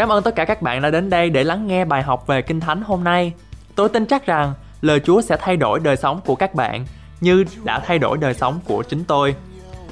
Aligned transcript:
Cảm 0.00 0.08
ơn 0.08 0.22
tất 0.22 0.34
cả 0.34 0.44
các 0.44 0.62
bạn 0.62 0.82
đã 0.82 0.90
đến 0.90 1.10
đây 1.10 1.30
để 1.30 1.44
lắng 1.44 1.66
nghe 1.66 1.84
bài 1.84 2.02
học 2.02 2.26
về 2.26 2.42
Kinh 2.42 2.60
Thánh 2.60 2.82
hôm 2.82 3.04
nay. 3.04 3.32
Tôi 3.74 3.88
tin 3.88 4.06
chắc 4.06 4.26
rằng 4.26 4.54
lời 4.80 5.00
Chúa 5.04 5.20
sẽ 5.20 5.36
thay 5.40 5.56
đổi 5.56 5.80
đời 5.80 5.96
sống 5.96 6.20
của 6.26 6.34
các 6.34 6.54
bạn 6.54 6.84
như 7.20 7.44
đã 7.64 7.78
thay 7.86 7.98
đổi 7.98 8.18
đời 8.18 8.34
sống 8.34 8.60
của 8.64 8.82
chính 8.82 9.04
tôi. 9.04 9.34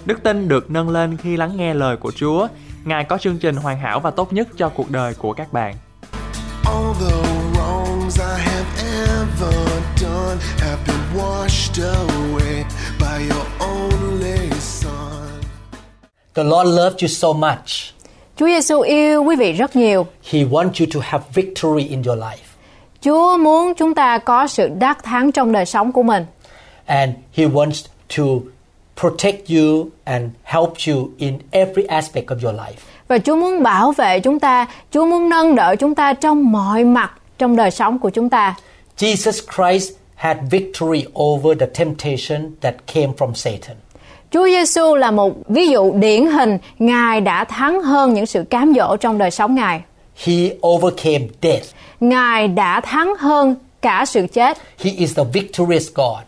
Đức 0.05 0.23
tin 0.23 0.49
được 0.49 0.71
nâng 0.71 0.89
lên 0.89 1.17
khi 1.17 1.37
lắng 1.37 1.57
nghe 1.57 1.75
lời 1.75 1.97
của 1.97 2.13
Chúa. 2.17 2.49
Ngài 2.85 3.05
có 3.05 3.19
chương 3.19 3.39
trình 3.39 3.57
hoàn 3.57 3.79
hảo 3.79 4.01
và 4.01 4.11
tốt 4.11 4.33
nhất 4.33 4.49
cho 4.57 4.69
cuộc 4.69 4.91
đời 4.91 5.15
của 5.15 5.33
các 5.33 5.53
bạn. 5.53 5.75
All 6.65 6.93
the 7.01 7.17
wrongs 7.53 8.37
I 8.37 8.43
have 8.43 8.69
ever 9.09 9.71
done 9.97 10.37
have 10.59 10.79
been 10.87 11.23
washed 11.23 11.83
away 11.83 12.65
by 13.01 13.29
your 13.31 13.47
only 13.61 14.51
son. 14.61 15.43
The 16.35 16.45
Lord 16.45 16.69
loved 16.69 17.03
you 17.03 17.09
so 17.09 17.33
much. 17.33 17.98
Chúa 18.39 18.47
Giêsu 18.47 18.81
yêu 18.81 19.23
quý 19.23 19.37
vị 19.37 19.53
rất 19.53 19.77
nhiều. 19.77 20.07
He 20.31 20.39
wants 20.39 20.71
you 20.81 20.87
to 20.95 21.01
have 21.03 21.25
victory 21.35 21.89
in 21.89 22.03
your 22.03 22.19
life. 22.19 22.45
Chúa 23.01 23.37
muốn 23.37 23.75
chúng 23.75 23.95
ta 23.95 24.19
có 24.19 24.47
sự 24.47 24.69
đắc 24.69 25.05
thắng 25.05 25.33
trong 25.33 25.53
đời 25.53 25.67
sống 25.67 25.93
của 25.93 26.03
mình. 26.03 26.27
And 26.87 27.13
He 27.33 27.45
wants 27.45 27.87
to 28.17 28.25
protect 29.01 29.51
you 29.51 29.89
and 30.05 30.25
help 30.43 30.73
you 30.89 31.09
in 31.19 31.39
every 31.51 31.85
aspect 31.85 32.27
of 32.27 32.37
your 32.43 32.61
life. 32.61 32.75
Và 33.09 33.19
Chúa 33.19 33.37
muốn 33.37 33.63
bảo 33.63 33.93
vệ 33.93 34.21
chúng 34.21 34.41
ta, 34.41 34.67
Chúa 34.93 35.07
muốn 35.07 35.29
nâng 35.29 35.55
đỡ 35.55 35.75
chúng 35.79 35.95
ta 35.95 36.13
trong 36.13 36.53
mọi 36.53 36.85
mặt 36.85 37.13
trong 37.39 37.57
đời 37.57 37.71
sống 37.71 37.99
của 37.99 38.11
chúng 38.11 38.29
ta. 38.29 38.55
Jesus 38.99 39.41
Christ 39.57 39.93
had 40.15 40.37
victory 40.51 41.05
over 41.15 41.59
the 41.61 41.67
temptation 41.67 42.51
that 42.61 42.75
came 42.87 43.13
from 43.19 43.35
Satan. 43.35 43.77
Chúa 44.31 44.47
Giêsu 44.47 44.95
là 44.95 45.11
một 45.11 45.49
ví 45.49 45.69
dụ 45.69 45.93
điển 45.95 46.27
hình, 46.27 46.59
Ngài 46.79 47.21
đã 47.21 47.45
thắng 47.45 47.83
hơn 47.83 48.15
những 48.15 48.27
sự 48.27 48.45
cám 48.51 48.73
dỗ 48.77 48.97
trong 48.97 49.19
đời 49.19 49.31
sống 49.31 49.55
Ngài. 49.55 49.81
He 50.25 50.35
overcame 50.67 51.27
death. 51.43 51.65
Ngài 52.01 52.49
đã 52.49 52.81
thắng 52.81 53.15
hơn 53.19 53.57
cả 53.83 54.05
sự 54.07 54.27
chết. 54.33 54.59
He 54.79 54.91
is 54.91 55.17
the 55.17 55.25
victorious 55.33 55.89
God. 55.95 56.19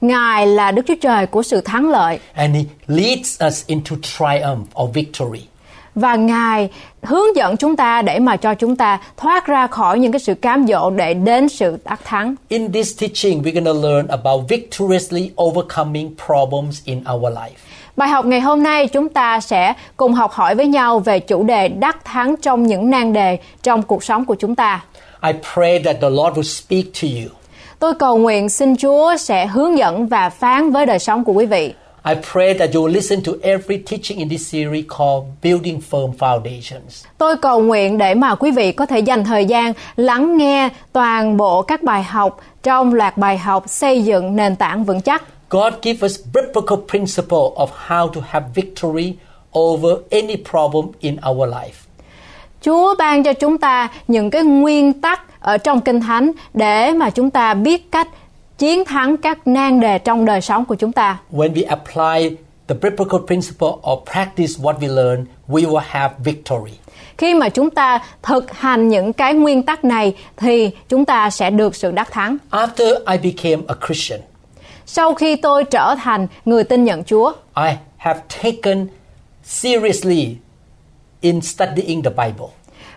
Ngài 0.00 0.46
là 0.46 0.72
Đức 0.72 0.82
Chúa 0.88 0.94
Trời 1.00 1.26
của 1.26 1.42
sự 1.42 1.60
thắng 1.60 1.90
lợi 1.90 2.18
And 2.34 2.54
He 2.56 2.62
leads 2.86 3.42
us 3.46 3.66
into 3.66 3.96
triumph 4.02 4.66
or 4.82 4.90
victory. 4.94 5.40
Và 5.94 6.14
Ngài 6.14 6.68
hướng 7.02 7.36
dẫn 7.36 7.56
chúng 7.56 7.76
ta 7.76 8.02
để 8.02 8.18
mà 8.18 8.36
cho 8.36 8.54
chúng 8.54 8.76
ta 8.76 8.98
thoát 9.16 9.46
ra 9.46 9.66
khỏi 9.66 9.98
những 9.98 10.12
cái 10.12 10.20
sự 10.20 10.34
cám 10.34 10.66
dỗ 10.68 10.90
để 10.90 11.14
đến 11.14 11.48
sự 11.48 11.78
đắc 11.84 12.00
thắng. 12.04 12.34
In 12.48 12.72
this 12.72 13.00
teaching, 13.00 13.42
we're 13.42 13.62
going 13.62 13.82
to 13.82 13.88
learn 13.88 14.06
about 14.06 14.48
victoriously 14.48 15.30
overcoming 15.42 16.10
problems 16.26 16.84
in 16.84 17.04
our 17.14 17.32
life. 17.32 17.56
Bài 17.96 18.08
học 18.08 18.24
ngày 18.24 18.40
hôm 18.40 18.62
nay 18.62 18.86
chúng 18.86 19.08
ta 19.08 19.40
sẽ 19.40 19.74
cùng 19.96 20.12
học 20.12 20.32
hỏi 20.32 20.54
với 20.54 20.66
nhau 20.66 20.98
về 20.98 21.18
chủ 21.18 21.42
đề 21.42 21.68
đắc 21.68 22.04
thắng 22.04 22.36
trong 22.36 22.66
những 22.66 22.90
nan 22.90 23.12
đề 23.12 23.38
trong 23.62 23.82
cuộc 23.82 24.04
sống 24.04 24.24
của 24.24 24.34
chúng 24.34 24.54
ta. 24.54 24.84
I 25.22 25.32
pray 25.54 25.78
that 25.78 25.96
the 26.00 26.10
Lord 26.10 26.38
will 26.38 26.42
speak 26.42 26.84
to 27.02 27.08
you. 27.22 27.30
Tôi 27.78 27.94
cầu 27.94 28.18
nguyện 28.18 28.48
xin 28.48 28.76
Chúa 28.76 29.16
sẽ 29.16 29.46
hướng 29.46 29.78
dẫn 29.78 30.06
và 30.06 30.30
phán 30.30 30.70
với 30.70 30.86
đời 30.86 30.98
sống 30.98 31.24
của 31.24 31.32
quý 31.32 31.46
vị. 31.46 31.74
I 32.02 32.14
pray 32.32 32.54
that 32.54 32.74
you 32.74 32.82
will 32.82 32.92
listen 32.92 33.20
to 33.22 33.32
every 33.42 33.78
teaching 33.86 34.18
in 34.18 34.28
this 34.28 34.46
series 34.46 34.84
called 34.88 35.24
Building 35.42 35.80
Firm 35.90 36.12
Foundations. 36.18 37.04
Tôi 37.18 37.36
cầu 37.36 37.60
nguyện 37.60 37.98
để 37.98 38.14
mà 38.14 38.34
quý 38.34 38.50
vị 38.50 38.72
có 38.72 38.86
thể 38.86 38.98
dành 38.98 39.24
thời 39.24 39.44
gian 39.44 39.72
lắng 39.96 40.36
nghe 40.36 40.68
toàn 40.92 41.36
bộ 41.36 41.62
các 41.62 41.82
bài 41.82 42.02
học 42.02 42.40
trong 42.62 42.94
loạt 42.94 43.16
bài 43.16 43.38
học 43.38 43.64
xây 43.66 44.02
dựng 44.02 44.36
nền 44.36 44.56
tảng 44.56 44.84
vững 44.84 45.00
chắc. 45.00 45.22
God 45.50 45.74
give 45.82 46.06
us 46.06 46.20
biblical 46.34 46.78
principle 46.88 47.54
of 47.56 47.66
how 47.86 48.08
to 48.08 48.20
have 48.28 48.46
victory 48.54 49.14
over 49.58 49.90
any 50.10 50.36
problem 50.50 50.86
in 51.00 51.16
our 51.30 51.48
life. 51.48 51.86
Chúa 52.62 52.94
ban 52.98 53.22
cho 53.22 53.32
chúng 53.32 53.58
ta 53.58 53.88
những 54.08 54.30
cái 54.30 54.42
nguyên 54.42 54.92
tắc 54.92 55.40
ở 55.40 55.58
trong 55.58 55.80
Kinh 55.80 56.00
Thánh 56.00 56.32
để 56.54 56.92
mà 56.92 57.10
chúng 57.10 57.30
ta 57.30 57.54
biết 57.54 57.92
cách 57.92 58.08
chiến 58.60 58.84
thắng 58.84 59.16
các 59.16 59.46
nan 59.46 59.80
đề 59.80 59.98
trong 59.98 60.24
đời 60.24 60.40
sống 60.40 60.64
của 60.64 60.74
chúng 60.74 60.92
ta. 60.92 61.18
When 61.32 61.52
we 61.52 61.68
apply 61.68 62.36
the 62.68 62.74
biblical 62.74 63.20
principle 63.26 63.68
or 63.68 63.98
practice 64.12 64.62
what 64.62 64.78
we 64.78 64.94
learn, 64.94 65.24
we 65.48 65.70
will 65.70 65.82
have 65.86 66.14
victory. 66.18 66.72
Khi 67.18 67.34
mà 67.34 67.48
chúng 67.48 67.70
ta 67.70 67.98
thực 68.22 68.52
hành 68.52 68.88
những 68.88 69.12
cái 69.12 69.34
nguyên 69.34 69.62
tắc 69.62 69.84
này 69.84 70.14
thì 70.36 70.70
chúng 70.88 71.04
ta 71.04 71.30
sẽ 71.30 71.50
được 71.50 71.76
sự 71.76 71.90
đắc 71.90 72.12
thắng. 72.12 72.36
After 72.50 72.94
I 73.06 73.32
became 73.32 73.62
a 73.68 73.74
Christian, 73.86 74.20
Sau 74.86 75.14
khi 75.14 75.36
tôi 75.36 75.64
trở 75.64 75.94
thành 76.02 76.26
người 76.44 76.64
tin 76.64 76.84
nhận 76.84 77.04
Chúa, 77.04 77.32
I 77.56 77.76
have 77.96 78.20
taken 78.42 78.86
seriously 79.44 80.36
in 81.20 81.40
studying 81.40 82.02
the 82.02 82.10
Bible. 82.10 82.46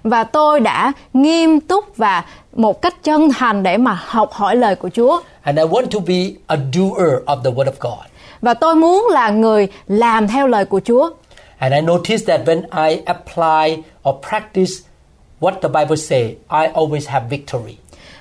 Và 0.03 0.24
tôi 0.24 0.59
đã 0.59 0.91
nghiêm 1.14 1.59
túc 1.59 1.97
và 1.97 2.25
một 2.53 2.81
cách 2.81 3.03
chân 3.03 3.30
thành 3.30 3.64
để 3.64 3.78
mà 3.78 4.00
học 4.06 4.31
hỏi 4.31 4.56
lời 4.56 4.75
của 4.75 4.90
Chúa. 4.90 5.22
And 5.41 5.59
I 5.59 5.64
want 5.66 5.86
to 5.86 6.00
be 6.00 6.34
a 6.47 6.58
doer 6.74 7.24
of 7.25 7.44
the 7.44 7.52
Word 7.52 7.66
of 7.66 7.80
God. 7.80 8.06
Và 8.41 8.53
tôi 8.53 8.75
muốn 8.75 9.08
là 9.12 9.30
người 9.30 9.68
làm 9.88 10.28
theo 10.28 10.47
lời 10.47 10.66
của 10.66 10.81
Chúa. 10.86 11.09
And 11.58 11.74
I 11.74 11.81
noticed 11.81 12.28
that 12.28 12.41
when 12.47 12.90
I 12.90 13.02
apply 13.06 13.84
or 14.09 14.16
practice 14.30 14.72
what 15.40 15.52
the 15.62 15.69
Bible 15.69 15.97
say, 15.97 16.35
I 16.50 16.68
always 16.74 17.08
have 17.08 17.25
victory. 17.30 17.78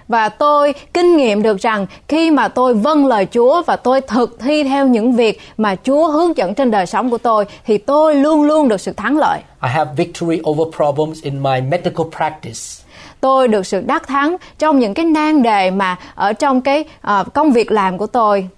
Và 0.08 0.28
tôi 0.28 0.74
kinh 0.94 1.16
nghiệm 1.16 1.42
được 1.42 1.60
rằng 1.60 1.86
khi 2.08 2.30
mà 2.30 2.48
tôi 2.48 2.74
vâng 2.74 3.06
lời 3.06 3.26
Chúa 3.32 3.62
và 3.66 3.76
tôi 3.76 4.00
thực 4.00 4.40
thi 4.40 4.64
theo 4.64 4.86
những 4.86 5.12
việc 5.12 5.40
mà 5.56 5.76
Chúa 5.86 6.10
hướng 6.10 6.36
dẫn 6.36 6.54
trên 6.54 6.70
đời 6.70 6.86
sống 6.86 7.10
của 7.10 7.18
tôi 7.18 7.44
thì 7.66 7.78
tôi 7.78 8.14
luôn 8.14 8.42
luôn 8.42 8.68
được 8.68 8.80
sự 8.80 8.92
thắng 8.92 9.18
lợi. 9.18 9.40
I 9.62 9.68
have 9.68 9.90
victory 9.96 10.40
over 10.50 10.76
problems 10.76 11.22
in 11.22 11.42
my 11.42 11.60
medical 11.60 12.06
practice. 12.16 12.84
Tôi 13.20 13.48
được 13.48 13.66
sự 13.66 13.80
đắc 13.86 14.06
thắng 14.06 14.36
trong 14.58 14.78
những 14.78 14.94
cái 14.94 15.04
nan 15.04 15.42
đề 15.42 15.70
mà 15.70 15.96
ở 16.14 16.32
trong 16.32 16.60
cái 16.60 16.84
ờ, 17.00 17.24
công 17.34 17.52
việc 17.52 17.72
làm 17.72 17.98
của 17.98 18.06
tôi, 18.06 18.48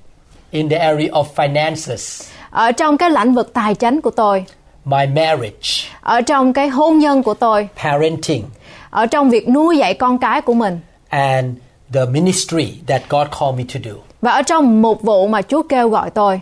in 0.50 0.68
the 0.68 0.76
area 0.76 1.08
of 1.08 1.24
finances, 1.36 2.30
ở 2.50 2.72
trong 2.72 2.96
cái 2.96 3.10
lĩnh 3.10 3.34
vực 3.34 3.52
tài 3.52 3.74
chính 3.74 4.00
của 4.00 4.10
tôi, 4.10 4.44
my 4.84 5.06
marriage, 5.06 5.88
ở 6.00 6.20
trong 6.20 6.52
cái 6.52 6.68
hôn 6.68 6.98
nhân 6.98 7.22
của 7.22 7.34
tôi, 7.34 7.68
parenting, 7.84 8.44
ở 8.90 9.06
trong 9.06 9.30
việc 9.30 9.48
nuôi 9.48 9.78
dạy 9.78 9.94
con 9.94 10.18
cái 10.18 10.40
của 10.40 10.54
mình 10.54 10.80
and 11.14 11.54
the 11.92 12.06
ministry 12.06 12.66
that 12.86 13.02
God 13.08 13.26
called 13.38 13.58
me 13.58 13.64
to 13.74 13.90
do. 13.90 13.96
và 14.22 14.32
ở 14.32 14.42
trong 14.42 14.82
một 14.82 15.02
vụ 15.02 15.26
mà 15.26 15.42
Chúa 15.42 15.62
kêu 15.62 15.88
gọi 15.88 16.10
tôi. 16.10 16.40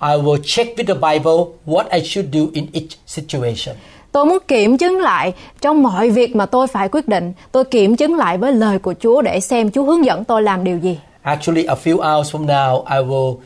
I 0.00 0.08
will 0.08 0.38
check 0.44 0.76
with 0.78 0.86
the 0.86 0.94
Bible 0.94 1.44
what 1.66 1.84
I 1.90 2.04
should 2.04 2.34
do 2.34 2.40
in 2.52 2.66
each 2.72 2.88
situation. 3.06 3.76
Tôi 4.12 4.24
muốn 4.24 4.38
kiểm 4.48 4.78
chứng 4.78 5.00
lại 5.00 5.32
trong 5.60 5.82
mọi 5.82 6.10
việc 6.10 6.36
mà 6.36 6.46
tôi 6.46 6.66
phải 6.66 6.88
quyết 6.88 7.08
định, 7.08 7.32
tôi 7.52 7.64
kiểm 7.64 7.96
chứng 7.96 8.14
lại 8.14 8.38
với 8.38 8.52
lời 8.52 8.78
của 8.78 8.94
Chúa 9.00 9.22
để 9.22 9.40
xem 9.40 9.70
Chúa 9.70 9.82
hướng 9.84 10.04
dẫn 10.04 10.24
tôi 10.24 10.42
làm 10.42 10.64
điều 10.64 10.78
gì. 10.78 10.98
Actually, 11.22 11.64
a 11.64 11.74
few 11.74 11.96
hours 11.96 12.34
from 12.36 12.46
now, 12.46 12.84
I 12.90 13.08
will 13.08 13.36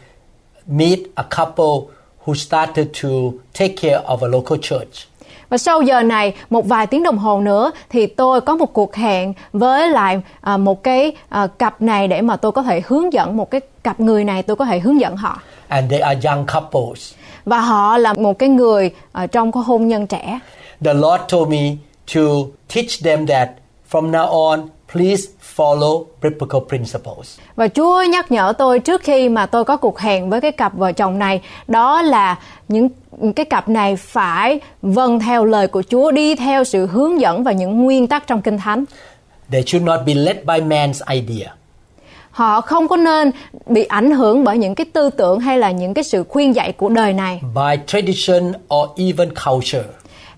meet 0.67 0.99
a 1.15 1.25
couple 1.37 1.95
who 2.25 2.35
started 2.35 2.87
to 3.03 3.09
take 3.59 3.75
care 3.83 4.01
of 4.07 4.19
a 4.23 4.29
local 4.29 4.59
church. 4.63 5.07
Và 5.53 5.59
sau 5.59 5.83
giờ 5.83 6.03
này, 6.03 6.35
một 6.51 6.67
vài 6.67 6.87
tiếng 6.87 7.03
đồng 7.03 7.19
hồ 7.19 7.41
nữa 7.41 7.71
thì 7.91 8.07
tôi 8.07 8.41
có 8.41 8.57
một 8.57 8.73
cuộc 8.73 8.95
hẹn 8.95 9.35
với 9.53 9.91
lại 9.91 10.21
à, 10.41 10.57
một 10.57 10.83
cái 10.83 11.13
à, 11.29 11.47
cặp 11.47 11.83
này 11.83 12.09
để 12.09 12.21
mà 12.21 12.37
tôi 12.37 12.53
có 12.53 12.63
thể 12.63 12.83
hướng 12.87 13.13
dẫn 13.13 13.37
một 13.37 13.51
cái 13.51 13.61
cặp 13.85 14.01
người 14.01 14.25
này 14.25 14.43
tôi 14.43 14.57
có 14.57 14.65
thể 14.65 14.79
hướng 14.79 15.01
dẫn 15.01 15.17
họ. 15.17 15.41
And 15.69 15.91
they 15.91 16.01
are 16.01 16.29
young 16.29 16.47
couples. 16.47 17.13
Và 17.45 17.61
họ 17.61 17.99
là 17.99 18.13
một 18.13 18.39
cái 18.39 18.49
người 18.49 18.91
ở 19.13 19.27
trong 19.27 19.53
có 19.53 19.61
hôn 19.61 19.89
nhân 19.89 20.07
trẻ. 20.07 20.39
The 20.85 20.95
Lord 20.95 21.23
told 21.33 21.49
me 21.49 21.77
to 22.15 22.21
teach 22.75 23.03
them 23.05 23.27
that 23.27 23.49
from 23.91 24.11
now 24.11 24.51
on, 24.51 24.61
please 24.93 25.23
follow 25.57 26.05
biblical 26.23 26.61
principles. 26.69 27.39
Và 27.57 27.69
Chúa 27.69 28.03
nhắc 28.03 28.33
nhở 28.33 28.53
tôi 28.59 28.79
trước 28.79 29.03
khi 29.03 29.29
mà 29.29 29.47
tôi 29.47 29.65
có 29.65 29.77
cuộc 29.77 29.99
hẹn 29.99 30.31
với 30.31 30.41
cái 30.41 30.53
cặp 30.53 30.75
vợ 30.75 30.93
chồng 30.93 31.19
này 31.19 31.41
đó 31.69 32.03
là 32.03 32.39
những 32.69 32.89
cái 33.37 33.47
cặp 33.47 33.69
này 33.69 33.97
phải 33.97 34.61
vâng 34.83 35.21
theo 35.21 35.45
lời 35.45 35.69
của 35.69 35.83
Chúa, 35.91 36.11
đi 36.11 36.35
theo 36.35 36.65
sự 36.65 36.87
hướng 36.87 37.21
dẫn 37.21 37.45
và 37.45 37.53
những 37.53 37.83
nguyên 37.83 38.07
tắc 38.07 38.27
trong 38.27 38.43
Kinh 38.43 38.59
Thánh. 38.59 38.85
They 39.51 39.63
should 39.63 39.87
not 39.87 40.01
be 40.07 40.15
led 40.15 40.37
by 40.37 40.61
man's 40.61 41.21
idea. 41.21 41.55
Họ 42.31 42.61
không 42.61 42.89
có 42.89 42.97
nên 42.97 43.31
bị 43.67 43.85
ảnh 43.85 44.11
hưởng 44.11 44.45
bởi 44.45 44.59
những 44.59 44.75
cái 44.75 44.87
tư 44.93 45.11
tưởng 45.11 45.41
hay 45.41 45.59
là 45.59 45.71
những 45.71 45.95
cái 45.95 46.05
sự 46.05 46.25
khuyên 46.29 46.55
dạy 46.55 46.73
của 46.73 46.89
đời 46.89 47.13
này 47.13 47.41
by 47.55 47.83
tradition 47.87 48.53
or 48.75 48.89
even 48.97 49.29
culture 49.47 49.85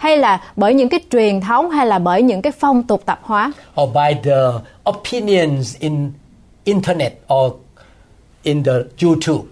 hay 0.05 0.17
là 0.17 0.41
bởi 0.57 0.75
những 0.75 0.89
cái 0.89 1.01
truyền 1.11 1.41
thống 1.41 1.71
hay 1.71 1.87
là 1.87 1.99
bởi 1.99 2.23
những 2.23 2.43
cái 2.43 2.53
phong 2.59 2.83
tục 2.83 3.03
tập 3.07 3.21
hóa 3.23 3.53
or 3.83 3.91
by 3.95 4.21
the 4.25 4.41
opinions 4.91 5.77
in 5.79 6.13
internet 6.65 7.13
or 7.35 7.53
in 8.43 8.65
the 8.65 8.73
YouTube. 9.03 9.49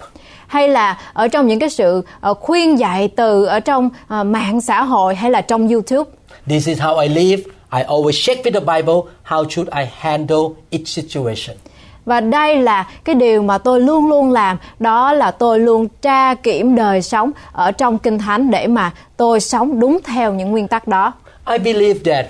hay 0.47 0.69
là 0.69 0.99
ở 1.13 1.29
trong 1.29 1.47
những 1.47 1.59
cái 1.59 1.71
sự 1.71 2.03
ờ, 2.21 2.35
khuyên 2.35 2.79
dạy 2.79 3.09
từ 3.17 3.45
ở 3.45 3.61
trong 3.61 3.91
ờ, 4.09 4.25
mạng 4.25 4.61
xã 4.61 4.83
hội 4.83 5.15
hay 5.15 5.31
là 5.31 5.41
trong 5.41 5.69
YouTube. 5.69 6.11
This 6.47 6.69
is 6.69 6.79
how 6.81 6.99
I 6.99 7.09
live. 7.09 7.43
I 7.73 7.83
always 7.83 8.25
check 8.27 8.45
with 8.45 8.53
the 8.53 8.61
Bible 8.61 9.13
how 9.29 9.49
should 9.49 9.69
I 9.75 9.85
handle 9.99 10.43
each 10.71 10.87
situation. 10.87 11.57
Và 12.05 12.21
đây 12.21 12.63
là 12.63 12.89
cái 13.05 13.15
điều 13.15 13.43
mà 13.43 13.59
tôi 13.59 13.81
luôn 13.81 14.09
luôn 14.09 14.33
làm, 14.33 14.59
đó 14.79 15.13
là 15.13 15.31
tôi 15.31 15.59
luôn 15.61 15.89
tra 16.03 16.35
kiểm 16.35 16.75
đời 16.75 17.03
sống 17.03 17.31
ở 17.53 17.73
trong 17.73 17.99
Kinh 17.99 18.19
Thánh 18.19 18.51
để 18.51 18.67
mà 18.67 18.93
tôi 19.17 19.41
sống 19.41 19.81
đúng 19.81 19.99
theo 20.05 20.35
những 20.35 20.51
nguyên 20.51 20.69
tắc 20.69 20.89
đó. 20.89 21.13
I 21.51 21.59
believe 21.59 22.13
that 22.13 22.27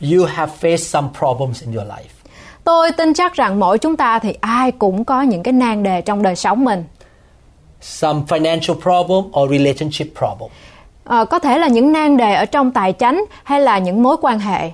You 0.00 0.24
have 0.24 0.52
faced 0.60 0.76
some 0.76 1.08
problems 1.18 1.62
in 1.62 1.76
your 1.76 1.88
life. 1.88 2.10
Tôi 2.64 2.92
tin 2.92 3.14
chắc 3.14 3.34
rằng 3.34 3.60
mỗi 3.60 3.78
chúng 3.78 3.96
ta 3.96 4.18
thì 4.18 4.34
ai 4.40 4.72
cũng 4.72 5.04
có 5.04 5.22
những 5.22 5.42
cái 5.42 5.52
nan 5.52 5.82
đề 5.82 6.00
trong 6.00 6.22
đời 6.22 6.36
sống 6.36 6.64
mình. 6.64 6.84
Some 7.80 8.20
financial 8.28 8.74
problem 8.74 9.24
or 9.40 9.50
relationship 9.50 10.06
problem. 10.18 10.50
Ờ, 11.04 11.24
có 11.24 11.38
thể 11.38 11.58
là 11.58 11.68
những 11.68 11.92
nan 11.92 12.16
đề 12.16 12.34
ở 12.34 12.44
trong 12.44 12.70
tài 12.70 12.92
chánh 12.92 13.24
hay 13.44 13.60
là 13.60 13.78
những 13.78 14.02
mối 14.02 14.16
quan 14.20 14.38
hệ. 14.38 14.70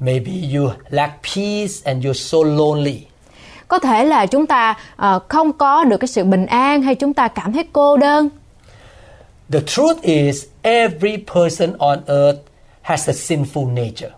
Maybe 0.00 0.32
you 0.54 0.70
lack 0.88 1.12
peace 1.22 1.72
and 1.84 2.04
you're 2.04 2.12
so 2.12 2.38
lonely. 2.38 3.00
Có 3.72 3.78
thể 3.78 4.04
là 4.04 4.26
chúng 4.26 4.46
ta 4.46 4.74
ờ, 4.96 5.18
không 5.28 5.52
có 5.52 5.84
được 5.84 5.96
cái 5.96 6.08
sự 6.08 6.24
bình 6.24 6.46
an 6.46 6.82
hay 6.82 6.94
chúng 6.94 7.14
ta 7.14 7.28
cảm 7.28 7.52
thấy 7.52 7.64
cô 7.72 7.96
đơn. 7.96 8.28
The 9.52 9.60
truth 9.66 10.02
is, 10.02 10.44
every 10.62 11.16
person 11.34 11.72
on 11.78 11.98
earth 12.06 12.38
has 12.82 13.08
a 13.08 13.12
sinful 13.12 13.74
nature. 13.74 14.10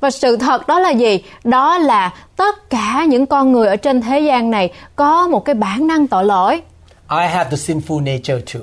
Và 0.00 0.10
sự 0.10 0.36
thật 0.36 0.66
đó 0.66 0.78
là 0.78 0.90
gì? 0.90 1.22
Đó 1.44 1.78
là 1.78 2.14
tất 2.36 2.70
cả 2.70 3.04
những 3.08 3.26
con 3.26 3.52
người 3.52 3.68
ở 3.68 3.76
trên 3.76 4.00
thế 4.00 4.20
gian 4.20 4.50
này 4.50 4.72
có 4.96 5.28
một 5.28 5.44
cái 5.44 5.54
bản 5.54 5.86
năng 5.86 6.06
tội 6.06 6.24
lỗi. 6.24 6.62
I 7.10 7.26
have 7.26 7.50
the 7.50 7.56
sinful 7.56 8.04
nature 8.04 8.40
too. 8.54 8.60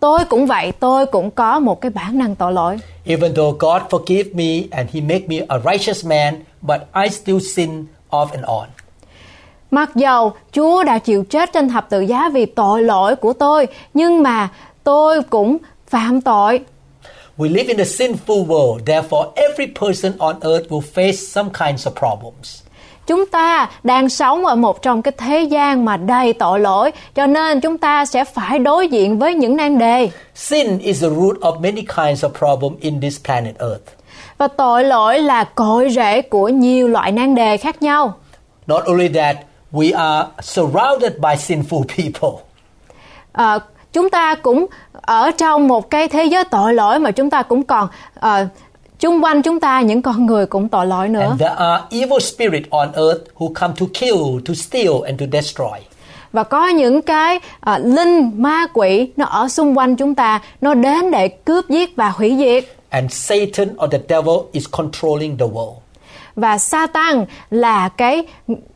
Tôi 0.00 0.24
cũng 0.24 0.46
vậy, 0.46 0.72
tôi 0.80 1.06
cũng 1.06 1.30
có 1.30 1.60
một 1.60 1.80
cái 1.80 1.90
bản 1.90 2.18
năng 2.18 2.34
tội 2.34 2.52
lỗi. 2.52 2.78
Even 3.06 3.34
though 3.34 3.58
God 3.58 3.82
forgive 3.90 4.34
me 4.34 4.68
and 4.70 4.90
He 4.92 5.00
make 5.00 5.28
me 5.28 5.36
a 5.48 5.58
righteous 5.58 6.06
man, 6.06 6.34
but 6.62 6.80
I 7.04 7.08
still 7.08 7.38
sin 7.40 7.84
off 8.10 8.26
and 8.32 8.44
on. 8.44 8.75
Mặc 9.76 9.96
dầu 9.96 10.32
Chúa 10.52 10.84
đã 10.84 10.98
chịu 10.98 11.24
chết 11.24 11.52
trên 11.52 11.68
thập 11.68 11.90
tự 11.90 12.00
giá 12.00 12.28
vì 12.28 12.46
tội 12.46 12.82
lỗi 12.82 13.16
của 13.16 13.32
tôi, 13.32 13.66
nhưng 13.94 14.22
mà 14.22 14.48
tôi 14.84 15.22
cũng 15.22 15.56
phạm 15.88 16.20
tội. 16.20 16.60
We 17.38 17.48
live 17.48 17.68
in 17.68 17.76
a 17.80 17.84
sinful 17.84 18.46
world, 18.46 18.78
therefore 18.86 19.30
every 19.34 19.66
person 19.80 20.12
on 20.18 20.36
earth 20.40 20.68
will 20.68 20.82
face 20.94 21.12
some 21.12 21.50
kinds 21.58 21.86
of 21.86 21.90
problems. 21.90 22.62
Chúng 23.06 23.26
ta 23.26 23.70
đang 23.82 24.08
sống 24.08 24.46
ở 24.46 24.56
một 24.56 24.82
trong 24.82 25.02
cái 25.02 25.12
thế 25.18 25.42
gian 25.42 25.84
mà 25.84 25.96
đầy 25.96 26.32
tội 26.32 26.60
lỗi, 26.60 26.90
cho 27.14 27.26
nên 27.26 27.60
chúng 27.60 27.78
ta 27.78 28.06
sẽ 28.06 28.24
phải 28.24 28.58
đối 28.58 28.88
diện 28.88 29.18
với 29.18 29.34
những 29.34 29.56
nan 29.56 29.78
đề. 29.78 30.10
Sin 30.34 30.78
is 30.78 31.02
the 31.02 31.08
root 31.08 31.36
of 31.40 31.60
many 31.60 31.82
kinds 31.96 32.24
of 32.24 32.28
problem 32.28 32.72
in 32.80 33.00
this 33.00 33.24
planet 33.24 33.58
earth. 33.58 33.84
Và 34.38 34.48
tội 34.48 34.84
lỗi 34.84 35.18
là 35.18 35.44
cội 35.44 35.90
rễ 35.90 36.22
của 36.22 36.48
nhiều 36.48 36.88
loại 36.88 37.12
nan 37.12 37.34
đề 37.34 37.56
khác 37.56 37.82
nhau. 37.82 38.14
Not 38.66 38.84
only 38.84 39.08
that, 39.08 39.36
we 39.72 39.96
are 39.96 40.28
surrounded 40.42 41.12
by 41.18 41.36
sinful 41.36 41.84
people. 41.96 42.42
Ờ, 43.32 43.58
chúng 43.92 44.10
ta 44.10 44.34
cũng 44.34 44.66
ở 44.92 45.30
trong 45.30 45.68
một 45.68 45.90
cái 45.90 46.08
thế 46.08 46.24
giới 46.24 46.44
tội 46.44 46.74
lỗi 46.74 46.98
mà 46.98 47.10
chúng 47.10 47.30
ta 47.30 47.42
cũng 47.42 47.62
còn 47.62 47.88
ờ, 48.14 48.46
chung 48.98 49.24
quanh 49.24 49.42
chúng 49.42 49.60
ta 49.60 49.80
những 49.80 50.02
con 50.02 50.26
người 50.26 50.46
cũng 50.46 50.68
tội 50.68 50.86
lỗi 50.86 51.08
nữa. 51.08 51.20
And 51.20 51.40
there 51.40 51.54
are 51.56 51.84
evil 51.90 52.18
spirits 52.20 52.68
on 52.70 52.92
earth 52.92 53.20
who 53.38 53.52
come 53.54 53.74
to 53.80 53.86
kill, 54.00 54.40
to 54.48 54.54
steal, 54.54 54.92
and 55.06 55.20
to 55.20 55.26
destroy. 55.32 55.78
và 56.32 56.42
có 56.42 56.68
những 56.68 57.02
cái 57.02 57.40
à, 57.60 57.78
linh 57.78 58.42
ma 58.42 58.66
quỷ 58.74 59.08
nó 59.16 59.24
ở 59.24 59.48
xung 59.48 59.78
quanh 59.78 59.96
chúng 59.96 60.14
ta 60.14 60.40
nó 60.60 60.74
đến 60.74 61.10
để 61.10 61.28
cướp 61.28 61.68
giết 61.68 61.96
và 61.96 62.08
hủy 62.08 62.36
diệt 62.38 62.64
And 62.88 63.12
Satan 63.12 63.68
or 63.84 63.90
the 63.92 63.98
devil 64.08 64.34
is 64.52 64.64
controlling 64.70 65.38
the 65.38 65.46
world. 65.46 65.74
Và 66.36 66.58
Satan 66.58 67.24
là 67.50 67.88
cái 67.88 68.22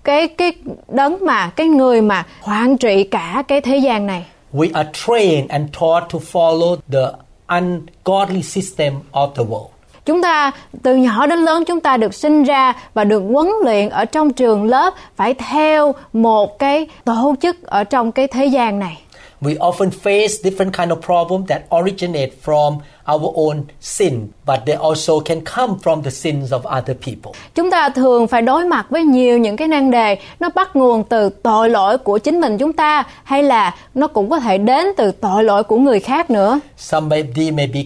cái 0.05 0.29
cái 0.29 0.53
đấng 0.89 1.27
mà 1.27 1.51
cái 1.57 1.67
người 1.67 2.01
mà 2.01 2.27
quản 2.47 2.77
trị 2.77 3.05
cả 3.05 3.43
cái 3.49 3.61
thế 3.61 3.77
gian 3.77 4.07
này 4.07 4.27
We 4.53 4.69
are 4.75 4.91
trained 4.93 5.51
and 5.51 5.65
taught 5.81 6.09
to 6.13 6.19
follow 6.33 6.77
the 6.93 7.13
ungodly 7.47 8.43
system 8.43 8.95
of 9.13 9.33
the 9.35 9.45
world. 9.45 9.69
chúng 10.07 10.23
ta 10.23 10.51
từ 10.83 10.97
nhỏ 10.97 11.27
đến 11.27 11.39
lớn 11.39 11.65
chúng 11.67 11.81
ta 11.81 11.97
được 11.97 12.15
sinh 12.15 12.45
ra 12.45 12.75
và 12.95 13.05
được 13.05 13.23
huấn 13.33 13.49
luyện 13.65 13.89
ở 13.89 14.05
trong 14.05 14.33
trường 14.33 14.65
lớp 14.65 14.95
phải 15.17 15.35
theo 15.35 15.95
một 16.13 16.59
cái 16.59 16.87
tổ 17.05 17.35
chức 17.43 17.63
ở 17.63 17.85
trong 17.85 18.13
cái 18.13 18.27
thế 18.29 18.47
gian 18.47 18.79
này 18.79 18.99
We 19.43 19.57
often 19.57 19.91
face 20.03 20.43
different 20.43 20.71
kind 20.71 20.93
of 20.93 20.97
problems 21.01 21.49
that 21.49 21.63
originate 21.81 22.31
from 22.45 22.77
our 23.13 23.33
own 23.35 23.63
sin, 23.81 24.27
but 24.47 24.61
they 24.67 24.77
also 24.77 25.21
can 25.21 25.41
come 25.41 25.75
from 25.83 26.03
the 26.03 26.11
sins 26.11 26.53
of 26.53 26.61
other 26.63 26.97
people. 27.07 27.33
Chúng 27.55 27.71
ta 27.71 27.89
thường 27.89 28.27
phải 28.27 28.43
đối 28.43 28.65
mặt 28.65 28.87
với 28.91 29.05
nhiều 29.05 29.39
những 29.39 29.57
cái 29.57 29.69
nan 29.69 29.91
đề 29.91 30.19
nó 30.41 30.49
bắt 30.55 30.77
nguồn 30.77 31.05
từ 31.05 31.29
tội 31.29 31.71
lỗi 31.71 31.99
của 31.99 32.19
chính 32.19 32.41
mình 32.41 32.59
chúng 32.59 32.73
ta 32.73 33.05
hay 33.25 33.43
là 33.43 33.75
nó 33.95 34.07
cũng 34.07 34.31
có 34.31 34.41
thể 34.41 34.59
đến 34.59 34.87
từ 34.97 35.11
tội 35.11 35.45
lỗi 35.45 35.63
của 35.63 35.77
người 35.77 36.01
khác 36.01 36.31
nữa. 36.31 36.61
Somebody 36.77 37.51
may 37.51 37.67
be 37.67 37.81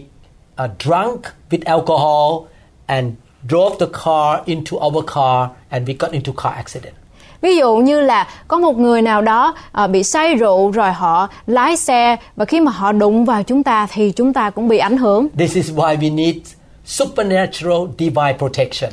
uh, 0.65 0.71
drunk 0.79 1.21
with 1.50 1.61
alcohol 1.65 2.47
and 2.87 3.12
drove 3.49 3.76
the 3.81 3.87
car 4.05 4.41
into 4.44 4.76
our 4.87 5.05
car 5.15 5.49
and 5.71 5.88
we 5.88 5.94
got 5.99 6.12
into 6.12 6.32
car 6.43 6.55
accident. 6.55 6.94
Ví 7.44 7.56
dụ 7.56 7.76
như 7.76 8.00
là 8.00 8.29
có 8.49 8.58
một 8.58 8.79
người 8.79 9.02
nào 9.02 9.23
đó 9.23 9.55
ờ, 9.73 9.87
bị 9.87 10.02
say 10.02 10.35
rượu 10.35 10.70
rồi 10.70 10.93
họ 10.93 11.29
lái 11.46 11.76
xe 11.76 12.17
và 12.37 12.44
khi 12.44 12.61
mà 12.61 12.73
họ 12.73 12.93
đụng 12.93 13.25
vào 13.25 13.43
chúng 13.43 13.62
ta 13.62 13.87
thì 13.93 14.11
chúng 14.11 14.32
ta 14.32 14.50
cũng 14.50 14.69
bị 14.69 14.79
ảnh 14.79 14.96
hưởng. 14.96 15.29
This 15.38 15.55
is 15.55 15.70
why 15.70 15.96
we 15.99 16.14
need 16.14 16.37
supernatural 16.85 17.79
divine 17.99 18.37
protection. 18.38 18.91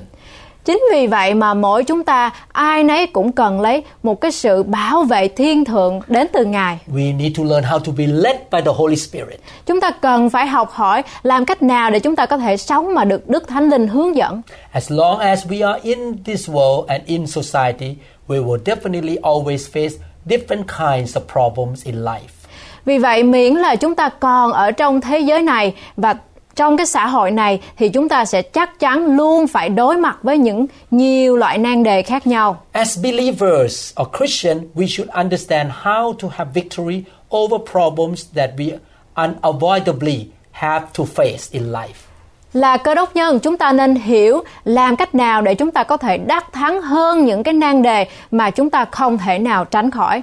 Chính 0.65 0.83
vì 0.93 1.07
vậy 1.07 1.33
mà 1.33 1.53
mỗi 1.53 1.83
chúng 1.83 2.03
ta 2.03 2.31
ai 2.51 2.83
nấy 2.83 3.07
cũng 3.07 3.31
cần 3.31 3.61
lấy 3.61 3.83
một 4.03 4.21
cái 4.21 4.31
sự 4.31 4.63
bảo 4.63 5.03
vệ 5.03 5.27
thiên 5.27 5.65
thượng 5.65 6.01
đến 6.07 6.27
từ 6.33 6.45
Ngài. 6.45 6.79
We 6.93 7.17
need 7.17 7.37
to 7.37 7.43
learn 7.43 7.63
how 7.63 7.79
to 7.79 7.91
be 7.97 8.07
led 8.07 8.35
by 8.51 8.61
the 8.65 8.71
Holy 8.75 8.95
Spirit. 8.95 9.39
Chúng 9.65 9.81
ta 9.81 9.91
cần 9.91 10.29
phải 10.29 10.47
học 10.47 10.71
hỏi 10.71 11.03
làm 11.23 11.45
cách 11.45 11.63
nào 11.63 11.91
để 11.91 11.99
chúng 11.99 12.15
ta 12.15 12.25
có 12.25 12.37
thể 12.37 12.57
sống 12.57 12.93
mà 12.93 13.05
được 13.05 13.29
Đức 13.29 13.47
Thánh 13.47 13.69
Linh 13.69 13.87
hướng 13.87 14.15
dẫn. 14.15 14.41
As 14.71 14.91
long 14.91 15.19
as 15.19 15.47
we 15.47 15.67
are 15.71 15.79
in 15.83 16.23
this 16.25 16.49
world 16.49 16.85
and 16.87 17.03
in 17.05 17.27
society, 17.27 17.95
we 18.31 18.39
will 18.45 18.63
definitely 18.63 19.17
always 19.21 19.61
face 19.73 19.95
different 20.25 20.65
kinds 20.67 21.17
of 21.17 21.21
problems 21.33 21.85
in 21.85 21.95
life. 22.03 22.47
Vì 22.85 22.97
vậy 22.97 23.23
miễn 23.23 23.55
là 23.55 23.75
chúng 23.75 23.95
ta 23.95 24.09
còn 24.09 24.51
ở 24.53 24.71
trong 24.71 25.01
thế 25.01 25.19
giới 25.19 25.41
này 25.41 25.73
và 25.97 26.15
trong 26.55 26.77
cái 26.77 26.85
xã 26.85 27.07
hội 27.07 27.31
này 27.31 27.59
thì 27.77 27.89
chúng 27.89 28.09
ta 28.09 28.25
sẽ 28.25 28.41
chắc 28.41 28.79
chắn 28.79 29.15
luôn 29.15 29.47
phải 29.47 29.69
đối 29.69 29.97
mặt 29.97 30.17
với 30.23 30.37
những 30.37 30.65
nhiều 30.91 31.37
loại 31.37 31.57
nan 31.57 31.83
đề 31.83 32.01
khác 32.01 32.27
nhau. 32.27 32.63
As 32.71 32.99
believers 33.03 33.93
or 34.01 34.07
Christian, 34.17 34.59
we 34.75 34.87
should 34.87 35.11
understand 35.15 35.71
how 35.83 36.13
to 36.13 36.27
have 36.31 36.51
victory 36.53 37.03
over 37.37 37.57
problems 37.71 38.25
that 38.35 38.49
we 38.57 38.77
unavoidably 39.15 40.25
have 40.51 40.85
to 40.93 41.03
face 41.03 41.49
in 41.51 41.71
life. 41.71 42.10
Là 42.53 42.77
cơ 42.77 42.95
đốc 42.95 43.15
nhân, 43.15 43.39
chúng 43.39 43.57
ta 43.57 43.71
nên 43.71 43.95
hiểu 43.95 44.43
làm 44.63 44.95
cách 44.95 45.15
nào 45.15 45.41
để 45.41 45.55
chúng 45.55 45.71
ta 45.71 45.83
có 45.83 45.97
thể 45.97 46.17
đắc 46.17 46.53
thắng 46.53 46.81
hơn 46.81 47.25
những 47.25 47.43
cái 47.43 47.53
nan 47.53 47.81
đề 47.81 48.07
mà 48.31 48.49
chúng 48.49 48.69
ta 48.69 48.85
không 48.85 49.17
thể 49.17 49.39
nào 49.39 49.65
tránh 49.65 49.91
khỏi. 49.91 50.21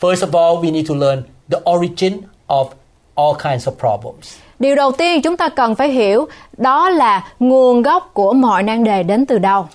First 0.00 0.28
of 0.30 0.38
all, 0.38 0.64
we 0.64 0.72
need 0.72 0.88
to 0.88 0.94
learn 0.94 1.22
the 1.50 1.58
origin 1.70 2.20
of 2.46 2.66
all 3.14 3.34
kinds 3.42 3.68
of 3.68 3.72
problems. 3.72 4.36
Điều 4.58 4.76
đầu 4.76 4.92
tiên 4.92 5.22
chúng 5.22 5.36
ta 5.36 5.48
cần 5.48 5.74
phải 5.74 5.88
hiểu 5.88 6.26
đó 6.56 6.90
là 6.90 7.28
nguồn 7.38 7.82
gốc 7.82 8.10
của 8.12 8.32
mọi 8.32 8.62
nan 8.62 8.84
đề 8.84 9.02
đến 9.02 9.26
từ 9.26 9.38
đâu. 9.38 9.68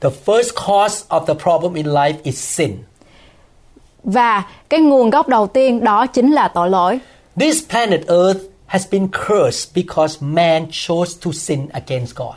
The 0.00 0.10
first 0.26 0.50
cause 0.66 1.04
of 1.08 1.26
the 1.26 1.34
problem 1.34 1.74
in 1.74 1.86
life 1.86 2.14
is 2.22 2.38
sin. 2.38 2.76
Và 4.04 4.42
cái 4.68 4.80
nguồn 4.80 5.10
gốc 5.10 5.28
đầu 5.28 5.46
tiên 5.46 5.84
đó 5.84 6.06
chính 6.06 6.32
là 6.32 6.48
tội 6.48 6.70
lỗi. 6.70 7.00
This 7.40 7.70
planet 7.70 8.00
Earth 8.06 8.40
has 8.66 8.92
been 8.92 9.08
cursed 9.08 9.74
because 9.74 10.16
man 10.20 10.66
chose 10.70 11.18
to 11.24 11.30
sin 11.32 11.68
against 11.72 12.14
God. 12.16 12.34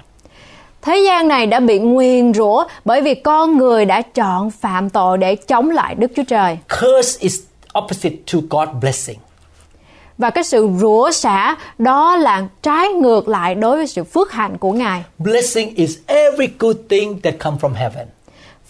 Thế 0.82 1.04
gian 1.06 1.28
này 1.28 1.48
đã 1.48 1.60
bị 1.60 1.80
nguyền 1.80 2.34
rủa 2.34 2.66
bởi 2.86 3.02
vì 3.02 3.16
con 3.16 3.58
người 3.58 3.86
đã 3.86 4.02
chọn 4.02 4.52
phạm 4.52 4.90
tội 4.90 5.18
để 5.18 5.36
chống 5.36 5.70
lại 5.70 5.96
Đức 5.96 6.12
Chúa 6.16 6.24
Trời. 6.24 6.58
Curse 6.82 7.18
is 7.20 7.40
opposite 7.80 8.16
to 8.34 8.40
God's 8.50 8.80
blessing. 8.80 9.18
Và 10.18 10.30
cái 10.30 10.44
sự 10.44 10.70
rủa 10.80 11.12
xả 11.12 11.56
đó 11.78 12.16
là 12.16 12.48
trái 12.62 12.88
ngược 12.88 13.28
lại 13.28 13.56
đối 13.56 13.78
với 13.78 13.88
sự 13.88 14.04
phước 14.04 14.32
hạnh 14.32 14.58
của 14.58 14.72
Ngài. 14.72 15.04
Blessing 15.18 15.76
is 15.76 15.98
every 16.06 16.48
good 16.60 16.76
thing 16.90 17.22
that 17.22 17.34
come 17.40 17.58
from 17.62 17.74
heaven. 17.74 18.08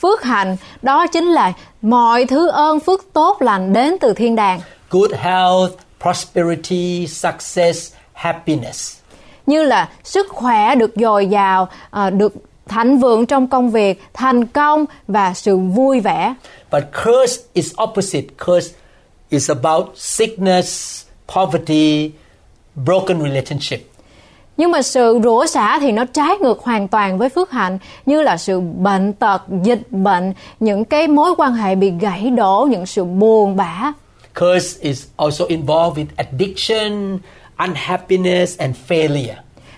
Phước 0.01 0.23
hạnh 0.23 0.57
đó 0.81 1.07
chính 1.07 1.25
là 1.25 1.53
mọi 1.81 2.25
thứ 2.25 2.49
ơn 2.49 2.79
phước 2.79 3.05
tốt 3.13 3.41
lành 3.41 3.73
đến 3.73 3.95
từ 4.01 4.13
thiên 4.13 4.35
đàng. 4.35 4.61
Good 4.89 5.11
health, 5.11 5.71
prosperity, 6.01 7.07
success, 7.07 7.93
happiness. 8.13 8.97
Như 9.45 9.63
là 9.63 9.89
sức 10.03 10.27
khỏe 10.29 10.75
được 10.75 10.91
dồi 10.95 11.25
dào, 11.25 11.67
à, 11.91 12.09
được 12.09 12.33
thịnh 12.67 12.99
vượng 12.99 13.25
trong 13.25 13.47
công 13.47 13.71
việc, 13.71 14.03
thành 14.13 14.45
công 14.45 14.85
và 15.07 15.33
sự 15.33 15.57
vui 15.57 15.99
vẻ. 15.99 16.33
But 16.71 16.83
curse 17.03 17.41
is 17.53 17.73
opposite. 17.83 18.27
Curse 18.45 18.75
is 19.29 19.49
about 19.49 19.85
sickness, 19.95 21.03
poverty, 21.35 22.11
broken 22.75 23.21
relationship. 23.23 23.79
Nhưng 24.57 24.71
mà 24.71 24.81
sự 24.81 25.19
rủa 25.23 25.45
xả 25.45 25.79
thì 25.79 25.91
nó 25.91 26.05
trái 26.05 26.37
ngược 26.37 26.63
hoàn 26.63 26.87
toàn 26.87 27.17
với 27.17 27.29
phước 27.29 27.51
hạnh 27.51 27.77
như 28.05 28.21
là 28.21 28.37
sự 28.37 28.59
bệnh 28.59 29.13
tật, 29.13 29.41
dịch 29.63 29.91
bệnh, 29.91 30.33
những 30.59 30.85
cái 30.85 31.07
mối 31.07 31.35
quan 31.37 31.53
hệ 31.53 31.75
bị 31.75 31.91
gãy 31.99 32.29
đổ, 32.29 32.67
những 32.71 32.85
sự 32.85 33.03
buồn 33.03 33.55
bã. 33.55 33.93
Curse 34.39 34.79
is 34.81 35.07
also 35.17 35.45
involved 35.45 35.97
with 35.97 36.07
addiction, 36.17 37.19
unhappiness, 37.57 38.57
and 38.59 38.75
failure. 38.87 39.35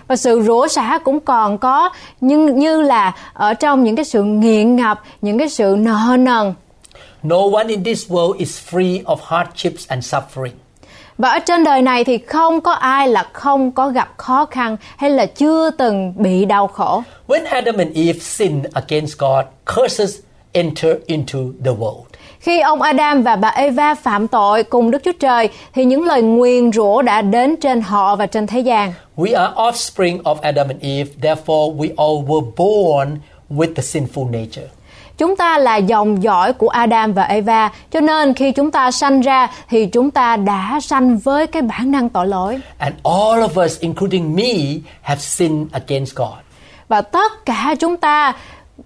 Và 0.08 0.16
sự 0.16 0.42
rủa 0.42 0.68
xả 0.68 0.98
cũng 1.04 1.20
còn 1.20 1.58
có 1.58 1.90
nhưng 2.20 2.58
như 2.58 2.82
là 2.82 3.12
ở 3.34 3.54
trong 3.54 3.84
những 3.84 3.96
cái 3.96 4.04
sự 4.04 4.22
nghiện 4.22 4.76
ngập 4.76 5.02
những 5.22 5.38
cái 5.38 5.48
sự 5.48 5.76
nợ 5.78 6.16
nần 6.18 6.54
No 7.22 7.36
one 7.52 7.68
in 7.68 7.84
this 7.84 8.10
world 8.10 8.32
is 8.38 8.58
free 8.70 9.02
of 9.04 9.16
hardships 9.22 9.88
and 9.88 10.14
suffering. 10.14 10.52
và 11.18 11.28
ở 11.30 11.38
trên 11.38 11.64
đời 11.64 11.82
này 11.82 12.04
thì 12.04 12.18
không 12.18 12.60
có 12.60 12.72
ai 12.72 13.08
là 13.08 13.28
không 13.32 13.72
có 13.72 13.88
gặp 13.88 14.14
khó 14.16 14.44
khăn 14.44 14.76
hay 14.96 15.10
là 15.10 15.26
chưa 15.26 15.70
từng 15.70 16.14
bị 16.16 16.44
đau 16.44 16.66
khổ 16.66 17.02
When 17.28 17.46
Adam 17.46 17.76
and 17.76 17.96
Eve 17.96 18.18
sinned 18.18 18.66
against 18.72 19.18
God, 19.18 19.44
curses 19.76 20.16
enter 20.52 20.96
into 21.06 21.38
the 21.64 21.70
world. 21.70 22.04
Khi 22.42 22.60
ông 22.60 22.82
Adam 22.82 23.22
và 23.22 23.36
bà 23.36 23.48
Eva 23.48 23.94
phạm 23.94 24.28
tội 24.28 24.64
cùng 24.64 24.90
Đức 24.90 25.02
Chúa 25.04 25.12
Trời 25.20 25.48
thì 25.74 25.84
những 25.84 26.04
lời 26.04 26.22
nguyền 26.22 26.72
rủa 26.72 27.02
đã 27.02 27.22
đến 27.22 27.56
trên 27.56 27.80
họ 27.80 28.16
và 28.16 28.26
trên 28.26 28.46
thế 28.46 28.60
gian. 28.60 28.92
We 29.16 29.40
are 29.40 29.54
offspring 29.54 30.22
of 30.22 30.36
Adam 30.42 30.68
and 30.68 30.82
Eve, 30.82 31.10
therefore 31.20 31.76
we 31.76 31.88
all 31.96 32.28
were 32.28 32.50
born 32.56 33.18
with 33.50 33.74
the 33.74 33.82
sinful 33.82 34.30
nature. 34.30 34.66
Chúng 35.18 35.36
ta 35.36 35.58
là 35.58 35.76
dòng 35.76 36.22
dõi 36.22 36.52
của 36.52 36.68
Adam 36.68 37.12
và 37.12 37.22
Eva, 37.22 37.70
cho 37.92 38.00
nên 38.00 38.34
khi 38.34 38.52
chúng 38.52 38.70
ta 38.70 38.90
sanh 38.90 39.20
ra 39.20 39.48
thì 39.68 39.86
chúng 39.86 40.10
ta 40.10 40.36
đã 40.36 40.78
sanh 40.82 41.18
với 41.18 41.46
cái 41.46 41.62
bản 41.62 41.90
năng 41.90 42.08
tội 42.08 42.26
lỗi. 42.26 42.60
And 42.78 42.94
all 43.04 43.42
of 43.42 43.64
us, 43.64 43.80
including 43.80 44.36
me, 44.36 44.52
have 45.02 45.20
sinned 45.20 45.66
against 45.72 46.16
God. 46.16 46.38
Và 46.88 47.00
tất 47.00 47.44
cả 47.44 47.74
chúng 47.80 47.96
ta 47.96 48.32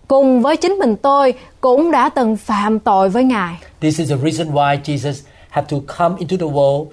cùng 0.09 0.43
với 0.43 0.57
chính 0.57 0.73
mình 0.73 0.97
tôi 0.97 1.35
cũng 1.61 1.91
đã 1.91 2.09
từng 2.09 2.37
phạm 2.37 2.79
tội 2.79 3.09
với 3.09 3.25
Ngài. 3.25 3.55
This 3.81 3.99
is 3.99 4.11
the 4.11 4.17
reason 4.17 4.55
why 4.55 4.81
Jesus 4.83 5.23
had 5.49 5.65
to 5.69 5.77
come 5.99 6.15
into 6.19 6.37
the 6.37 6.53
world, 6.53 6.87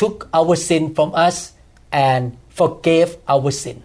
took 0.00 0.12
our 0.40 0.66
sin 0.66 0.94
from 0.94 1.28
us, 1.28 1.50
and 1.90 2.32
forgave 2.56 3.06
our 3.34 3.54
sin. 3.54 3.76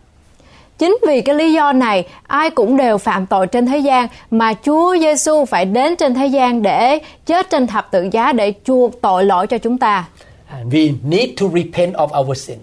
Chính 0.78 0.98
vì 1.08 1.22
cái 1.22 1.36
lý 1.36 1.54
do 1.54 1.74
này, 1.74 2.08
ai 2.28 2.50
cũng 2.50 2.78
đều 2.78 2.98
phạm 2.98 3.26
tội 3.26 3.48
trên 3.48 3.66
thế 3.66 3.78
gian 3.78 4.08
mà 4.32 4.54
Chúa 4.66 4.98
Giêsu 4.98 5.46
phải 5.46 5.66
đến 5.66 5.96
trên 5.96 6.14
thế 6.14 6.26
gian 6.26 6.62
để 6.62 7.00
chết 7.26 7.50
trên 7.50 7.68
thập 7.68 7.92
tự 7.92 8.10
giá 8.12 8.34
để 8.34 8.54
chuộc 8.66 9.02
tội 9.02 9.26
lỗi 9.26 9.48
cho 9.48 9.58
chúng 9.58 9.78
ta. 9.78 10.06
And 10.50 10.74
we 10.74 10.94
need 11.04 11.30
to 11.42 11.48
repent 11.48 11.94
of 11.94 12.22
our 12.22 12.38
sin. 12.38 12.58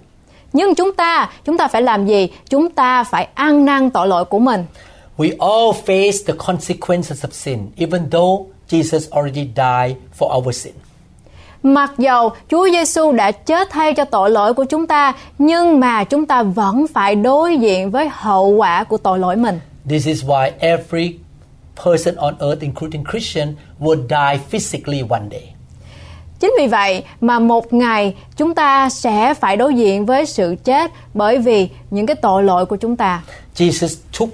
Nhưng 0.52 0.75
chúng 0.75 0.92
ta, 0.92 1.30
chúng 1.45 1.59
ta 1.59 1.68
phải 1.68 1.83
làm 1.83 2.07
gì? 2.07 2.28
Chúng 2.50 2.71
ta 2.71 3.04
phải 3.04 3.28
ăn 3.35 3.64
năn 3.64 3.90
tội 3.90 4.09
lỗi 4.09 4.25
của 4.25 4.38
mình. 4.38 4.64
We 5.18 5.32
all 5.38 5.72
face 5.72 6.22
the 6.26 6.34
consequences 6.46 7.25
of 7.25 7.32
sin, 7.32 7.58
even 7.76 8.10
though 8.10 8.46
Jesus 8.68 9.10
already 9.10 9.48
died 9.56 9.96
for 10.18 10.37
our 10.37 10.56
sin. 10.56 10.72
Mặc 11.62 11.92
dầu 11.98 12.30
Chúa 12.50 12.68
Giêsu 12.70 13.12
đã 13.12 13.30
chết 13.30 13.70
thay 13.70 13.94
cho 13.94 14.04
tội 14.04 14.30
lỗi 14.30 14.54
của 14.54 14.64
chúng 14.64 14.87
ta, 14.87 15.12
nhưng 15.38 15.80
mà 15.80 16.04
chúng 16.04 16.26
ta 16.26 16.42
vẫn 16.42 16.87
phải 16.94 17.14
đối 17.14 17.56
diện 17.56 17.90
với 17.90 18.08
hậu 18.12 18.48
quả 18.48 18.84
của 18.84 18.96
tội 18.96 19.18
lỗi 19.18 19.37
mình. 19.37 19.60
This 19.88 20.06
is 20.06 20.25
why 20.25 20.50
every 20.58 21.14
person 21.84 22.14
on 22.14 22.34
earth, 22.40 22.60
including 22.60 23.04
Christian, 23.10 23.54
will 23.80 24.02
die 24.08 24.40
physically 24.50 25.02
one 25.08 25.25
day. 25.30 25.54
Chính 26.40 26.54
vì 26.58 26.66
vậy 26.66 27.02
mà 27.20 27.38
một 27.38 27.72
ngày 27.72 28.14
chúng 28.37 28.54
ta 28.54 28.90
sẽ 28.90 29.34
phải 29.34 29.56
đối 29.56 29.75
diện 29.75 30.06
với 30.06 30.26
sự 30.26 30.56
chết 30.64 30.90
bởi 31.14 31.38
vì 31.38 31.68
những 31.90 32.06
cái 32.06 32.16
tội 32.16 32.42
lỗi 32.42 32.66
của 32.66 32.76
chúng 32.76 32.96
ta. 32.96 33.22
Jesus 33.56 33.96
took 34.18 34.28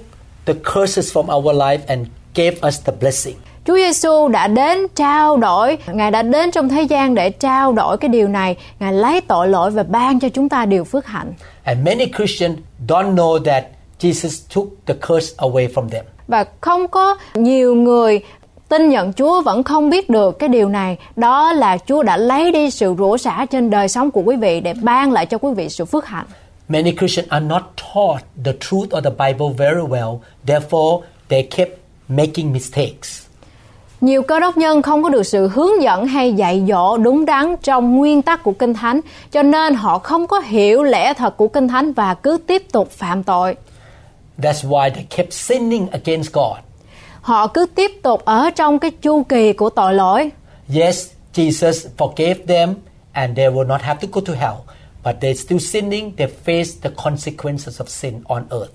the 0.45 0.53
curses 0.53 1.17
from 1.17 1.35
our 1.35 1.55
life 1.55 1.79
and 1.87 2.07
gave 2.35 2.67
us 2.67 2.81
the 2.85 2.93
blessing. 2.99 3.35
Chúa 3.67 3.75
Giêsu 3.75 4.27
đã 4.27 4.47
đến 4.47 4.87
trao 4.95 5.37
đổi, 5.37 5.77
Ngài 5.87 6.11
đã 6.11 6.21
đến 6.21 6.51
trong 6.51 6.69
thế 6.69 6.81
gian 6.81 7.15
để 7.15 7.29
trao 7.29 7.73
đổi 7.73 7.97
cái 7.97 8.09
điều 8.09 8.27
này, 8.27 8.55
Ngài 8.79 8.93
lấy 8.93 9.21
tội 9.21 9.47
lỗi 9.47 9.71
và 9.71 9.83
ban 9.83 10.19
cho 10.19 10.29
chúng 10.29 10.49
ta 10.49 10.65
điều 10.65 10.83
phước 10.83 11.05
hạnh. 11.05 11.33
And 11.63 11.85
many 11.85 12.11
Christians 12.17 12.59
don't 12.87 13.15
know 13.15 13.43
that 13.43 13.63
Jesus 13.99 14.55
took 14.55 14.67
the 14.85 14.93
curse 15.07 15.35
away 15.37 15.67
from 15.73 15.89
them. 15.89 16.05
Và 16.27 16.45
không 16.61 16.87
có 16.87 17.17
nhiều 17.35 17.75
người 17.75 18.21
tin 18.69 18.89
nhận 18.89 19.13
Chúa 19.13 19.41
vẫn 19.41 19.63
không 19.63 19.89
biết 19.89 20.09
được 20.09 20.39
cái 20.39 20.49
điều 20.49 20.69
này, 20.69 20.97
đó 21.15 21.53
là 21.53 21.77
Chúa 21.77 22.03
đã 22.03 22.17
lấy 22.17 22.51
đi 22.51 22.69
sự 22.69 22.95
rủa 22.97 23.17
xả 23.17 23.45
trên 23.51 23.69
đời 23.69 23.87
sống 23.87 24.11
của 24.11 24.21
quý 24.21 24.35
vị 24.35 24.59
để 24.59 24.73
ban 24.81 25.11
lại 25.11 25.25
cho 25.25 25.37
quý 25.37 25.53
vị 25.53 25.69
sự 25.69 25.85
phước 25.85 26.05
hạnh. 26.05 26.25
Many 26.69 26.91
Christians 26.91 27.29
are 27.29 27.45
not 27.45 27.63
taught 27.77 28.23
the 28.45 28.53
truth 28.59 28.89
of 28.89 29.01
the 29.01 29.09
Bible 29.09 29.49
very 29.57 29.81
well, 29.81 30.17
therefore, 30.47 31.01
they 31.29 31.43
kept 31.43 31.71
making 32.07 32.53
mistakes. 32.53 33.25
Nhiều 34.01 34.21
cơ 34.21 34.39
đốc 34.39 34.57
nhân 34.57 34.81
không 34.81 35.03
có 35.03 35.09
được 35.09 35.23
sự 35.23 35.47
hướng 35.47 35.83
dẫn 35.83 36.07
hay 36.07 36.33
dạy 36.33 36.63
dỗ 36.67 36.97
đúng 36.97 37.25
đắn 37.25 37.55
trong 37.63 37.95
nguyên 37.95 38.21
tắc 38.21 38.43
của 38.43 38.51
Kinh 38.51 38.73
Thánh, 38.73 39.01
cho 39.31 39.43
nên 39.43 39.73
họ 39.73 39.99
không 39.99 40.27
có 40.27 40.39
hiểu 40.39 40.83
lẽ 40.83 41.13
thật 41.13 41.37
của 41.37 41.47
Kinh 41.47 41.67
Thánh 41.67 41.93
và 41.93 42.13
cứ 42.13 42.37
tiếp 42.47 42.63
tục 42.71 42.91
phạm 42.91 43.23
tội. 43.23 43.55
That's 44.37 44.69
why 44.69 44.89
they 44.89 45.05
kept 45.09 45.33
sinning 45.33 45.87
against 45.91 46.33
God. 46.33 46.57
Họ 47.21 47.47
cứ 47.47 47.65
tiếp 47.75 47.91
tục 48.03 48.25
ở 48.25 48.49
trong 48.55 48.79
cái 48.79 48.91
chu 48.91 49.23
kỳ 49.23 49.53
của 49.53 49.69
tội 49.69 49.93
lỗi. 49.93 50.31
Yes, 50.75 51.09
Jesus 51.35 51.87
forgave 51.97 52.45
them 52.47 52.75
and 53.11 53.37
they 53.37 53.47
will 53.47 53.67
not 53.67 53.81
have 53.81 53.99
to 54.01 54.07
go 54.11 54.21
to 54.27 54.33
hell, 54.33 54.55
but 55.05 55.15
they're 55.21 55.35
still 55.45 55.59
sinning, 55.59 56.15
they 56.17 56.27
face 56.45 56.71
the 56.81 56.89
consequences 57.03 57.81
of 57.81 57.85
sin 57.87 58.13
on 58.27 58.43
earth. 58.49 58.73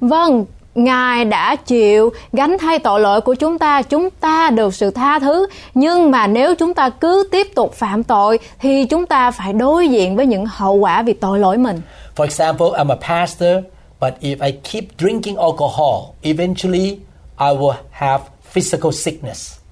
Vâng, 0.00 0.44
Ngài 0.74 1.24
đã 1.24 1.56
chịu 1.56 2.12
gánh 2.32 2.56
thay 2.60 2.78
tội 2.78 3.00
lỗi 3.00 3.20
của 3.20 3.34
chúng 3.34 3.58
ta, 3.58 3.82
chúng 3.82 4.10
ta 4.10 4.50
được 4.50 4.74
sự 4.74 4.90
tha 4.90 5.18
thứ. 5.18 5.46
Nhưng 5.74 6.10
mà 6.10 6.26
nếu 6.26 6.54
chúng 6.54 6.74
ta 6.74 6.90
cứ 6.90 7.28
tiếp 7.30 7.46
tục 7.54 7.74
phạm 7.74 8.04
tội 8.04 8.38
thì 8.58 8.86
chúng 8.86 9.06
ta 9.06 9.30
phải 9.30 9.52
đối 9.52 9.88
diện 9.88 10.16
với 10.16 10.26
những 10.26 10.46
hậu 10.46 10.74
quả 10.74 11.02
vì 11.02 11.12
tội 11.12 11.38
lỗi 11.38 11.58
mình. 11.58 11.80
For 12.16 12.24
example, 12.24 12.66
I'm 12.66 12.88
a 12.88 12.96
pastor, 12.96 13.56
but 14.00 14.14
if 14.20 14.36
I 14.40 14.52
keep 14.52 14.84
drinking 14.98 15.36
alcohol, 15.36 16.14
eventually 16.22 16.98
I 17.38 17.48
will 17.58 17.74
have 17.90 18.24
physical 18.52 18.92
sickness. 18.92 19.63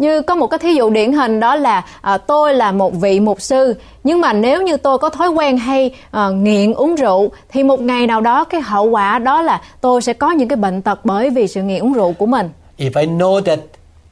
Như 0.00 0.22
có 0.22 0.34
một 0.34 0.46
cái 0.46 0.58
thí 0.58 0.74
dụ 0.74 0.90
điển 0.90 1.12
hình 1.12 1.40
đó 1.40 1.56
là 1.56 1.82
à, 2.00 2.18
tôi 2.18 2.54
là 2.54 2.72
một 2.72 2.94
vị 2.94 3.20
mục 3.20 3.40
sư 3.40 3.74
nhưng 4.04 4.20
mà 4.20 4.32
nếu 4.32 4.62
như 4.62 4.76
tôi 4.76 4.98
có 4.98 5.10
thói 5.10 5.28
quen 5.28 5.56
hay 5.56 5.90
à, 6.10 6.28
nghiện 6.28 6.72
uống 6.72 6.94
rượu 6.94 7.30
thì 7.48 7.62
một 7.62 7.80
ngày 7.80 8.06
nào 8.06 8.20
đó 8.20 8.44
cái 8.44 8.60
hậu 8.60 8.84
quả 8.84 9.18
đó 9.18 9.42
là 9.42 9.60
tôi 9.80 10.02
sẽ 10.02 10.12
có 10.12 10.30
những 10.30 10.48
cái 10.48 10.56
bệnh 10.56 10.82
tật 10.82 11.04
bởi 11.04 11.30
vì 11.30 11.48
sự 11.48 11.62
nghiện 11.62 11.82
uống 11.82 11.92
rượu 11.92 12.12
của 12.12 12.26
mình. 12.26 12.50
If 12.78 13.00
I 13.00 13.06
know 13.06 13.40
that 13.40 13.58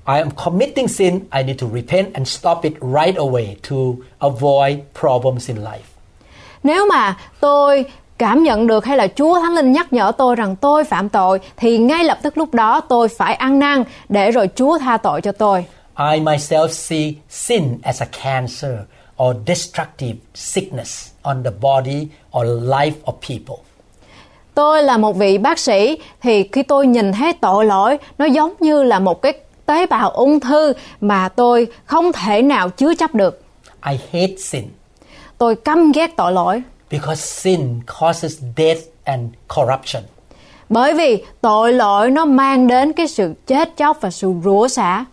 I 0.06 0.14
am 0.14 0.30
committing 0.44 0.88
sin, 0.88 1.20
I 1.32 1.42
need 1.42 1.60
to 1.60 1.66
repent 1.74 2.14
and 2.14 2.28
stop 2.28 2.62
it 2.62 2.72
right 2.80 3.16
away 3.16 3.46
to 3.70 3.76
avoid 4.18 4.76
problems 5.00 5.48
in 5.48 5.56
life. 5.56 5.84
Nếu 6.62 6.86
mà 6.86 7.16
tôi 7.40 7.84
cảm 8.18 8.42
nhận 8.42 8.66
được 8.66 8.84
hay 8.84 8.96
là 8.96 9.06
Chúa 9.06 9.40
Thánh 9.40 9.54
Linh 9.54 9.72
nhắc 9.72 9.92
nhở 9.92 10.12
tôi 10.18 10.36
rằng 10.36 10.56
tôi 10.56 10.84
phạm 10.84 11.08
tội 11.08 11.40
thì 11.56 11.78
ngay 11.78 12.04
lập 12.04 12.18
tức 12.22 12.38
lúc 12.38 12.54
đó 12.54 12.80
tôi 12.80 13.08
phải 13.08 13.34
ăn 13.34 13.58
năn 13.58 13.84
để 14.08 14.30
rồi 14.30 14.48
Chúa 14.54 14.78
tha 14.78 14.96
tội 14.96 15.20
cho 15.20 15.32
tôi. 15.32 15.64
I 15.98 16.20
myself 16.20 16.68
see 16.68 17.12
sin 17.28 17.78
as 17.82 18.02
a 18.02 18.06
cancer 18.22 18.72
or 19.22 19.36
destructive 19.46 20.16
sickness 20.34 21.10
on 21.22 21.44
the 21.44 21.50
body 21.60 22.06
or 22.38 22.46
life 22.46 22.92
of 23.04 23.12
people. 23.28 23.64
Tôi 24.54 24.82
là 24.82 24.96
một 24.96 25.16
vị 25.16 25.38
bác 25.38 25.58
sĩ 25.58 25.98
thì 26.22 26.48
khi 26.52 26.62
tôi 26.62 26.86
nhìn 26.86 27.12
thấy 27.12 27.32
tội 27.32 27.64
lỗi 27.64 27.98
nó 28.18 28.24
giống 28.24 28.54
như 28.60 28.82
là 28.82 28.98
một 28.98 29.22
cái 29.22 29.32
tế 29.66 29.86
bào 29.86 30.10
ung 30.10 30.40
thư 30.40 30.72
mà 31.00 31.28
tôi 31.28 31.66
không 31.84 32.12
thể 32.12 32.42
nào 32.42 32.70
chứa 32.70 32.94
chấp 32.94 33.14
được. 33.14 33.42
I 33.90 33.98
hate 34.12 34.36
sin 34.38 34.64
Tôi 35.38 35.54
căm 35.56 35.92
ghét 35.92 36.16
tội 36.16 36.32
lỗi 36.32 36.62
because 36.90 37.20
sin 37.20 37.80
causes 37.86 38.42
death 38.56 38.80
and 39.04 39.28
corruption. 39.56 40.02
bởi 40.68 40.94
vì 40.94 41.22
tội 41.40 41.72
lỗi 41.72 42.10
nó 42.10 42.24
mang 42.24 42.66
đến 42.66 42.92
cái 42.92 43.08
sự 43.08 43.34
chết 43.46 43.68
chóc 43.76 43.98
và 44.00 44.10
sự 44.10 44.32
rủa 44.44 44.68
xả. 44.68 45.04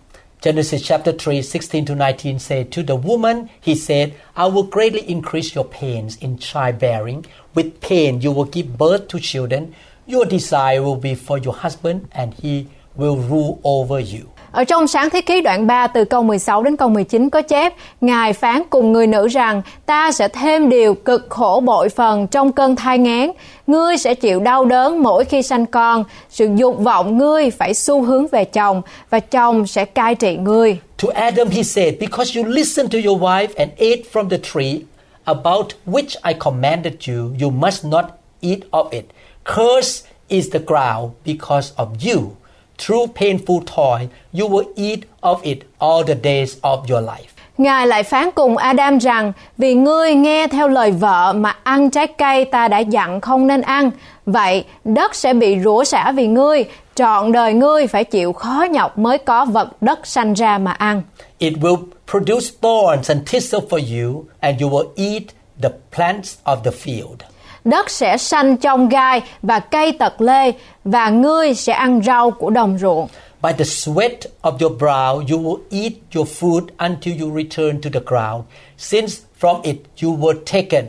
Genesis 0.44 0.82
chapter 0.84 1.16
3, 1.28 1.34
16 1.42 1.86
to 1.86 1.96
19 1.96 2.40
say, 2.40 2.64
To 2.64 2.82
the 2.88 2.96
woman 2.96 3.46
he 3.62 3.76
said, 3.76 4.10
I 4.36 4.46
will 4.46 4.68
greatly 4.72 5.02
increase 5.08 5.56
your 5.56 5.68
pains 5.82 6.18
in 6.20 6.38
childbearing. 6.38 7.22
With 7.56 7.70
pain 7.90 8.20
you 8.24 8.34
will 8.34 8.50
give 8.52 8.68
birth 8.80 9.08
to 9.10 9.20
children. 9.22 9.68
Your 10.08 10.26
desire 10.26 10.82
will 10.82 11.00
be 11.02 11.16
for 11.16 11.38
your 11.38 11.54
husband, 11.54 12.02
and 12.12 12.34
he 12.42 12.66
will 12.96 13.18
rule 13.18 13.60
over 13.64 14.00
you. 14.00 14.30
Ở 14.52 14.64
trong 14.64 14.88
sáng 14.88 15.10
thế 15.10 15.22
ký 15.22 15.42
đoạn 15.42 15.68
3 15.68 15.88
từ 15.88 16.06
câu 16.06 16.24
16 16.24 16.64
đến 16.64 16.76
câu 16.76 16.90
19 16.90 17.30
có 17.30 17.42
chép 17.42 17.74
Ngài 18.02 18.34
phán 18.34 18.62
cùng 18.70 18.92
người 18.92 19.08
nữ 19.08 19.28
rằng 19.28 19.62
ta 19.86 20.12
sẽ 20.12 20.28
thêm 20.28 20.70
điều 20.70 20.94
cực 20.94 21.26
khổ 21.30 21.62
bội 21.66 21.90
phần 21.90 22.28
trong 22.28 22.52
cơn 22.52 22.76
thai 22.76 22.98
ngán 22.98 23.32
Ngươi 23.68 23.98
sẽ 23.98 24.16
chịu 24.16 24.40
đau 24.40 24.66
đớn 24.66 25.04
mỗi 25.04 25.26
khi 25.26 25.42
sanh 25.44 25.66
con 25.66 26.04
Sự 26.30 26.50
dục 26.56 26.80
vọng 26.80 27.18
ngươi 27.18 27.50
phải 27.52 27.74
xu 27.74 28.04
hướng 28.04 28.28
về 28.28 28.46
chồng 28.46 28.82
Và 29.10 29.20
chồng 29.20 29.68
sẽ 29.68 29.86
cai 29.86 30.16
trị 30.16 30.38
ngươi 30.38 30.78
To 31.04 31.10
Adam 31.14 31.50
he 31.50 31.64
said, 31.64 31.94
Because 32.00 32.40
you 32.40 32.48
listened 32.48 32.94
to 32.94 33.00
your 33.06 33.22
wife 33.22 33.48
and 33.58 33.72
ate 33.78 34.04
from 34.14 34.30
the 34.30 34.38
tree 34.38 34.82
about 35.26 35.66
which 35.86 36.16
I 36.24 36.34
commanded 36.34 36.94
you, 37.08 37.32
you 37.42 37.50
must 37.50 37.86
not 37.86 38.06
eat 38.42 38.60
of 38.72 38.90
it. 38.92 39.06
curse 39.44 40.04
is 40.30 40.50
the 40.52 40.60
ground 40.60 41.12
because 41.26 41.74
of 41.78 41.88
you. 42.00 42.38
Through 42.86 43.08
painful 43.16 43.60
toil, 43.76 44.08
you 44.34 44.50
will 44.50 44.74
eat 44.76 45.00
of 45.22 45.42
it 45.42 45.58
all 45.80 46.04
the 46.08 46.16
days 46.24 46.58
of 46.62 46.78
your 46.90 47.04
life. 47.10 47.32
Ngài 47.58 47.88
lại 47.88 48.04
phán 48.04 48.32
cùng 48.32 48.58
Adam 48.58 48.98
rằng, 48.98 49.34
vì 49.58 49.74
ngươi 49.74 50.14
nghe 50.14 50.48
theo 50.48 50.68
lời 50.68 50.92
vợ 50.92 51.34
mà 51.34 51.56
ăn 51.64 51.90
trái 51.90 52.08
cây 52.08 52.46
ta 52.46 52.68
đã 52.68 52.80
dặn 52.80 53.22
không 53.22 53.48
nên 53.48 53.62
ăn, 53.62 53.92
vậy 54.26 54.66
đất 54.84 55.16
sẽ 55.16 55.34
bị 55.34 55.60
rủa 55.64 55.84
xả 55.84 56.12
vì 56.12 56.28
ngươi, 56.28 56.66
trọn 56.96 57.32
đời 57.32 57.54
ngươi 57.54 57.88
phải 57.88 58.04
chịu 58.04 58.34
khó 58.34 58.66
nhọc 58.72 58.98
mới 58.98 59.18
có 59.18 59.46
vật 59.46 59.82
đất 59.82 60.08
sanh 60.08 60.34
ra 60.34 60.58
mà 60.58 60.72
ăn. 60.72 61.02
It 61.38 61.54
will 61.54 61.78
produce 62.12 62.48
thorns 62.62 63.10
and 63.10 63.30
thistle 63.30 63.60
for 63.70 63.80
you, 63.80 64.26
and 64.40 64.62
you 64.62 64.70
will 64.70 64.88
eat 64.96 65.24
the 65.62 65.70
plants 65.96 66.38
of 66.46 66.56
the 66.64 66.72
field. 66.72 67.16
Đất 67.66 67.90
sẽ 67.90 68.18
xanh 68.18 68.58
trong 68.58 68.90
gai 68.90 69.22
và 69.42 69.60
cây 69.60 69.92
tật 69.92 70.22
lê, 70.22 70.52
và 70.84 71.10
ngươi 71.10 71.54
sẽ 71.54 71.74
ăn 71.74 72.02
rau 72.04 72.32
của 72.32 72.50
đồng 72.50 72.78
ruộng. 72.78 73.08
By 73.44 73.52
the 73.58 73.66
sweat 73.66 74.18
of 74.42 74.58
your 74.60 74.82
brow 74.82 75.16
you 75.16 75.40
will 75.40 75.60
eat 75.72 75.94
your 76.16 76.28
food 76.40 76.62
until 76.78 77.22
you 77.22 77.38
return 77.38 77.82
to 77.82 77.90
the 77.94 78.00
ground, 78.06 78.44
since 78.78 79.22
from 79.40 79.62
it 79.62 79.78
you 80.04 80.18
were 80.18 80.40
taken, 80.46 80.86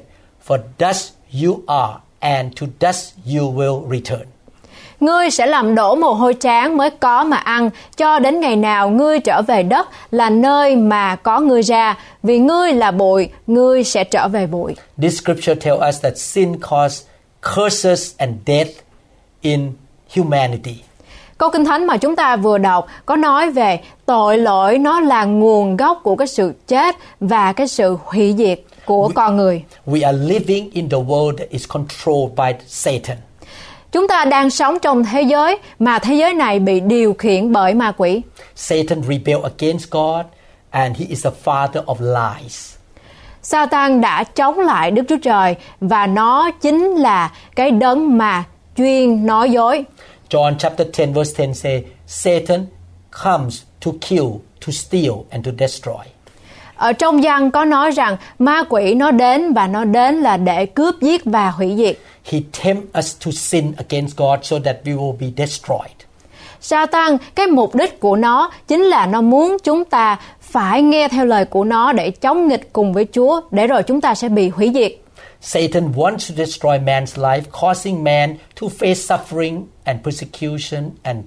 for 0.46 0.58
dust 0.78 1.12
you 1.44 1.60
are, 1.66 1.94
and 2.20 2.60
to 2.60 2.66
dust 2.80 3.14
you 3.26 3.46
will 3.46 3.90
return. 3.90 4.31
Ngươi 5.02 5.30
sẽ 5.30 5.46
làm 5.46 5.74
đổ 5.74 5.94
mồ 5.94 6.12
hôi 6.12 6.34
tráng 6.40 6.76
mới 6.76 6.90
có 6.90 7.24
mà 7.24 7.36
ăn, 7.36 7.70
cho 7.96 8.18
đến 8.18 8.40
ngày 8.40 8.56
nào 8.56 8.90
ngươi 8.90 9.20
trở 9.20 9.42
về 9.42 9.62
đất 9.62 9.88
là 10.10 10.30
nơi 10.30 10.76
mà 10.76 11.16
có 11.16 11.40
ngươi 11.40 11.62
ra, 11.62 11.98
vì 12.22 12.38
ngươi 12.38 12.72
là 12.72 12.90
bụi, 12.90 13.28
ngươi 13.46 13.84
sẽ 13.84 14.04
trở 14.04 14.28
về 14.28 14.46
bụi. 14.46 14.74
This 15.02 15.22
scripture 15.22 15.54
tells 15.54 15.80
us 15.88 16.02
that 16.02 16.18
sin 16.18 16.60
caused 16.60 17.06
curses 17.56 18.14
and 18.16 18.34
death 18.46 18.70
in 19.40 19.72
humanity. 20.16 20.74
Câu 21.38 21.50
Kinh 21.50 21.64
Thánh 21.64 21.86
mà 21.86 21.96
chúng 21.96 22.16
ta 22.16 22.36
vừa 22.36 22.58
đọc 22.58 22.86
có 23.06 23.16
nói 23.16 23.50
về 23.50 23.80
tội 24.06 24.38
lỗi 24.38 24.78
nó 24.78 25.00
là 25.00 25.24
nguồn 25.24 25.76
gốc 25.76 26.00
của 26.02 26.16
cái 26.16 26.26
sự 26.26 26.52
chết 26.68 26.96
và 27.20 27.52
cái 27.52 27.68
sự 27.68 27.96
hủy 28.04 28.34
diệt 28.38 28.60
của 28.84 29.10
con 29.14 29.36
người. 29.36 29.64
We 29.86 30.06
are 30.06 30.18
living 30.18 30.70
in 30.72 30.88
the 30.88 30.98
world 30.98 31.36
that 31.36 31.48
is 31.50 31.68
controlled 31.68 32.34
by 32.36 32.52
Satan. 32.66 33.16
Chúng 33.92 34.08
ta 34.08 34.24
đang 34.24 34.50
sống 34.50 34.78
trong 34.78 35.04
thế 35.04 35.22
giới 35.22 35.58
mà 35.78 35.98
thế 35.98 36.14
giới 36.14 36.34
này 36.34 36.58
bị 36.58 36.80
điều 36.80 37.14
khiển 37.14 37.52
bởi 37.52 37.74
ma 37.74 37.92
quỷ. 37.96 38.22
Satan 38.54 39.02
rebelled 39.02 39.42
against 39.42 39.90
God, 39.90 40.26
and 40.70 40.96
he 40.98 41.06
is 41.08 41.24
the 41.24 41.30
father 41.44 41.84
of 41.84 41.96
lies. 42.00 42.74
Satan 43.42 44.00
đã 44.00 44.24
chống 44.24 44.58
lại 44.58 44.90
Đức 44.90 45.02
Chúa 45.08 45.16
Trời 45.22 45.54
và 45.80 46.06
nó 46.06 46.50
chính 46.50 46.90
là 46.90 47.32
cái 47.56 47.70
đấng 47.70 48.18
mà 48.18 48.44
chuyên 48.76 49.26
nói 49.26 49.50
dối. 49.50 49.84
John 50.30 50.54
chapter 50.58 50.88
10 50.98 51.06
verse 51.06 51.46
10 51.46 51.54
say, 51.54 51.84
Satan 52.06 52.66
comes 53.24 53.62
to 53.86 53.90
kill, 54.08 54.26
to 54.66 54.72
steal, 54.72 55.12
and 55.30 55.46
to 55.46 55.52
destroy. 55.58 56.04
Ở 56.76 56.92
trong 56.92 57.20
văn 57.22 57.50
có 57.50 57.64
nói 57.64 57.90
rằng 57.90 58.16
ma 58.38 58.62
quỷ 58.68 58.94
nó 58.94 59.10
đến 59.10 59.52
và 59.52 59.66
nó 59.66 59.84
đến 59.84 60.14
là 60.14 60.36
để 60.36 60.66
cướp 60.66 60.94
giết 61.00 61.24
và 61.24 61.50
hủy 61.50 61.74
diệt. 61.76 61.98
He 62.24 62.38
tempts 62.62 62.98
us 62.98 63.16
to 63.26 63.30
sin 63.30 63.72
against 63.76 64.16
God 64.16 64.38
so 64.42 64.58
that 64.64 64.76
we 64.84 64.96
will 64.96 65.16
be 65.20 65.26
destroyed. 65.36 65.96
Satan, 66.60 67.16
cái 67.34 67.46
mục 67.46 67.74
đích 67.74 68.00
của 68.00 68.16
nó 68.16 68.50
chính 68.68 68.82
là 68.82 69.06
nó 69.06 69.20
muốn 69.20 69.56
chúng 69.64 69.84
ta 69.84 70.18
phải 70.40 70.82
nghe 70.82 71.08
theo 71.08 71.24
lời 71.24 71.44
của 71.44 71.64
nó 71.64 71.92
để 71.92 72.10
chống 72.10 72.48
nghịch 72.48 72.72
cùng 72.72 72.92
với 72.92 73.06
Chúa, 73.12 73.40
để 73.50 73.66
rồi 73.66 73.82
chúng 73.82 74.00
ta 74.00 74.14
sẽ 74.14 74.28
bị 74.28 74.48
hủy 74.48 74.70
diệt. 74.74 74.92
Satan 75.40 75.92
wants 75.92 76.28
to 76.28 76.44
destroy 76.44 76.78
man's 76.78 77.16
life, 77.16 77.42
causing 77.62 78.04
man 78.04 78.36
to 78.60 78.66
face 78.78 78.94
suffering 78.94 79.62
and 79.84 80.00
persecution 80.04 80.90
and 81.02 81.18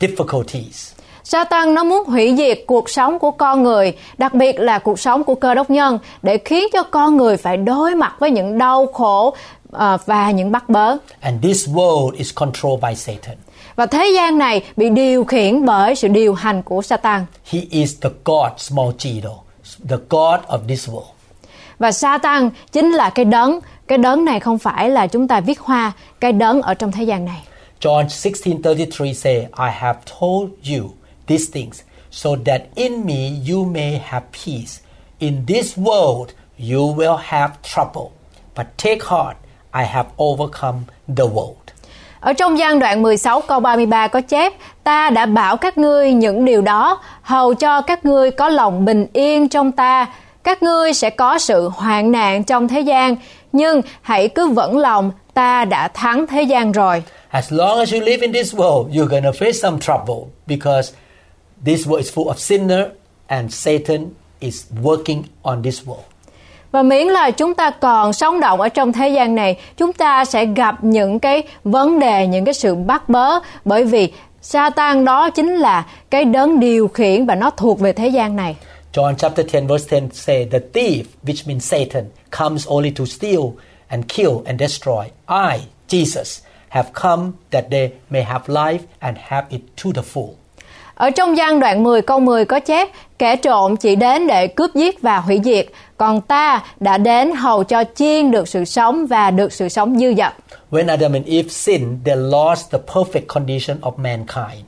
difficulties. 0.00 0.92
Satan 1.24 1.74
nó 1.74 1.84
muốn 1.84 2.04
hủy 2.04 2.34
diệt 2.36 2.58
cuộc 2.66 2.90
sống 2.90 3.18
của 3.18 3.30
con 3.30 3.62
người, 3.62 3.96
đặc 4.18 4.34
biệt 4.34 4.60
là 4.60 4.78
cuộc 4.78 5.00
sống 5.00 5.24
của 5.24 5.34
cơ 5.34 5.54
đốc 5.54 5.70
nhân, 5.70 5.98
để 6.22 6.38
khiến 6.38 6.64
cho 6.72 6.82
con 6.82 7.16
người 7.16 7.36
phải 7.36 7.56
đối 7.56 7.94
mặt 7.94 8.14
với 8.18 8.30
những 8.30 8.58
đau 8.58 8.86
khổ 8.86 9.34
ờ, 9.72 9.98
và 10.06 10.30
những 10.30 10.52
bắt 10.52 10.68
bớ. 10.68 10.96
And 11.20 11.42
this 11.42 11.68
world 11.68 12.10
is 12.10 12.34
controlled 12.34 12.82
by 12.82 12.94
Satan. 12.94 13.36
Và 13.76 13.86
thế 13.86 14.12
gian 14.14 14.38
này 14.38 14.62
bị 14.76 14.90
điều 14.90 15.24
khiển 15.24 15.64
bởi 15.64 15.94
sự 15.94 16.08
điều 16.08 16.34
hành 16.34 16.62
của 16.62 16.82
Satan. 16.82 17.26
He 17.50 17.60
is 17.70 17.94
the 18.00 18.10
God, 18.24 18.52
small 18.56 18.88
g 18.88 19.06
though, 19.22 19.40
the 19.88 19.96
God 20.10 20.40
of 20.48 20.58
this 20.68 20.88
world. 20.88 21.12
Và 21.78 21.92
Satan 21.92 22.50
chính 22.72 22.90
là 22.90 23.10
cái 23.10 23.24
đấng, 23.24 23.60
cái 23.86 23.98
đấng 23.98 24.24
này 24.24 24.40
không 24.40 24.58
phải 24.58 24.90
là 24.90 25.06
chúng 25.06 25.28
ta 25.28 25.40
viết 25.40 25.60
hoa, 25.60 25.92
cái 26.20 26.32
đấng 26.32 26.62
ở 26.62 26.74
trong 26.74 26.92
thế 26.92 27.04
gian 27.04 27.24
này. 27.24 27.42
John 27.80 28.06
16:33 28.08 29.12
say, 29.14 29.34
I 29.36 29.70
have 29.72 29.98
told 30.20 30.50
you 30.70 30.90
these 31.26 31.44
things 31.52 31.80
so 32.10 32.30
that 32.46 32.62
in 32.74 33.06
me 33.06 33.30
you 33.50 33.64
may 33.64 34.00
have 34.04 34.26
peace. 34.46 34.80
In 35.18 35.46
this 35.46 35.78
world 35.78 36.26
you 36.58 36.94
will 36.96 37.16
have 37.16 37.54
trouble, 37.62 38.10
but 38.56 38.66
take 38.78 39.00
heart, 39.04 39.36
I 39.74 39.84
have 39.84 40.08
overcome 40.22 40.78
the 41.16 41.24
world. 41.24 41.54
Ở 42.20 42.32
trong 42.32 42.58
gian 42.58 42.78
đoạn 42.78 43.02
16 43.02 43.40
câu 43.40 43.60
33 43.60 44.08
có 44.08 44.20
chép 44.20 44.52
Ta 44.84 45.10
đã 45.10 45.26
bảo 45.26 45.56
các 45.56 45.78
ngươi 45.78 46.12
những 46.12 46.44
điều 46.44 46.62
đó 46.62 47.00
Hầu 47.22 47.54
cho 47.54 47.80
các 47.80 48.04
ngươi 48.04 48.30
có 48.30 48.48
lòng 48.48 48.84
bình 48.84 49.06
yên 49.12 49.48
trong 49.48 49.72
ta 49.72 50.06
Các 50.42 50.62
ngươi 50.62 50.92
sẽ 50.92 51.10
có 51.10 51.38
sự 51.38 51.68
hoạn 51.68 52.12
nạn 52.12 52.44
trong 52.44 52.68
thế 52.68 52.80
gian 52.80 53.16
Nhưng 53.52 53.82
hãy 54.02 54.28
cứ 54.28 54.48
vững 54.48 54.78
lòng 54.78 55.12
Ta 55.34 55.64
đã 55.64 55.88
thắng 55.88 56.26
thế 56.26 56.42
gian 56.42 56.72
rồi 56.72 57.02
As 57.30 57.52
long 57.52 57.78
as 57.78 57.92
you 57.94 58.00
live 58.00 58.20
in 58.20 58.32
this 58.32 58.54
world, 58.54 58.90
you're 58.90 59.08
going 59.08 59.24
to 59.24 59.32
face 59.32 59.60
some 59.62 59.78
trouble 59.78 60.28
because 60.46 60.92
this 61.64 61.86
world 61.86 61.98
is 61.98 62.12
full 62.12 62.26
of 62.26 62.34
sinner 62.38 62.84
and 63.26 63.50
Satan 63.50 64.10
is 64.40 64.66
working 64.82 65.22
on 65.42 65.62
this 65.62 65.86
world. 65.86 66.11
Và 66.72 66.82
miễn 66.82 67.06
là 67.06 67.30
chúng 67.30 67.54
ta 67.54 67.70
còn 67.70 68.12
sống 68.12 68.40
động 68.40 68.60
ở 68.60 68.68
trong 68.68 68.92
thế 68.92 69.08
gian 69.08 69.34
này, 69.34 69.56
chúng 69.76 69.92
ta 69.92 70.24
sẽ 70.24 70.46
gặp 70.46 70.84
những 70.84 71.18
cái 71.18 71.42
vấn 71.64 71.98
đề, 71.98 72.26
những 72.26 72.44
cái 72.44 72.54
sự 72.54 72.74
bắt 72.74 73.08
bớ 73.08 73.38
bởi 73.64 73.84
vì 73.84 74.12
Satan 74.42 75.04
đó 75.04 75.30
chính 75.30 75.56
là 75.56 75.86
cái 76.10 76.24
đấng 76.24 76.60
điều 76.60 76.88
khiển 76.88 77.26
và 77.26 77.34
nó 77.34 77.50
thuộc 77.50 77.80
về 77.80 77.92
thế 77.92 78.08
gian 78.08 78.36
này. 78.36 78.56
John 78.92 79.14
chapter 79.14 79.54
10 79.54 79.62
verse 79.62 80.00
10 80.00 80.10
say, 80.12 80.46
The 80.50 80.58
thief, 80.72 81.02
which 81.24 81.46
means 81.46 81.64
Satan, 81.64 82.04
comes 82.38 82.66
only 82.68 82.90
to 82.90 83.04
steal 83.04 83.42
and 83.88 84.04
kill 84.08 84.32
and 84.46 84.60
destroy. 84.60 85.04
I, 85.26 85.58
Jesus, 85.88 86.40
have 86.68 86.88
come 87.02 87.32
that 87.50 87.64
they 87.70 87.90
may 88.10 88.22
have 88.22 88.40
life 88.46 88.80
and 89.00 89.16
have 89.18 89.46
it 89.50 89.60
to 89.76 89.92
the 89.92 90.02
full. 90.02 90.41
Ở 90.94 91.10
trong 91.10 91.36
gian 91.36 91.60
đoạn 91.60 91.82
10 91.82 92.02
câu 92.02 92.20
10 92.20 92.44
có 92.44 92.60
chép 92.60 92.88
Kẻ 93.18 93.36
trộm 93.36 93.76
chỉ 93.76 93.96
đến 93.96 94.26
để 94.26 94.46
cướp 94.46 94.74
giết 94.74 95.02
và 95.02 95.18
hủy 95.18 95.40
diệt 95.44 95.66
Còn 95.96 96.20
ta 96.20 96.62
đã 96.80 96.98
đến 96.98 97.32
hầu 97.32 97.64
cho 97.64 97.84
chiên 97.94 98.30
được 98.30 98.48
sự 98.48 98.64
sống 98.64 99.06
và 99.06 99.30
được 99.30 99.52
sự 99.52 99.68
sống 99.68 99.98
dư 99.98 100.14
dật 100.14 100.32
When 100.70 100.88
Adam 100.88 101.12
and 101.12 101.26
Eve 101.26 101.48
sinned, 101.48 101.98
they 102.04 102.16
lost 102.16 102.70
the 102.72 102.78
perfect 102.92 103.26
condition 103.26 103.80
of 103.80 103.92
mankind. 103.96 104.64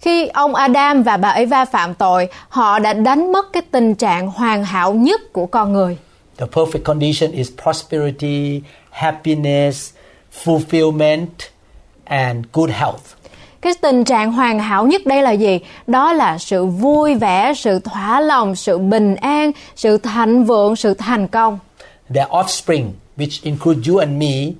Khi 0.00 0.26
ông 0.26 0.54
Adam 0.54 1.02
và 1.02 1.16
bà 1.16 1.28
Eva 1.28 1.64
phạm 1.64 1.94
tội 1.94 2.28
Họ 2.48 2.78
đã 2.78 2.92
đánh 2.92 3.32
mất 3.32 3.52
cái 3.52 3.62
tình 3.70 3.94
trạng 3.94 4.28
hoàn 4.28 4.64
hảo 4.64 4.92
nhất 4.92 5.20
của 5.32 5.46
con 5.46 5.72
người 5.72 5.96
The 6.38 6.46
perfect 6.46 6.84
condition 6.84 7.32
is 7.32 7.50
prosperity, 7.62 8.62
happiness, 8.90 9.92
fulfillment, 10.44 11.50
and 12.04 12.46
good 12.52 12.70
health. 12.70 13.17
Cái 13.60 13.72
tình 13.80 14.04
trạng 14.04 14.32
hoàn 14.32 14.58
hảo 14.58 14.86
nhất 14.86 15.06
đây 15.06 15.22
là 15.22 15.30
gì? 15.30 15.60
Đó 15.86 16.12
là 16.12 16.38
sự 16.38 16.66
vui 16.66 17.14
vẻ, 17.14 17.52
sự 17.56 17.78
thỏa 17.78 18.20
lòng, 18.20 18.54
sự 18.56 18.78
bình 18.78 19.14
an, 19.14 19.52
sự 19.76 19.98
thịnh 19.98 20.44
vượng, 20.44 20.76
sự 20.76 20.94
thành 20.94 21.28
công. 21.28 21.58
Their 22.14 22.28
offspring, 22.28 22.84
which 23.16 23.40
include 23.42 23.80
you 23.88 23.98
and 23.98 24.12
me, 24.12 24.52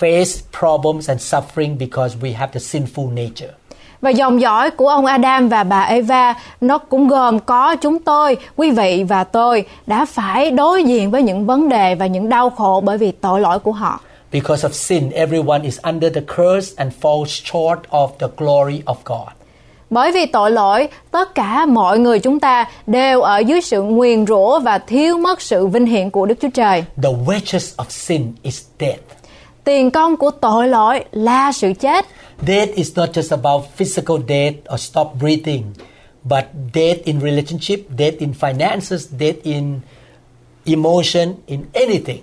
face 0.00 0.40
problems 0.60 1.08
and 1.08 1.34
suffering 1.34 1.78
because 1.78 2.16
we 2.20 2.36
have 2.36 2.52
the 2.52 2.60
sinful 2.60 3.14
nature. 3.14 3.52
Và 4.00 4.10
dòng 4.10 4.40
dõi 4.40 4.70
của 4.70 4.88
ông 4.88 5.06
Adam 5.06 5.48
và 5.48 5.64
bà 5.64 5.82
Eva 5.82 6.34
nó 6.60 6.78
cũng 6.78 7.08
gồm 7.08 7.38
có 7.38 7.76
chúng 7.76 7.98
tôi, 7.98 8.36
quý 8.56 8.70
vị 8.70 9.04
và 9.08 9.24
tôi 9.24 9.66
đã 9.86 10.04
phải 10.04 10.50
đối 10.50 10.84
diện 10.84 11.10
với 11.10 11.22
những 11.22 11.46
vấn 11.46 11.68
đề 11.68 11.94
và 11.94 12.06
những 12.06 12.28
đau 12.28 12.50
khổ 12.50 12.82
bởi 12.84 12.98
vì 12.98 13.12
tội 13.12 13.40
lỗi 13.40 13.58
của 13.58 13.72
họ. 13.72 14.00
Because 14.32 14.64
of 14.68 14.72
sin, 14.74 15.10
everyone 15.14 15.64
is 15.64 15.78
under 15.82 16.12
the 16.12 16.22
curse 16.36 16.74
and 16.76 16.92
falls 17.00 17.28
short 17.28 17.78
of 17.90 18.10
the 18.18 18.28
glory 18.36 18.82
of 18.84 18.96
God. 19.04 19.28
Bởi 19.90 20.12
vì 20.12 20.26
tội 20.26 20.50
lỗi, 20.50 20.88
tất 21.10 21.34
cả 21.34 21.66
mọi 21.66 21.98
người 21.98 22.18
chúng 22.20 22.40
ta 22.40 22.70
đều 22.86 23.20
ở 23.20 23.38
dưới 23.38 23.60
sự 23.60 23.82
nguyền 23.82 24.26
rủa 24.26 24.60
và 24.60 24.78
thiếu 24.78 25.18
mất 25.18 25.40
sự 25.40 25.66
vinh 25.66 25.86
hiển 25.86 26.10
của 26.10 26.26
Đức 26.26 26.34
Chúa 26.42 26.48
Trời. 26.54 26.84
The 27.02 27.10
wages 27.26 27.76
of 27.76 27.84
sin 27.88 28.32
is 28.42 28.62
death. 28.80 29.00
Tiền 29.64 29.90
công 29.90 30.16
của 30.16 30.30
tội 30.30 30.68
lỗi 30.68 31.04
là 31.12 31.52
sự 31.52 31.72
chết. 31.80 32.06
Death 32.46 32.74
is 32.74 32.96
not 32.96 33.08
just 33.12 33.36
about 33.42 33.64
physical 33.76 34.16
death 34.28 34.54
or 34.74 34.80
stop 34.80 35.08
breathing, 35.20 35.62
but 36.24 36.44
death 36.74 37.04
in 37.04 37.20
relationship, 37.20 37.78
death 37.98 38.18
in 38.18 38.32
finances, 38.32 39.06
death 39.18 39.42
in 39.42 39.80
emotion, 40.64 41.34
in 41.46 41.64
anything. 41.72 42.22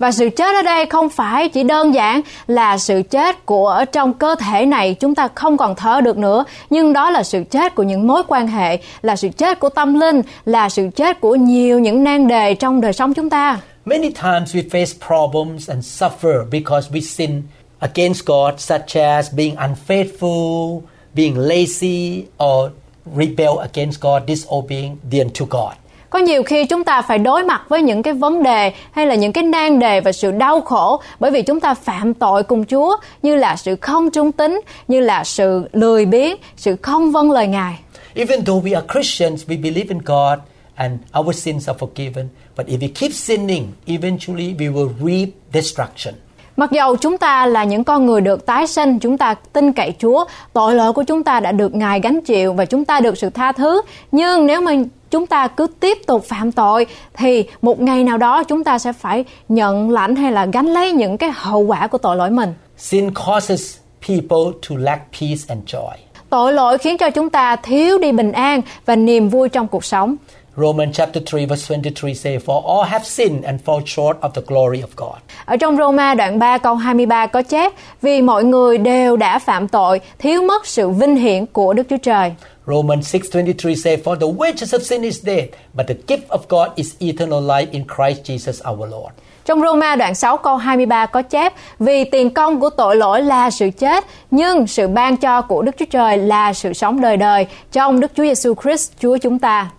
Và 0.00 0.12
sự 0.12 0.28
chết 0.36 0.54
ở 0.54 0.62
đây 0.62 0.86
không 0.86 1.08
phải 1.08 1.48
chỉ 1.48 1.62
đơn 1.62 1.94
giản 1.94 2.20
là 2.46 2.78
sự 2.78 3.02
chết 3.10 3.46
của 3.46 3.68
ở 3.68 3.84
trong 3.84 4.14
cơ 4.14 4.34
thể 4.34 4.66
này 4.66 4.94
chúng 4.94 5.14
ta 5.14 5.28
không 5.34 5.56
còn 5.56 5.74
thở 5.74 6.00
được 6.00 6.18
nữa, 6.18 6.44
nhưng 6.70 6.92
đó 6.92 7.10
là 7.10 7.22
sự 7.22 7.44
chết 7.50 7.74
của 7.74 7.82
những 7.82 8.06
mối 8.06 8.22
quan 8.28 8.46
hệ, 8.46 8.78
là 9.02 9.16
sự 9.16 9.28
chết 9.36 9.60
của 9.60 9.68
tâm 9.68 9.94
linh, 9.94 10.22
là 10.44 10.68
sự 10.68 10.88
chết 10.96 11.20
của 11.20 11.34
nhiều 11.34 11.78
những 11.78 12.04
nan 12.04 12.28
đề 12.28 12.54
trong 12.54 12.80
đời 12.80 12.92
sống 12.92 13.14
chúng 13.14 13.30
ta. 13.30 13.60
Many 13.84 14.10
times 14.10 14.56
we 14.56 14.68
face 14.70 15.06
problems 15.06 15.70
and 15.70 16.02
suffer 16.02 16.44
because 16.50 16.90
we 16.92 17.00
sin 17.00 17.42
against 17.78 18.26
God, 18.26 18.54
such 18.58 18.96
as 18.96 19.34
being 19.34 19.56
unfaithful, 19.56 20.80
being 21.14 21.36
lazy, 21.36 22.22
or 22.44 22.70
rebel 23.16 23.58
against 23.58 24.00
God, 24.00 24.22
disobedient 24.28 25.34
to 25.40 25.46
God. 25.50 25.72
Có 26.10 26.18
nhiều 26.18 26.42
khi 26.42 26.64
chúng 26.64 26.84
ta 26.84 27.02
phải 27.02 27.18
đối 27.18 27.44
mặt 27.44 27.62
với 27.68 27.82
những 27.82 28.02
cái 28.02 28.14
vấn 28.14 28.42
đề 28.42 28.72
hay 28.92 29.06
là 29.06 29.14
những 29.14 29.32
cái 29.32 29.44
nan 29.44 29.78
đề 29.78 30.00
và 30.00 30.12
sự 30.12 30.30
đau 30.30 30.60
khổ 30.60 31.02
bởi 31.20 31.30
vì 31.30 31.42
chúng 31.42 31.60
ta 31.60 31.74
phạm 31.74 32.14
tội 32.14 32.42
cùng 32.42 32.64
Chúa 32.64 32.96
như 33.22 33.36
là 33.36 33.56
sự 33.56 33.76
không 33.76 34.10
trung 34.10 34.32
tín, 34.32 34.60
như 34.88 35.00
là 35.00 35.24
sự 35.24 35.68
lười 35.72 36.06
biếng, 36.06 36.36
sự 36.56 36.76
không 36.82 37.12
vâng 37.12 37.30
lời 37.30 37.46
Ngài. 37.46 37.78
Even 38.14 38.44
though 38.44 38.66
we 38.66 38.74
are 38.74 38.86
Christians, 38.92 39.44
we 39.46 39.62
believe 39.62 39.88
in 39.88 39.98
God 39.98 40.38
and 40.74 40.92
our 41.18 41.36
sins 41.36 41.68
are 41.68 41.78
forgiven. 41.78 42.24
But 42.56 42.66
if 42.66 42.78
we 42.78 42.88
keep 42.94 43.12
sinning, 43.12 43.68
eventually 43.86 44.54
we 44.58 44.74
will 44.74 44.90
reap 45.00 45.28
destruction. 45.52 46.14
Mặc 46.56 46.72
dầu 46.72 46.96
chúng 46.96 47.18
ta 47.18 47.46
là 47.46 47.64
những 47.64 47.84
con 47.84 48.06
người 48.06 48.20
được 48.20 48.46
tái 48.46 48.66
sinh, 48.66 48.98
chúng 48.98 49.18
ta 49.18 49.34
tin 49.52 49.72
cậy 49.72 49.94
Chúa, 49.98 50.24
tội 50.52 50.74
lỗi 50.74 50.92
của 50.92 51.02
chúng 51.02 51.24
ta 51.24 51.40
đã 51.40 51.52
được 51.52 51.74
Ngài 51.74 52.00
gánh 52.00 52.20
chịu 52.20 52.52
và 52.52 52.64
chúng 52.64 52.84
ta 52.84 53.00
được 53.00 53.18
sự 53.18 53.30
tha 53.30 53.52
thứ. 53.52 53.82
Nhưng 54.12 54.46
nếu 54.46 54.60
mà 54.60 54.72
chúng 55.10 55.26
ta 55.26 55.48
cứ 55.48 55.66
tiếp 55.80 55.98
tục 56.06 56.24
phạm 56.24 56.52
tội 56.52 56.86
thì 57.14 57.44
một 57.62 57.80
ngày 57.80 58.04
nào 58.04 58.18
đó 58.18 58.44
chúng 58.44 58.64
ta 58.64 58.78
sẽ 58.78 58.92
phải 58.92 59.24
nhận 59.48 59.90
lãnh 59.90 60.16
hay 60.16 60.32
là 60.32 60.46
gánh 60.46 60.66
lấy 60.66 60.92
những 60.92 61.18
cái 61.18 61.30
hậu 61.34 61.60
quả 61.60 61.86
của 61.86 61.98
tội 61.98 62.16
lỗi 62.16 62.30
mình. 62.30 62.54
Sin 62.76 63.10
causes 63.14 63.76
people 64.08 64.58
to 64.68 64.76
lack 64.78 65.02
peace 65.20 65.42
and 65.48 65.64
joy. 65.66 65.92
Tội 66.30 66.52
lỗi 66.52 66.78
khiến 66.78 66.98
cho 66.98 67.10
chúng 67.10 67.30
ta 67.30 67.56
thiếu 67.56 67.98
đi 67.98 68.12
bình 68.12 68.32
an 68.32 68.60
và 68.86 68.96
niềm 68.96 69.28
vui 69.28 69.48
trong 69.48 69.68
cuộc 69.68 69.84
sống. 69.84 70.16
Romans 70.56 70.96
chapter 70.96 71.22
3 71.32 71.46
verse 71.46 71.74
23 71.74 72.14
say, 72.14 72.38
For 72.38 72.60
all 72.60 72.88
have 72.90 73.04
sinned 73.04 73.44
and 73.44 73.60
fall 73.64 73.80
short 73.86 74.16
of 74.20 74.30
the 74.34 74.42
glory 74.46 74.82
of 74.82 74.88
God. 74.96 75.16
Ở 75.44 75.56
trong 75.56 75.76
Roma 75.76 76.14
đoạn 76.14 76.38
3 76.38 76.58
câu 76.58 76.74
23 76.74 77.26
có 77.26 77.42
chép 77.42 77.72
Vì 78.02 78.22
mọi 78.22 78.44
người 78.44 78.78
đều 78.78 79.16
đã 79.16 79.38
phạm 79.38 79.68
tội, 79.68 80.00
thiếu 80.18 80.42
mất 80.42 80.66
sự 80.66 80.88
vinh 80.88 81.16
hiển 81.16 81.46
của 81.46 81.72
Đức 81.72 81.86
Chúa 81.90 81.96
Trời. 81.96 82.32
Romans 82.70 83.16
6:23 83.16 83.74
say, 83.74 83.96
For 83.96 84.16
the 84.16 84.26
wages 84.26 84.74
of 84.74 84.82
sin 84.82 85.02
is 85.02 85.26
death, 85.26 85.48
but 85.74 85.86
the 85.86 85.94
gift 86.06 86.28
of 86.28 86.48
God 86.48 86.68
is 86.76 86.94
eternal 87.00 87.40
life 87.40 87.68
in 87.72 87.84
Christ 87.84 88.30
Jesus 88.30 88.70
our 88.70 88.88
Lord. 88.88 89.12
Trong 89.44 89.60
Roma 89.60 89.96
đoạn 89.96 90.14
6 90.14 90.36
câu 90.36 90.56
23 90.56 91.06
có 91.06 91.22
chép 91.22 91.52
Vì 91.78 92.04
tiền 92.04 92.30
công 92.30 92.60
của 92.60 92.70
tội 92.70 92.96
lỗi 92.96 93.22
là 93.22 93.50
sự 93.50 93.70
chết 93.78 94.04
Nhưng 94.30 94.66
sự 94.66 94.88
ban 94.88 95.16
cho 95.16 95.42
của 95.42 95.62
Đức 95.62 95.72
Chúa 95.78 95.84
Trời 95.90 96.18
là 96.18 96.52
sự 96.52 96.72
sống 96.72 97.00
đời 97.00 97.16
đời 97.16 97.46
Trong 97.72 98.00
Đức 98.00 98.12
Chúa 98.14 98.24
Giêsu 98.24 98.54
Christ 98.62 98.92
Chúa 99.00 99.18
chúng 99.18 99.38
ta 99.38 99.70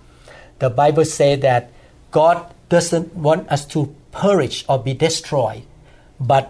The 0.59 0.69
Bible 0.69 1.05
says 1.05 1.39
that 1.43 1.63
God 2.11 2.37
doesn't 2.69 3.05
want 3.21 3.53
us 3.53 3.65
to 3.75 3.81
perish 4.11 4.65
or 4.67 4.79
be 4.85 4.93
destroyed, 4.93 5.63
but 6.19 6.43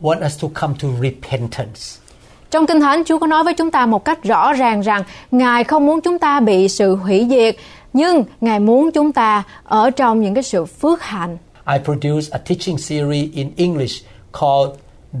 want 0.00 0.24
us 0.24 0.36
to 0.40 0.48
come 0.60 0.74
to 0.80 0.88
repentance. 1.00 2.03
Trong 2.54 2.66
Kinh 2.66 2.80
Thánh 2.80 3.04
Chúa 3.04 3.18
có 3.18 3.26
nói 3.26 3.44
với 3.44 3.54
chúng 3.54 3.70
ta 3.70 3.86
một 3.86 4.04
cách 4.04 4.22
rõ 4.22 4.52
ràng 4.52 4.80
rằng 4.80 5.02
Ngài 5.30 5.64
không 5.64 5.86
muốn 5.86 6.00
chúng 6.00 6.18
ta 6.18 6.40
bị 6.40 6.68
sự 6.68 6.94
hủy 6.94 7.26
diệt 7.30 7.56
Nhưng 7.92 8.24
Ngài 8.40 8.60
muốn 8.60 8.90
chúng 8.90 9.12
ta 9.12 9.42
ở 9.64 9.90
trong 9.90 10.22
những 10.22 10.34
cái 10.34 10.42
sự 10.42 10.64
phước 10.64 11.02
hạnh 11.02 11.36
I 11.72 11.78
produce 11.84 12.26
a 12.30 12.38
teaching 12.38 12.78
series 12.78 13.28
in 13.34 13.50
English 13.56 14.04
called 14.32 14.70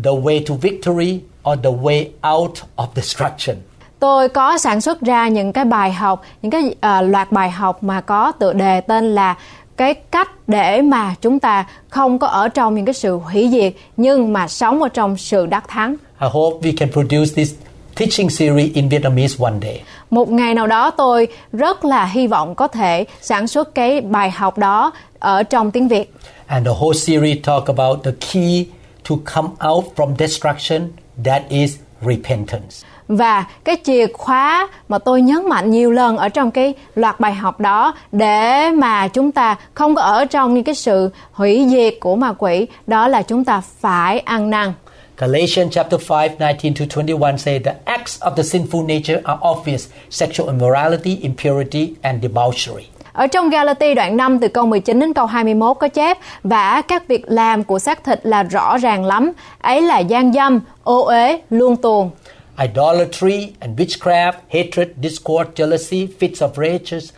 The 0.04 0.10
Way 0.10 0.46
to 0.48 0.54
Victory 0.62 1.20
or 1.50 1.58
The 1.62 1.70
Way 1.70 2.04
Out 2.34 2.58
of 2.76 2.86
Destruction. 2.94 3.56
Tôi 3.98 4.28
có 4.28 4.58
sản 4.58 4.80
xuất 4.80 5.00
ra 5.00 5.28
những 5.28 5.52
cái 5.52 5.64
bài 5.64 5.92
học, 5.92 6.22
những 6.42 6.50
cái 6.50 6.74
à, 6.80 7.02
loạt 7.02 7.32
bài 7.32 7.50
học 7.50 7.82
mà 7.82 8.00
có 8.00 8.32
tựa 8.32 8.52
đề 8.52 8.80
tên 8.80 9.14
là 9.14 9.36
cái 9.76 9.94
cách 9.94 10.30
để 10.46 10.82
mà 10.82 11.14
chúng 11.20 11.38
ta 11.38 11.66
không 11.88 12.18
có 12.18 12.26
ở 12.26 12.48
trong 12.48 12.74
những 12.74 12.84
cái 12.84 12.94
sự 12.94 13.16
hủy 13.16 13.48
diệt 13.52 13.72
nhưng 13.96 14.32
mà 14.32 14.48
sống 14.48 14.82
ở 14.82 14.88
trong 14.88 15.16
sự 15.16 15.46
đắc 15.46 15.68
thắng. 15.68 15.96
I 16.20 16.28
hope 16.32 16.60
we 16.62 16.72
can 16.76 16.88
produce 16.92 17.34
this 17.34 17.54
teaching 17.96 18.30
series 18.30 18.74
in 18.74 18.88
Vietnamese 18.88 19.44
one 19.44 19.54
day. 19.62 19.82
Một 20.10 20.28
ngày 20.28 20.54
nào 20.54 20.66
đó 20.66 20.90
tôi 20.90 21.28
rất 21.52 21.84
là 21.84 22.04
hy 22.04 22.26
vọng 22.26 22.54
có 22.54 22.68
thể 22.68 23.04
sản 23.20 23.46
xuất 23.46 23.74
cái 23.74 24.00
bài 24.00 24.30
học 24.30 24.58
đó 24.58 24.92
ở 25.18 25.42
trong 25.42 25.70
tiếng 25.70 25.88
Việt. 25.88 26.14
And 26.46 26.66
the 26.66 26.72
whole 26.80 26.92
series 26.92 27.38
talk 27.44 27.66
about 27.66 28.04
the 28.04 28.10
key 28.32 28.66
to 29.08 29.16
come 29.34 29.48
out 29.68 29.84
from 29.96 30.16
destruction 30.18 30.82
that 31.24 31.42
is 31.48 31.76
repentance. 32.00 32.86
Và 33.08 33.44
cái 33.64 33.76
chìa 33.84 34.06
khóa 34.12 34.68
mà 34.88 34.98
tôi 34.98 35.22
nhấn 35.22 35.48
mạnh 35.48 35.70
nhiều 35.70 35.90
lần 35.90 36.16
ở 36.16 36.28
trong 36.28 36.50
cái 36.50 36.74
loạt 36.94 37.20
bài 37.20 37.34
học 37.34 37.60
đó 37.60 37.94
để 38.12 38.70
mà 38.70 39.08
chúng 39.08 39.32
ta 39.32 39.56
không 39.74 39.94
có 39.94 40.02
ở 40.02 40.24
trong 40.24 40.54
những 40.54 40.64
cái 40.64 40.74
sự 40.74 41.10
hủy 41.32 41.66
diệt 41.70 41.94
của 42.00 42.16
ma 42.16 42.32
quỷ 42.38 42.66
đó 42.86 43.08
là 43.08 43.22
chúng 43.22 43.44
ta 43.44 43.62
phải 43.80 44.18
ăn 44.18 44.50
năn. 44.50 44.72
Galatians 45.16 45.72
chapter 45.72 45.96
5, 45.96 46.40
19 46.40 46.74
to 46.74 46.86
21 46.86 47.38
say 47.38 47.58
the 47.58 47.74
acts 47.86 48.18
of 48.20 48.34
the 48.36 48.42
sinful 48.42 48.84
nature 48.86 49.20
are 49.24 49.38
obvious 49.42 49.88
sexual 50.10 50.48
immorality, 50.48 51.20
impurity, 51.22 51.96
and 52.02 52.22
debauchery. 52.22 52.84
Ở 53.12 53.26
trong 53.26 53.50
Galati 53.50 53.94
đoạn 53.94 54.16
5 54.16 54.38
từ 54.38 54.48
câu 54.48 54.66
19 54.66 55.00
đến 55.00 55.14
câu 55.14 55.26
21 55.26 55.76
có 55.80 55.88
chép 55.88 56.18
và 56.42 56.82
các 56.82 57.08
việc 57.08 57.24
làm 57.26 57.64
của 57.64 57.78
xác 57.78 58.04
thịt 58.04 58.26
là 58.26 58.42
rõ 58.42 58.78
ràng 58.78 59.04
lắm, 59.04 59.32
ấy 59.58 59.82
là 59.82 59.98
gian 59.98 60.32
dâm, 60.32 60.60
ô 60.84 61.04
uế, 61.04 61.40
luông 61.50 61.76
tuồng, 61.76 62.10
Idolatry 62.58 63.52
and 63.60 63.80
witchcraft, 63.80 64.32
hatred, 64.48 64.88
discord, 65.02 65.50
jealousy, 65.54 66.08
fits 66.20 66.40
of 66.40 66.50
rages, 66.56 67.12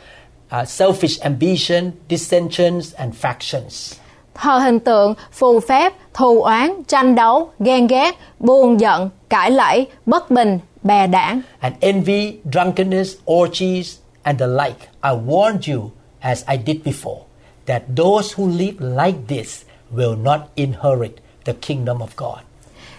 uh, 0.51 0.67
selfish 0.67 1.21
ambition, 1.23 1.93
dissensions, 2.09 2.95
and 2.95 3.15
factions. 3.15 3.99
Thờ 4.37 4.59
hình 4.59 4.81
tượng, 4.81 5.14
phù 5.33 5.61
phép, 5.61 5.92
thù 6.14 6.42
oán, 6.42 6.83
tranh 6.88 7.14
đấu, 7.14 7.51
ghen 7.59 7.87
ghét, 7.87 8.14
buồn 8.38 8.81
giận, 8.81 9.11
cãi 9.29 9.51
lẫy, 9.51 9.87
bất 10.07 10.31
bình, 10.31 10.59
bè 10.83 11.07
đảng. 11.07 11.40
and 11.61 11.75
envy, 11.81 12.38
drunkenness, 12.53 13.14
orgies, 13.25 13.99
and 14.22 14.38
the 14.40 14.46
like. 14.46 14.88
I 15.01 15.12
warned 15.27 15.61
you, 15.75 15.90
as 16.20 16.44
I 16.46 16.57
did 16.66 16.77
before, 16.85 17.20
that 17.66 17.83
those 17.96 18.35
who 18.37 18.46
live 18.46 18.75
like 18.81 19.18
this 19.29 19.64
will 19.90 20.16
not 20.25 20.40
inherit 20.57 21.12
the 21.44 21.53
kingdom 21.53 22.01
of 22.03 22.09
God. 22.16 22.38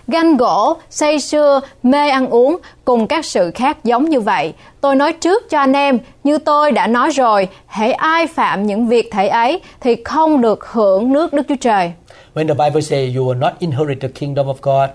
Ganh 0.07 0.37
gỗ, 0.37 0.77
say 0.89 1.19
sưa, 1.19 1.61
mê 1.83 2.09
ăn 2.09 2.29
uống 2.29 2.57
cùng 2.85 3.07
các 3.07 3.25
sự 3.25 3.51
khác 3.55 3.77
giống 3.83 4.09
như 4.09 4.19
vậy. 4.19 4.53
Tôi 4.81 4.95
nói 4.95 5.13
trước 5.13 5.49
cho 5.49 5.59
anh 5.59 5.73
em, 5.73 5.99
như 6.23 6.37
tôi 6.37 6.71
đã 6.71 6.87
nói 6.87 7.09
rồi, 7.09 7.47
hễ 7.67 7.91
ai 7.91 8.27
phạm 8.27 8.67
những 8.67 8.87
việc 8.87 9.09
thể 9.11 9.27
ấy 9.27 9.61
thì 9.79 9.95
không 10.05 10.41
được 10.41 10.65
hưởng 10.71 11.13
nước 11.13 11.33
Đức 11.33 11.43
Chúa 11.49 11.55
Trời. 11.55 11.91
When 12.35 12.47
the 12.47 12.53
Bible 12.53 12.81
says 12.81 13.15
you 13.15 13.23
will 13.25 13.39
not 13.39 13.53
inherit 13.59 13.97
the 14.01 14.07
kingdom 14.07 14.47
of 14.47 14.55
God, 14.61 14.89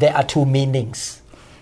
there 0.00 0.12
are 0.14 0.26
two 0.34 0.44
meanings. 0.44 1.18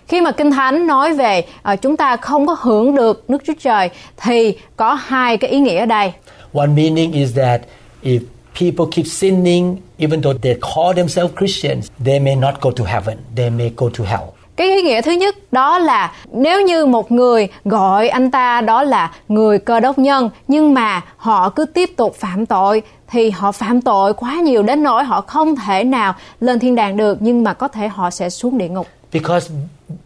Khi 0.07 0.21
mà 0.21 0.31
Kinh 0.31 0.51
Thánh 0.51 0.87
nói 0.87 1.13
về 1.13 1.45
ờ, 1.61 1.75
chúng 1.75 1.97
ta 1.97 2.17
không 2.17 2.47
có 2.47 2.55
hưởng 2.59 2.95
được 2.95 3.29
nước 3.29 3.41
Chúa 3.45 3.53
Trời 3.59 3.89
thì 4.17 4.57
có 4.75 4.93
hai 4.93 5.37
cái 5.37 5.49
ý 5.49 5.59
nghĩa 5.59 5.79
ở 5.79 5.85
đây. 5.85 6.13
One 6.53 6.67
meaning 6.67 7.11
is 7.11 7.35
that 7.35 7.61
if 8.03 8.19
people 8.59 8.85
keep 8.91 9.05
sinning, 9.07 9.77
even 9.97 10.21
though 10.21 10.37
they 10.41 10.55
call 10.55 10.93
themselves 10.95 11.33
Christians, 11.37 11.91
they 12.05 12.19
may 12.19 12.35
not 12.35 12.61
go 12.61 12.71
to 12.71 12.83
heaven, 12.83 13.17
they 13.35 13.49
may 13.49 13.71
go 13.75 13.89
to 13.89 14.03
hell. 14.03 14.33
Cái 14.55 14.75
ý 14.75 14.81
nghĩa 14.81 15.01
thứ 15.01 15.11
nhất 15.11 15.35
đó 15.51 15.79
là 15.79 16.13
nếu 16.31 16.61
như 16.61 16.85
một 16.85 17.11
người 17.11 17.47
gọi 17.65 18.09
anh 18.09 18.31
ta 18.31 18.61
đó 18.61 18.83
là 18.83 19.11
người 19.27 19.59
cơ 19.59 19.79
đốc 19.79 19.99
nhân 19.99 20.29
nhưng 20.47 20.73
mà 20.73 21.01
họ 21.17 21.49
cứ 21.49 21.65
tiếp 21.65 21.89
tục 21.97 22.15
phạm 22.15 22.45
tội 22.45 22.81
thì 23.07 23.29
họ 23.29 23.51
phạm 23.51 23.81
tội 23.81 24.13
quá 24.13 24.35
nhiều 24.35 24.63
đến 24.63 24.83
nỗi 24.83 25.03
họ 25.03 25.21
không 25.21 25.55
thể 25.55 25.83
nào 25.83 26.15
lên 26.39 26.59
thiên 26.59 26.75
đàng 26.75 26.97
được 26.97 27.17
nhưng 27.21 27.43
mà 27.43 27.53
có 27.53 27.67
thể 27.67 27.87
họ 27.87 28.09
sẽ 28.09 28.29
xuống 28.29 28.57
địa 28.57 28.67
ngục. 28.67 28.87
Because 29.13 29.49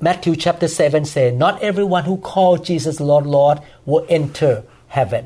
Matthew 0.01 0.35
chapter 0.39 0.81
7 0.81 1.05
says, 1.05 1.33
Not 1.33 1.55
everyone 1.59 2.03
who 2.03 2.17
calls 2.17 2.71
Jesus 2.71 3.07
Lord, 3.07 3.27
Lord 3.27 3.59
will 3.85 4.05
enter 4.07 4.57
heaven. 4.87 5.23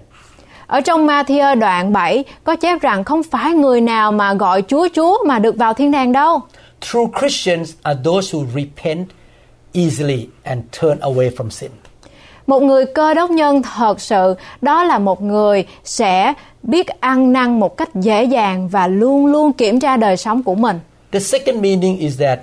Ở 0.68 0.82
trong 0.82 1.08
Matthew 1.08 1.60
đoạn 1.60 1.94
7 1.94 2.24
có 2.44 2.56
chép 2.56 2.82
rằng 2.82 3.04
không 3.04 3.24
phải 3.24 3.52
người 3.52 3.82
nào 3.82 4.12
mà 4.12 4.34
gọi 4.34 4.64
Chúa 4.68 4.88
Chúa 4.96 5.24
mà 5.26 5.40
được 5.40 5.58
vào 5.58 5.74
thiên 5.74 5.92
đàng 5.92 6.12
đâu. 6.12 6.40
True 6.82 7.06
Christians 7.20 7.74
are 7.82 8.00
those 8.06 8.38
who 8.38 8.46
repent 8.56 9.08
easily 9.74 10.28
and 10.44 10.64
turn 10.82 11.00
away 11.00 11.30
from 11.30 11.50
sin. 11.50 11.72
Một 12.48 12.60
người 12.60 12.86
cơ 12.86 13.14
đốc 13.14 13.30
nhân 13.30 13.62
thật 13.62 14.02
sự 14.02 14.36
đó 14.62 14.84
là 14.84 15.00
một 15.00 15.22
người 15.22 15.66
sẽ 15.84 16.34
biết 16.64 16.88
ăn 16.88 17.34
năn 17.34 17.60
một 17.60 17.78
cách 17.78 17.96
dễ 17.96 18.24
dàng 18.24 18.68
và 18.68 18.88
luôn 18.88 19.26
luôn 19.26 19.54
kiểm 19.54 19.80
tra 19.80 19.98
đời 19.98 20.18
sống 20.18 20.44
của 20.44 20.56
mình. 20.56 20.80
The 21.12 21.20
second 21.20 21.62
meaning 21.62 21.98
is 21.98 22.20
that 22.20 22.40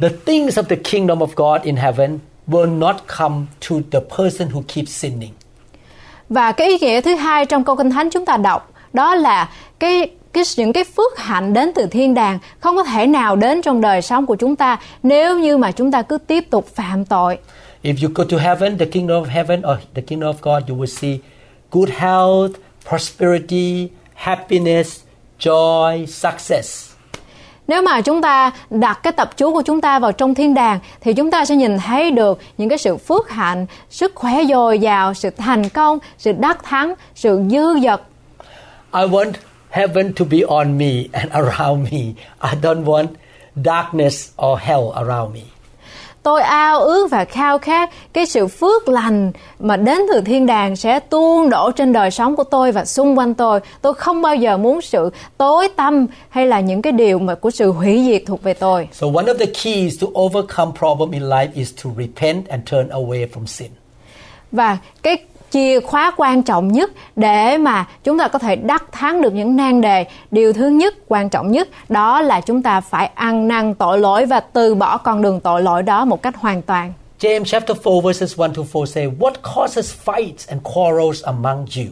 the 0.00 0.08
things 0.26 0.58
of 0.58 0.62
the 0.62 0.76
kingdom 0.76 1.18
of 1.18 1.28
God 1.36 1.62
in 1.62 1.76
heaven 1.76 2.18
will 2.48 2.78
not 2.78 2.96
come 3.18 3.46
to 3.68 3.76
the 3.90 4.00
person 4.16 4.48
who 4.48 4.62
keeps 4.68 4.90
sinning. 4.90 5.30
Và 6.28 6.52
cái 6.52 6.68
ý 6.68 6.78
nghĩa 6.78 7.00
thứ 7.00 7.14
hai 7.14 7.46
trong 7.46 7.64
câu 7.64 7.76
kinh 7.76 7.90
thánh 7.90 8.10
chúng 8.10 8.24
ta 8.24 8.36
đọc 8.36 8.72
đó 8.92 9.14
là 9.14 9.50
cái 9.78 10.10
cái 10.32 10.44
những 10.56 10.72
cái 10.72 10.84
phước 10.84 11.18
hạnh 11.18 11.52
đến 11.52 11.72
từ 11.74 11.86
thiên 11.86 12.14
đàng 12.14 12.38
không 12.60 12.76
có 12.76 12.82
thể 12.84 13.06
nào 13.06 13.36
đến 13.36 13.62
trong 13.62 13.80
đời 13.80 14.02
sống 14.02 14.26
của 14.26 14.36
chúng 14.36 14.56
ta 14.56 14.78
nếu 15.02 15.38
như 15.38 15.56
mà 15.56 15.72
chúng 15.72 15.92
ta 15.92 16.02
cứ 16.02 16.18
tiếp 16.18 16.50
tục 16.50 16.66
phạm 16.74 17.04
tội. 17.04 17.38
If 17.82 17.94
you 18.02 18.10
go 18.14 18.24
to 18.30 18.36
heaven, 18.38 18.78
the 18.78 18.86
kingdom 18.86 19.24
of 19.24 19.28
heaven 19.28 19.60
or 19.60 19.78
the 19.94 20.02
kingdom 20.02 20.30
of 20.30 20.34
God, 20.42 20.70
you 20.70 20.76
will 20.76 20.86
see 20.86 21.18
good 21.70 21.90
health, 21.90 22.52
prosperity, 22.88 23.88
happiness, 24.14 25.00
joy, 25.40 26.06
success. 26.06 26.95
Nếu 27.68 27.82
mà 27.82 28.00
chúng 28.00 28.22
ta 28.22 28.50
đặt 28.70 29.00
cái 29.02 29.12
tập 29.12 29.30
chú 29.36 29.52
của 29.52 29.62
chúng 29.62 29.80
ta 29.80 29.98
vào 29.98 30.12
trong 30.12 30.34
thiên 30.34 30.54
đàng 30.54 30.78
thì 31.00 31.14
chúng 31.14 31.30
ta 31.30 31.44
sẽ 31.44 31.56
nhìn 31.56 31.78
thấy 31.78 32.10
được 32.10 32.38
những 32.58 32.68
cái 32.68 32.78
sự 32.78 32.96
phước 32.96 33.30
hạnh, 33.30 33.66
sức 33.90 34.12
khỏe 34.14 34.44
dồi 34.48 34.78
dào, 34.78 35.14
sự 35.14 35.30
thành 35.30 35.68
công, 35.68 35.98
sự 36.18 36.32
đắc 36.32 36.64
thắng, 36.64 36.94
sự 37.14 37.42
dư 37.50 37.80
dật. 37.82 38.00
I 38.94 39.02
want 39.02 39.32
heaven 39.70 40.12
to 40.12 40.24
be 40.30 40.38
on 40.48 40.78
me 40.78 41.04
and 41.12 41.32
around 41.32 41.92
me. 41.92 42.00
I 42.42 42.54
don't 42.62 42.84
want 42.84 43.06
darkness 43.64 44.30
or 44.42 44.58
hell 44.60 44.92
around 44.94 45.34
me. 45.34 45.42
Tôi 46.26 46.42
ao 46.42 46.80
ước 46.80 47.10
và 47.10 47.24
khao 47.24 47.58
khát 47.58 47.90
cái 48.12 48.26
sự 48.26 48.46
phước 48.46 48.88
lành 48.88 49.32
mà 49.58 49.76
đến 49.76 49.98
từ 50.12 50.20
thiên 50.20 50.46
đàng 50.46 50.76
sẽ 50.76 51.00
tuôn 51.00 51.50
đổ 51.50 51.70
trên 51.70 51.92
đời 51.92 52.10
sống 52.10 52.36
của 52.36 52.44
tôi 52.44 52.72
và 52.72 52.84
xung 52.84 53.18
quanh 53.18 53.34
tôi. 53.34 53.60
Tôi 53.82 53.94
không 53.94 54.22
bao 54.22 54.36
giờ 54.36 54.56
muốn 54.56 54.80
sự 54.80 55.10
tối 55.38 55.68
tăm 55.76 56.06
hay 56.28 56.46
là 56.46 56.60
những 56.60 56.82
cái 56.82 56.92
điều 56.92 57.18
mà 57.18 57.34
của 57.34 57.50
sự 57.50 57.72
hủy 57.72 58.04
diệt 58.06 58.22
thuộc 58.26 58.42
về 58.42 58.54
tôi. 58.54 58.88
So 58.92 59.06
one 59.06 59.24
of 59.24 59.38
the 59.38 59.46
keys 59.46 60.02
to 60.02 60.06
overcome 60.20 60.72
problem 60.78 61.10
in 61.10 61.22
life 61.22 61.48
is 61.54 61.72
to 61.84 61.90
repent 61.96 62.48
and 62.48 62.62
turn 62.72 62.88
away 62.88 63.26
from 63.34 63.46
sin. 63.46 63.70
Và 64.52 64.78
cái 65.02 65.16
chìa 65.56 65.80
khóa 65.80 66.12
quan 66.16 66.42
trọng 66.42 66.72
nhất 66.72 66.90
để 67.16 67.58
mà 67.58 67.84
chúng 68.04 68.18
ta 68.18 68.28
có 68.28 68.38
thể 68.38 68.56
đắc 68.56 68.84
thắng 68.92 69.22
được 69.22 69.34
những 69.34 69.56
nan 69.56 69.80
đề 69.80 70.04
điều 70.30 70.52
thứ 70.52 70.68
nhất 70.68 70.94
quan 71.08 71.28
trọng 71.28 71.52
nhất 71.52 71.68
đó 71.88 72.20
là 72.20 72.40
chúng 72.40 72.62
ta 72.62 72.80
phải 72.80 73.10
ăn 73.14 73.48
năn 73.48 73.74
tội 73.74 73.98
lỗi 73.98 74.26
và 74.26 74.40
từ 74.40 74.74
bỏ 74.74 74.98
con 74.98 75.22
đường 75.22 75.40
tội 75.40 75.62
lỗi 75.62 75.82
đó 75.82 76.04
một 76.04 76.22
cách 76.22 76.36
hoàn 76.36 76.62
toàn 76.62 76.92
James 77.20 77.44
chapter 77.44 77.76
4 77.84 78.04
verses 78.04 78.38
1 78.38 78.48
to 78.54 78.62
4 78.72 78.86
say, 78.86 79.06
What 79.20 79.32
causes 79.54 79.94
fights 80.04 80.48
and 80.48 80.62
quarrels 80.62 81.24
among 81.24 81.58
you? 81.58 81.86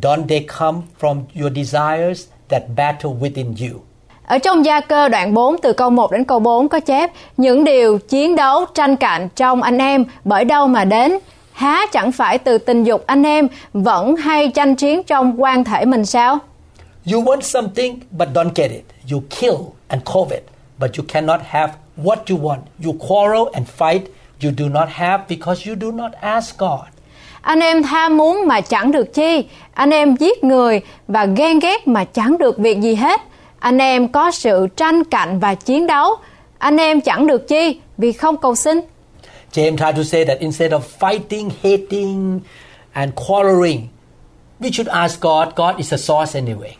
Don't 0.00 0.26
they 0.28 0.46
come 0.58 0.78
from 1.00 1.16
your 1.40 1.52
desires 1.56 2.26
that 2.48 2.62
battle 2.76 3.10
within 3.20 3.70
you? 3.70 3.80
Ở 4.26 4.38
trong 4.38 4.64
gia 4.64 4.80
cơ 4.80 5.08
đoạn 5.08 5.34
4 5.34 5.56
từ 5.62 5.72
câu 5.72 5.90
1 5.90 6.12
đến 6.12 6.24
câu 6.24 6.38
4 6.38 6.68
có 6.68 6.80
chép 6.80 7.10
Những 7.36 7.64
điều 7.64 7.98
chiến 7.98 8.36
đấu 8.36 8.64
tranh 8.74 8.96
cạnh 8.96 9.28
trong 9.36 9.62
anh 9.62 9.78
em 9.78 10.04
bởi 10.24 10.44
đâu 10.44 10.66
mà 10.66 10.84
đến 10.84 11.18
Há 11.54 11.86
chẳng 11.92 12.12
phải 12.12 12.38
từ 12.38 12.58
tình 12.58 12.84
dục 12.84 13.04
anh 13.06 13.22
em 13.22 13.48
vẫn 13.72 14.16
hay 14.16 14.48
tranh 14.48 14.74
chiến 14.76 15.02
trong 15.02 15.42
quan 15.42 15.64
thể 15.64 15.84
mình 15.84 16.06
sao? 16.06 16.38
You 17.12 17.22
want 17.22 17.40
something 17.40 18.00
but 18.10 18.28
don't 18.34 18.50
get 18.54 18.70
it. 18.70 18.84
You 19.12 19.22
kill 19.40 19.54
and 19.88 20.02
covet, 20.04 20.42
but 20.78 20.90
you 20.98 21.04
cannot 21.08 21.40
have 21.48 21.72
what 22.04 22.16
you 22.30 22.38
want. 22.38 22.58
You 22.84 22.92
quarrel 23.08 23.42
and 23.52 23.66
fight. 23.78 24.00
You 24.42 24.50
do 24.58 24.68
not 24.68 24.88
have 24.92 25.24
because 25.28 25.70
you 25.70 25.76
do 25.80 25.90
not 25.90 26.12
ask 26.20 26.58
God. 26.58 26.80
Anh 27.40 27.60
em 27.60 27.82
tham 27.82 28.16
muốn 28.16 28.46
mà 28.46 28.60
chẳng 28.60 28.92
được 28.92 29.14
chi, 29.14 29.44
anh 29.74 29.90
em 29.90 30.16
giết 30.16 30.44
người 30.44 30.80
và 31.08 31.24
ghen 31.24 31.58
ghét 31.58 31.88
mà 31.88 32.04
chẳng 32.04 32.38
được 32.38 32.58
việc 32.58 32.80
gì 32.80 32.94
hết. 32.94 33.20
Anh 33.58 33.78
em 33.78 34.08
có 34.08 34.30
sự 34.30 34.68
tranh 34.76 35.04
cạnh 35.04 35.38
và 35.38 35.54
chiến 35.54 35.86
đấu, 35.86 36.14
anh 36.58 36.76
em 36.76 37.00
chẳng 37.00 37.26
được 37.26 37.48
chi 37.48 37.80
vì 37.98 38.12
không 38.12 38.36
cầu 38.36 38.54
xin. 38.54 38.80
James 39.54 39.78
tried 39.78 39.96
to 39.96 40.02
say 40.02 40.24
that 40.24 40.38
instead 40.40 40.72
of 40.72 40.80
fighting, 41.00 41.50
hating, 41.62 42.40
and 42.92 43.14
quarreling, 43.14 43.88
we 44.60 44.70
should 44.72 44.88
ask 44.88 45.20
God. 45.20 45.54
God 45.56 45.78
is 45.78 45.90
the 45.90 45.96
source 45.96 46.34
anyway. 46.40 46.72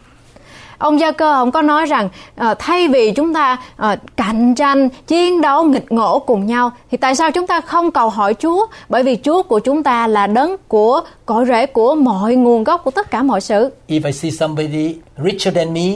Ông 0.78 1.00
Gia 1.00 1.12
Cơ 1.12 1.32
ông 1.32 1.50
có 1.50 1.62
nói 1.62 1.87
rằng 1.87 2.08
ờ, 2.37 2.54
thay 2.58 2.88
vì 2.88 3.12
chúng 3.12 3.34
ta 3.34 3.58
ờ, 3.76 3.96
cạnh 4.16 4.54
tranh, 4.54 4.88
chiến 5.06 5.40
đấu, 5.40 5.64
nghịch 5.64 5.92
ngộ 5.92 6.18
cùng 6.18 6.46
nhau 6.46 6.70
thì 6.90 6.96
tại 6.96 7.14
sao 7.14 7.30
chúng 7.30 7.46
ta 7.46 7.60
không 7.60 7.90
cầu 7.90 8.08
hỏi 8.08 8.34
Chúa? 8.34 8.66
Bởi 8.88 9.02
vì 9.02 9.16
Chúa 9.16 9.42
của 9.42 9.58
chúng 9.58 9.82
ta 9.82 10.06
là 10.06 10.26
đấng 10.26 10.56
của 10.68 11.00
cội 11.26 11.44
rễ 11.46 11.66
của 11.66 11.94
mọi 11.94 12.34
nguồn 12.34 12.64
gốc 12.64 12.84
của 12.84 12.90
tất 12.90 13.10
cả 13.10 13.22
mọi 13.22 13.40
sự. 13.40 13.70
If 13.88 14.00
I 14.04 14.12
see 14.12 14.30
somebody 14.30 14.96
richer 15.18 15.54
than 15.54 15.74
me, 15.74 15.90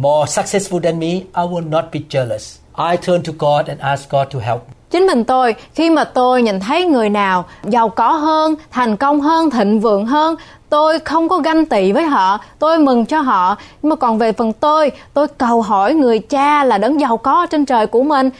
more 0.00 0.42
successful 0.42 0.80
than 0.82 0.98
me, 0.98 1.08
I 1.10 1.44
will 1.50 1.68
not 1.68 1.84
be 1.92 2.00
jealous. 2.10 2.58
I 2.90 2.96
turn 2.96 3.22
to 3.22 3.32
God 3.38 3.68
and 3.68 3.80
ask 3.80 4.10
God 4.10 4.26
to 4.32 4.38
help. 4.40 4.60
Chính 4.92 5.06
mình 5.06 5.24
tôi, 5.24 5.54
khi 5.74 5.90
mà 5.90 6.04
tôi 6.04 6.42
nhìn 6.42 6.60
thấy 6.60 6.84
người 6.84 7.08
nào 7.08 7.44
giàu 7.64 7.88
có 7.88 8.12
hơn, 8.12 8.54
thành 8.70 8.96
công 8.96 9.20
hơn, 9.20 9.50
thịnh 9.50 9.80
vượng 9.80 10.06
hơn, 10.06 10.36
tôi 10.68 10.98
không 10.98 11.28
có 11.28 11.38
ganh 11.38 11.66
tị 11.66 11.92
với 11.92 12.02
họ, 12.04 12.38
tôi 12.58 12.78
mừng 12.78 13.06
cho 13.06 13.20
họ. 13.20 13.56
Nhưng 13.82 13.90
mà 13.90 13.96
còn 13.96 14.18
về 14.18 14.32
phần 14.32 14.52
tôi, 14.52 14.92
tôi 15.14 15.26
cầu 15.38 15.62
hỏi 15.62 15.94
người 15.94 16.18
cha 16.18 16.64
là 16.64 16.78
đấng 16.78 17.00
giàu 17.00 17.16
có 17.16 17.46
trên 17.46 17.64
trời 17.64 17.86
của 17.86 18.02
mình 18.02 18.30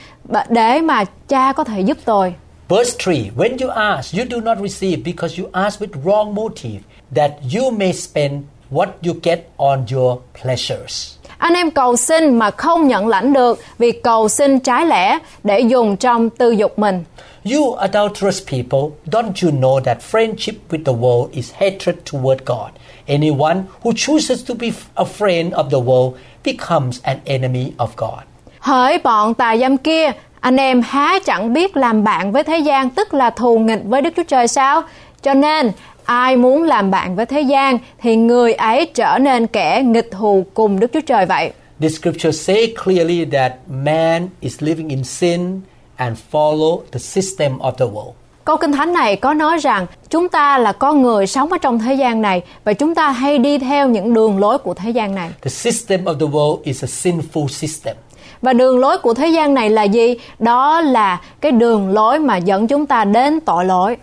để 0.49 0.81
mà 0.81 1.05
cha 1.29 1.53
có 1.53 1.65
thể 1.65 1.81
giúp 1.81 1.99
tôi. 2.05 2.35
Verse 2.69 2.97
3 3.07 3.13
When 3.37 3.57
you 3.61 3.71
ask, 3.71 4.19
you 4.19 4.25
do 4.31 4.37
not 4.41 4.59
receive 4.59 5.03
because 5.05 5.43
you 5.43 5.49
ask 5.53 5.83
with 5.83 6.03
wrong 6.05 6.35
motive, 6.35 6.81
that 7.17 7.31
you 7.55 7.71
may 7.71 7.93
spend 7.93 8.43
what 8.71 8.87
you 9.07 9.15
get 9.23 9.39
on 9.57 9.85
your 9.93 10.19
pleasures. 10.43 11.19
Anh 11.43 11.55
em 11.55 11.71
cầu 11.71 11.97
xin 11.97 12.39
mà 12.39 12.51
không 12.51 12.89
nhận 12.89 13.09
lãnh 13.09 13.33
được 13.33 13.61
vì 13.79 13.93
cầu 13.93 14.29
xin 14.29 14.61
trái 14.61 14.87
lẽ 14.87 15.19
để 15.45 15.61
dùng 15.61 15.97
trong 15.97 16.31
tư 16.31 16.51
dục 16.51 16.79
mình. 16.79 17.05
You 17.53 17.75
adulterous 17.75 18.43
people, 18.51 18.97
don't 19.07 19.33
you 19.43 19.51
know 19.61 19.81
that 19.81 19.99
friendship 20.11 20.53
with 20.71 20.85
the 20.85 20.93
world 20.93 21.27
is 21.33 21.53
hatred 21.53 21.97
toward 22.13 22.39
God? 22.47 22.71
Anyone 23.07 23.57
who 23.83 23.93
chooses 23.97 24.49
to 24.49 24.55
be 24.61 24.69
a 24.95 25.05
friend 25.19 25.51
of 25.51 25.71
the 25.71 25.79
world 25.79 26.13
becomes 26.45 27.01
an 27.03 27.19
enemy 27.25 27.73
of 27.77 27.87
God. 27.97 28.23
Hỡi 28.59 28.99
bọn 28.99 29.35
tà 29.35 29.57
dâm 29.57 29.77
kia, 29.77 30.13
anh 30.41 30.57
em 30.57 30.83
há 30.83 31.19
chẳng 31.25 31.53
biết 31.53 31.77
làm 31.77 32.05
bạn 32.05 32.33
với 32.33 32.45
thế 32.45 32.59
gian 32.59 32.91
tức 32.91 33.15
là 33.15 33.31
thù 33.31 33.59
nghịch 33.59 33.81
với 33.85 34.01
Đức 34.01 34.11
Chúa 34.17 34.23
Trời 34.23 34.49
sao? 34.49 34.83
Cho 35.23 35.35
nên 35.35 35.73
ai 36.05 36.37
muốn 36.37 36.63
làm 36.63 36.91
bạn 36.91 37.17
với 37.17 37.27
thế 37.27 37.41
gian 37.41 37.79
thì 38.01 38.17
người 38.17 38.53
ấy 38.53 38.87
trở 38.87 39.19
nên 39.19 39.47
kẻ 39.47 39.83
nghịch 39.83 40.11
thù 40.11 40.45
cùng 40.55 40.81
Đức 40.81 40.91
Chúa 40.93 41.01
Trời 41.01 41.27
vậy. 41.27 41.53
The 41.81 41.89
scriptures 41.89 42.47
say 42.47 42.75
clearly 42.85 43.25
that 43.25 43.53
man 43.69 44.29
is 44.41 44.57
living 44.63 44.89
in 44.89 45.05
sin 45.05 45.61
and 45.97 46.19
follow 46.33 46.81
the 46.93 46.99
system 46.99 47.59
of 47.59 47.73
the 47.73 47.87
world. 47.87 48.13
Câu 48.45 48.57
Kinh 48.57 48.73
Thánh 48.73 48.93
này 48.93 49.17
có 49.17 49.35
nói 49.35 49.59
rằng 49.59 49.87
chúng 50.11 50.29
ta 50.29 50.59
là 50.59 50.73
con 50.73 51.03
người 51.03 51.27
sống 51.27 51.53
ở 51.53 51.59
trong 51.59 51.79
thế 51.79 51.95
gian 51.95 52.23
này 52.23 52.43
và 52.65 52.73
chúng 52.73 52.95
ta 52.95 53.11
hay 53.11 53.39
đi 53.39 53.59
theo 53.59 53.89
những 53.89 54.15
đường 54.15 54.39
lối 54.39 54.59
của 54.59 54.75
thế 54.75 54.91
gian 54.91 55.15
này. 55.15 55.31
The 55.43 55.51
system 55.51 56.05
of 56.05 56.15
the 56.19 56.27
world 56.27 56.59
is 56.65 56.85
a 56.85 56.87
sinful 56.87 57.49
system. 57.49 57.97
Và 58.43 58.53
đường 58.53 58.79
lối 58.79 58.99
của 58.99 59.15
thế 59.15 59.29
gian 59.29 59.55
này 59.55 59.71
là 59.71 59.83
gì? 59.83 60.15
Đó 60.39 60.81
là 60.81 61.21
cái 61.41 61.53
đường 61.53 61.89
lối 61.89 62.19
mà 62.19 62.37
dẫn 62.37 62.67
chúng 62.67 62.87
ta 62.87 63.05
đến 63.05 63.41
tội 63.41 63.65
lỗi. 63.65 63.97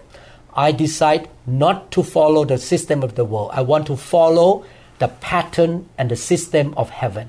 I 0.68 0.72
decide 0.72 1.24
not 1.46 1.76
to 1.96 2.02
follow 2.14 2.46
the 2.46 2.58
system 2.58 3.02
of 3.02 3.08
the 3.16 3.24
world. 3.24 3.52
I 3.58 3.64
want 3.64 3.84
to 3.84 3.96
follow 4.12 4.62
the 5.00 5.08
pattern 5.32 5.80
and 5.96 6.10
the 6.10 6.16
system 6.16 6.72
of 6.76 6.86
heaven. 6.90 7.26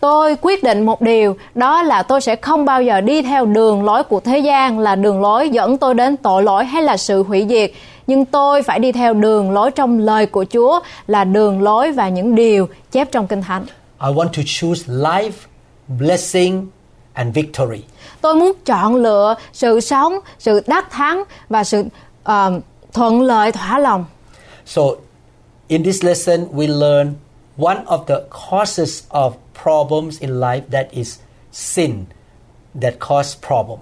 Tôi 0.00 0.36
quyết 0.42 0.62
định 0.62 0.86
một 0.86 1.00
điều, 1.00 1.36
đó 1.54 1.82
là 1.82 2.02
tôi 2.02 2.20
sẽ 2.20 2.36
không 2.36 2.64
bao 2.64 2.82
giờ 2.82 3.00
đi 3.00 3.22
theo 3.22 3.46
đường 3.46 3.84
lối 3.84 4.02
của 4.02 4.20
thế 4.20 4.38
gian 4.38 4.78
là 4.78 4.96
đường 4.96 5.20
lối 5.20 5.48
dẫn 5.48 5.78
tôi 5.78 5.94
đến 5.94 6.16
tội 6.16 6.42
lỗi 6.42 6.64
hay 6.64 6.82
là 6.82 6.96
sự 6.96 7.22
hủy 7.22 7.46
diệt, 7.48 7.70
nhưng 8.06 8.24
tôi 8.24 8.62
phải 8.62 8.78
đi 8.78 8.92
theo 8.92 9.14
đường 9.14 9.52
lối 9.52 9.70
trong 9.70 9.98
lời 9.98 10.26
của 10.26 10.44
Chúa 10.44 10.80
là 11.06 11.24
đường 11.24 11.62
lối 11.62 11.92
và 11.92 12.08
những 12.08 12.34
điều 12.34 12.68
chép 12.90 13.12
trong 13.12 13.26
Kinh 13.26 13.42
Thánh. 13.42 13.66
I 14.00 14.08
want 14.08 14.28
to 14.28 14.42
choose 14.46 14.92
life, 14.92 15.46
blessing, 15.98 16.66
and 17.12 17.34
victory. 17.34 17.82
Tôi 18.20 18.34
muốn 18.34 18.52
chọn 18.66 18.96
lựa 18.96 19.34
sự 19.52 19.80
sống, 19.80 20.18
sự 20.38 20.62
đắc 20.66 20.90
thắng 20.90 21.24
và 21.48 21.64
sự 21.64 21.84
ờ, 22.28 22.60
thuận 22.92 23.22
lợi 23.22 23.52
thỏa 23.52 23.78
lòng. 23.78 24.04
So, 24.66 24.82
in 25.68 25.82
this 25.84 26.04
lesson, 26.04 26.46
we 26.52 26.66
learn 26.78 27.14
one 27.58 27.84
of 27.86 27.98
the 28.06 28.20
causes 28.50 29.02
of 29.10 29.32
problems 29.64 30.20
in 30.20 30.30
life 30.40 30.60
that 30.72 30.90
is 30.90 31.18
sin 31.52 32.04
that 32.82 32.94
cause 33.08 33.38
problem. 33.48 33.78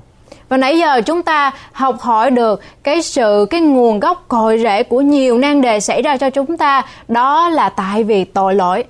Và 0.49 0.57
nãy 0.57 0.79
giờ 0.79 1.01
chúng 1.01 1.23
ta 1.23 1.53
học 1.73 2.01
hỏi 2.01 2.31
được 2.31 2.63
cái 2.83 3.03
sự 3.03 3.47
cái 3.51 3.61
nguồn 3.61 4.01
gốc 4.01 4.25
cội 4.29 4.59
rễ 4.59 4.83
của 4.83 5.01
nhiều 5.01 5.39
nan 5.39 5.61
đề 5.63 5.81
xảy 5.81 6.03
ra 6.03 6.17
cho 6.17 6.31
chúng 6.31 6.57
ta 6.57 6.83
đó 7.09 7.49
là 7.49 7.69
tại 7.69 8.05
vì 8.05 8.25
tội 8.25 8.55
lỗi. 8.55 8.85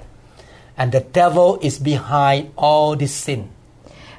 And 0.77 0.95
the 0.95 1.01
devil 1.15 1.61
is 1.61 1.83
behind 1.83 2.47
all 2.57 2.99
this 2.99 3.25
sin. 3.25 3.43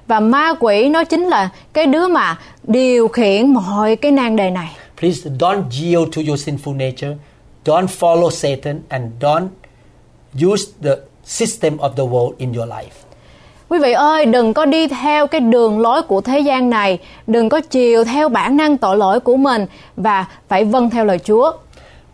Và 0.08 0.20
ma 0.20 0.54
quỷ 0.60 0.90
nó 0.90 1.04
chính 1.04 1.24
là 1.24 1.50
cái 1.74 1.86
đứa 1.86 2.08
mà 2.08 2.38
điều 2.64 3.08
khiển 3.08 3.54
mọi 3.54 3.96
cái 3.96 4.12
nan 4.12 4.36
đề 4.36 4.50
này. 4.50 4.76
Please 4.98 5.30
don't 5.38 5.72
yield 5.72 6.12
to 6.12 6.22
your 6.22 6.38
sinful 6.38 6.76
nature. 6.76 7.16
Don't 7.66 7.88
follow 7.88 8.30
Satan 8.30 8.82
and 8.90 9.04
don't 9.20 9.50
use 10.34 10.66
the 10.82 10.96
system 11.24 11.78
of 11.78 11.96
the 11.96 12.04
world 12.04 12.34
in 12.38 12.54
your 12.54 12.68
life. 12.68 13.08
Quý 13.70 13.80
vị 13.80 13.92
ơi, 13.92 14.26
đừng 14.26 14.54
có 14.54 14.66
đi 14.66 14.88
theo 14.88 15.28
cái 15.28 15.42
đường 15.42 15.80
lối 15.80 16.02
của 16.02 16.22
thế 16.22 16.40
gian 16.40 16.70
này, 16.70 17.00
đừng 17.28 17.50
có 17.50 17.62
chiều 17.62 18.04
theo 18.04 18.30
bản 18.30 18.58
năng 18.58 18.78
tội 18.78 18.98
lỗi 18.98 19.20
của 19.20 19.38
mình 19.38 19.66
và 19.96 20.26
phải 20.48 20.66
vâng 20.66 20.90
theo 20.90 21.06
lời 21.06 21.20
Chúa. 21.20 21.52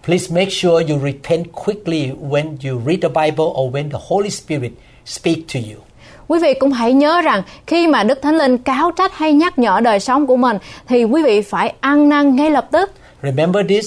Please 0.06 0.36
make 0.36 0.50
sure 0.50 0.94
you 0.94 1.00
repent 1.00 1.46
quickly 1.66 2.12
when 2.30 2.46
you 2.46 2.82
read 2.86 3.02
the 3.02 3.10
Bible 3.10 3.46
or 3.46 3.76
when 3.76 3.90
the 3.90 4.00
Holy 4.08 4.30
Spirit 4.30 4.72
speak 5.06 5.38
to 5.54 5.60
you. 5.60 5.82
Quý 6.28 6.40
vị 6.40 6.54
cũng 6.54 6.72
hãy 6.72 6.94
nhớ 6.94 7.22
rằng 7.22 7.42
khi 7.68 7.88
mà 7.88 8.04
Đức 8.04 8.22
Thánh 8.22 8.38
Linh 8.38 8.58
cáo 8.58 8.92
trách 8.92 9.18
hay 9.18 9.34
nhắc 9.34 9.60
nhở 9.60 9.80
đời 9.84 10.00
sống 10.00 10.28
của 10.28 10.38
mình 10.38 10.58
thì 10.88 11.04
quý 11.04 11.24
vị 11.24 11.42
phải 11.42 11.74
ăn 11.80 12.10
năn 12.10 12.36
ngay 12.36 12.50
lập 12.50 12.68
tức. 12.72 12.92
Remember 13.24 13.66
this 13.70 13.86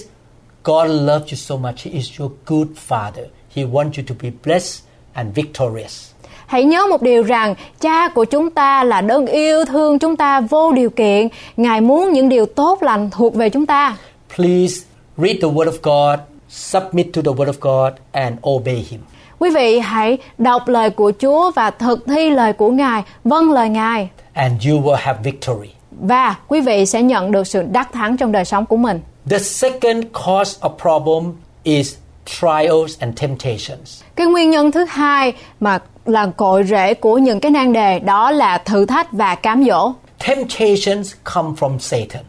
God 0.64 0.90
loves 0.90 1.32
you 1.32 1.36
so 1.36 1.56
much. 1.56 1.78
He 1.78 1.90
is 1.90 2.20
your 2.20 2.32
good 2.46 2.68
Father. 2.88 3.24
He 3.54 3.62
wants 3.62 3.90
you 3.96 4.04
to 4.08 4.14
be 4.22 4.30
blessed 4.44 4.84
and 5.12 5.34
victorious. 5.34 6.10
Hãy 6.46 6.64
nhớ 6.64 6.86
một 6.90 7.02
điều 7.02 7.22
rằng 7.22 7.54
cha 7.80 8.08
của 8.08 8.24
chúng 8.24 8.50
ta 8.50 8.84
là 8.84 9.00
đấng 9.00 9.26
yêu 9.26 9.64
thương 9.64 9.98
chúng 9.98 10.16
ta 10.16 10.40
vô 10.40 10.72
điều 10.72 10.90
kiện. 10.90 11.28
Ngài 11.56 11.80
muốn 11.80 12.12
những 12.12 12.28
điều 12.28 12.46
tốt 12.46 12.82
lành 12.82 13.10
thuộc 13.10 13.34
về 13.34 13.50
chúng 13.50 13.66
ta. 13.66 13.96
Please 14.36 14.86
read 15.16 15.36
the 15.42 15.48
Word 15.48 15.70
of 15.70 15.78
God, 15.82 16.20
submit 16.48 17.06
to 17.12 17.22
the 17.22 17.30
Word 17.30 17.52
of 17.52 17.60
God, 17.60 17.92
and 18.12 18.36
obey 18.48 18.84
Him. 18.90 19.00
Quý 19.38 19.50
vị 19.50 19.78
hãy 19.78 20.18
đọc 20.38 20.68
lời 20.68 20.90
của 20.90 21.12
Chúa 21.20 21.50
và 21.50 21.70
thực 21.70 22.06
thi 22.06 22.30
lời 22.30 22.52
của 22.52 22.70
Ngài, 22.70 23.02
vâng 23.24 23.52
lời 23.52 23.68
Ngài. 23.68 24.08
And 24.32 24.68
you 24.68 24.80
will 24.80 24.96
have 24.98 25.18
victory. 25.22 25.68
Và 25.90 26.34
quý 26.48 26.60
vị 26.60 26.86
sẽ 26.86 27.02
nhận 27.02 27.32
được 27.32 27.46
sự 27.46 27.62
đắc 27.62 27.92
thắng 27.92 28.16
trong 28.16 28.32
đời 28.32 28.44
sống 28.44 28.66
của 28.66 28.76
mình. 28.76 29.00
The 29.30 29.38
second 29.38 30.04
cause 30.12 30.60
of 30.60 30.70
problem 30.78 31.32
is 31.62 31.94
trials 32.26 32.98
and 32.98 33.20
temptations. 33.20 34.02
Cái 34.16 34.26
nguyên 34.26 34.50
nhân 34.50 34.70
thứ 34.70 34.84
hai 34.84 35.32
mà 35.60 35.78
là 36.06 36.26
cội 36.26 36.64
rễ 36.64 36.94
của 36.94 37.18
những 37.18 37.40
cái 37.40 37.50
nan 37.50 37.72
đề 37.72 37.98
đó 37.98 38.30
là 38.30 38.58
thử 38.58 38.86
thách 38.86 39.12
và 39.12 39.34
cám 39.34 39.64
dỗ. 39.64 39.92
Temptations 40.26 41.14
come 41.34 41.48
from 41.60 41.78
Satan. 41.78 42.24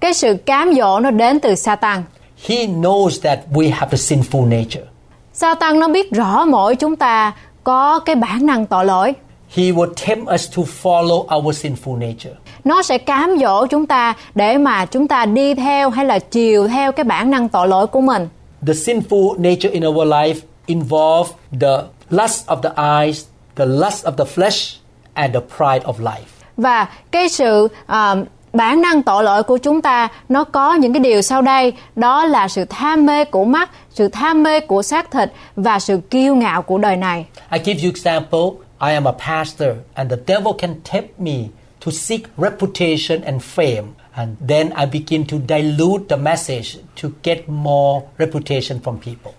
Cái 0.00 0.14
sự 0.14 0.34
cám 0.46 0.74
dỗ 0.74 1.00
nó 1.00 1.10
đến 1.10 1.40
từ 1.40 1.54
Satan. 1.54 2.02
He 2.48 2.56
knows 2.56 3.10
that 3.22 3.38
we 3.52 3.72
have 3.72 3.90
the 3.90 3.96
sinful 3.96 4.48
nature. 4.48 4.84
Satan 5.32 5.80
nó 5.80 5.88
biết 5.88 6.10
rõ 6.12 6.44
mỗi 6.44 6.76
chúng 6.76 6.96
ta 6.96 7.32
có 7.64 7.98
cái 7.98 8.16
bản 8.16 8.46
năng 8.46 8.66
tội 8.66 8.84
lỗi. 8.84 9.14
He 9.54 9.62
will 9.62 9.92
tempt 10.06 10.30
us 10.34 10.56
to 10.56 10.62
follow 10.82 11.36
our 11.36 11.66
sinful 11.66 11.98
nature. 11.98 12.34
Nó 12.64 12.82
sẽ 12.82 12.98
cám 12.98 13.36
dỗ 13.40 13.66
chúng 13.66 13.86
ta 13.86 14.14
để 14.34 14.58
mà 14.58 14.84
chúng 14.86 15.08
ta 15.08 15.26
đi 15.26 15.54
theo 15.54 15.90
hay 15.90 16.04
là 16.04 16.18
chiều 16.18 16.68
theo 16.68 16.92
cái 16.92 17.04
bản 17.04 17.30
năng 17.30 17.48
tội 17.48 17.68
lỗi 17.68 17.86
của 17.86 18.00
mình. 18.00 18.28
The 18.66 18.72
sinful 18.72 19.34
nature 19.38 19.68
in 19.68 19.86
our 19.86 20.08
life 20.08 20.34
involve 20.66 21.30
the 21.60 21.82
lust 22.10 22.46
of 22.46 22.56
the 22.62 22.70
eyes, 23.04 23.24
the 23.56 23.66
lust 23.66 24.06
of 24.06 24.12
the 24.12 24.24
flesh, 24.24 24.76
and 25.14 25.34
the 25.34 25.40
pride 25.56 25.86
of 25.86 25.94
life. 25.98 26.26
Và 26.56 26.86
cái 27.10 27.28
sự 27.28 27.68
à, 27.86 28.14
bản 28.52 28.80
năng 28.80 29.02
tội 29.02 29.24
lỗi 29.24 29.42
của 29.42 29.56
chúng 29.58 29.82
ta 29.82 30.08
nó 30.28 30.44
có 30.44 30.74
những 30.74 30.92
cái 30.92 31.00
điều 31.00 31.22
sau 31.22 31.42
đây 31.42 31.72
đó 31.96 32.24
là 32.24 32.48
sự 32.48 32.64
tham 32.64 33.06
mê 33.06 33.24
của 33.24 33.44
mắt 33.44 33.70
sự 34.00 34.08
tham 34.08 34.42
mê 34.42 34.60
của 34.60 34.82
xác 34.82 35.10
thịt 35.10 35.32
và 35.56 35.78
sự 35.78 36.00
kiêu 36.10 36.34
ngạo 36.34 36.62
của 36.62 36.78
đời 36.78 36.96
này 36.96 37.26
I 37.52 37.58
give 37.64 37.82
you 37.82 37.90
example. 37.94 38.40
I 38.88 38.94
am 38.94 39.04
a 39.04 39.12
pastor, 39.12 39.68
and 39.94 40.10
the 40.10 40.16
devil 40.26 40.52
can 40.58 40.74
tempt 40.92 41.18
me 41.18 41.36
to 41.86 41.92
seek 41.92 42.20
reputation 42.36 43.22
and 43.22 43.42
fame, 43.56 43.84
and 44.12 44.30
then 44.48 44.70
I 44.70 44.86
begin 44.92 45.24
to 45.24 45.36
dilute 45.48 46.04
the 46.08 46.16
message 46.16 46.78
to 47.02 47.08
get 47.22 47.48
more 47.48 48.00
reputation 48.18 48.78
from 48.84 48.96
people. 48.96 49.32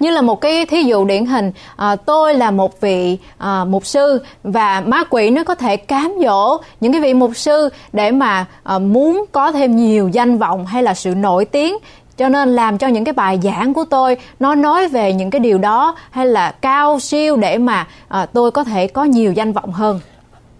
như 0.00 0.10
là 0.10 0.22
một 0.22 0.40
cái 0.40 0.66
thí 0.66 0.82
dụ 0.82 1.04
điển 1.04 1.26
hình 1.26 1.52
à, 1.76 1.96
tôi 1.96 2.34
là 2.34 2.50
một 2.50 2.80
vị 2.80 3.18
à, 3.38 3.64
mục 3.64 3.86
sư 3.86 4.22
và 4.42 4.80
ma 4.80 5.04
quỷ 5.10 5.30
nó 5.30 5.44
có 5.44 5.54
thể 5.54 5.76
cám 5.76 6.14
dỗ 6.22 6.58
những 6.80 6.92
cái 6.92 7.00
vị 7.00 7.14
mục 7.14 7.36
sư 7.36 7.68
để 7.92 8.10
mà 8.10 8.46
à, 8.62 8.78
muốn 8.78 9.24
có 9.32 9.52
thêm 9.52 9.76
nhiều 9.76 10.08
danh 10.08 10.38
vọng 10.38 10.66
hay 10.66 10.82
là 10.82 10.94
sự 10.94 11.14
nổi 11.14 11.44
tiếng 11.44 11.74
cho 12.18 12.28
nên 12.28 12.48
làm 12.48 12.78
cho 12.78 12.86
những 12.86 13.04
cái 13.04 13.12
bài 13.12 13.38
giảng 13.42 13.74
của 13.74 13.84
tôi 13.90 14.16
nó 14.40 14.54
nói 14.54 14.88
về 14.88 15.12
những 15.12 15.30
cái 15.30 15.40
điều 15.40 15.58
đó 15.58 15.94
hay 16.10 16.26
là 16.26 16.50
cao 16.50 17.00
siêu 17.00 17.36
để 17.36 17.58
mà 17.58 17.86
à, 18.08 18.26
tôi 18.26 18.50
có 18.50 18.64
thể 18.64 18.86
có 18.86 19.04
nhiều 19.04 19.32
danh 19.32 19.52
vọng 19.52 19.72
hơn 19.72 20.00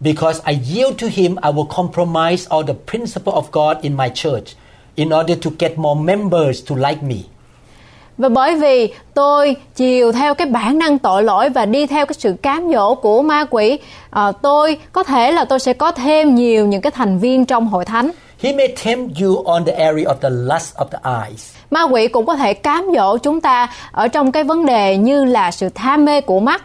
Because 0.01 0.41
I 0.47 0.59
yield 0.75 1.03
to 1.03 1.07
him, 1.11 1.37
I 1.37 1.51
will 1.51 1.67
compromise 1.67 2.47
all 2.51 2.63
the 2.67 2.75
principle 2.91 3.33
of 3.33 3.43
God 3.53 3.77
in 3.83 3.97
my 3.97 4.09
church 4.15 4.57
in 4.95 5.09
order 5.09 5.39
to 5.45 5.51
get 5.59 5.79
more 5.79 6.01
members 6.01 6.65
to 6.71 6.77
like 6.77 7.03
me. 7.03 7.17
Và 8.19 8.29
bởi 8.29 8.57
vì 8.57 8.93
tôi 9.15 9.57
chiều 9.75 10.13
theo 10.13 10.35
cái 10.35 10.47
bản 10.47 10.79
năng 10.79 10.99
tội 10.99 11.23
lỗi 11.23 11.49
và 11.49 11.67
đi 11.67 11.87
theo 11.87 12.07
cái 12.07 12.15
sự 12.19 12.35
cám 12.43 12.71
dỗ 12.73 12.95
của 12.95 13.23
ma 13.23 13.45
quỷ, 13.51 13.79
ờ, 14.11 14.33
tôi 14.43 14.79
có 14.93 15.03
thể 15.03 15.33
là 15.33 15.45
tôi 15.45 15.59
sẽ 15.59 15.73
có 15.73 15.93
thêm 15.93 16.35
nhiều 16.35 16.67
những 16.67 16.81
cái 16.81 16.91
thành 16.91 17.19
viên 17.19 17.45
trong 17.45 17.69
hội 17.69 17.85
thánh. 17.85 18.11
He 18.43 18.53
may 18.53 18.69
tempt 18.85 19.21
you 19.21 19.43
on 19.45 19.65
the 19.65 19.73
area 19.73 20.07
of 20.07 20.15
the 20.21 20.31
lust 20.31 20.75
of 20.77 20.87
the 20.91 20.99
eyes. 21.29 21.53
Ma 21.71 21.83
quỷ 21.83 22.09
cũng 22.09 22.27
có 22.27 22.37
thể 22.37 22.55
cám 22.55 22.87
dỗ 22.97 23.19
chúng 23.19 23.41
ta 23.41 23.69
ở 23.93 24.09
trong 24.09 24.33
cái 24.33 24.45
vấn 24.45 24.67
đề 24.67 24.97
như 24.97 25.25
là 25.25 25.51
sự 25.51 25.69
tham 25.75 26.05
mê 26.05 26.21
của 26.21 26.41
mắt. 26.41 26.65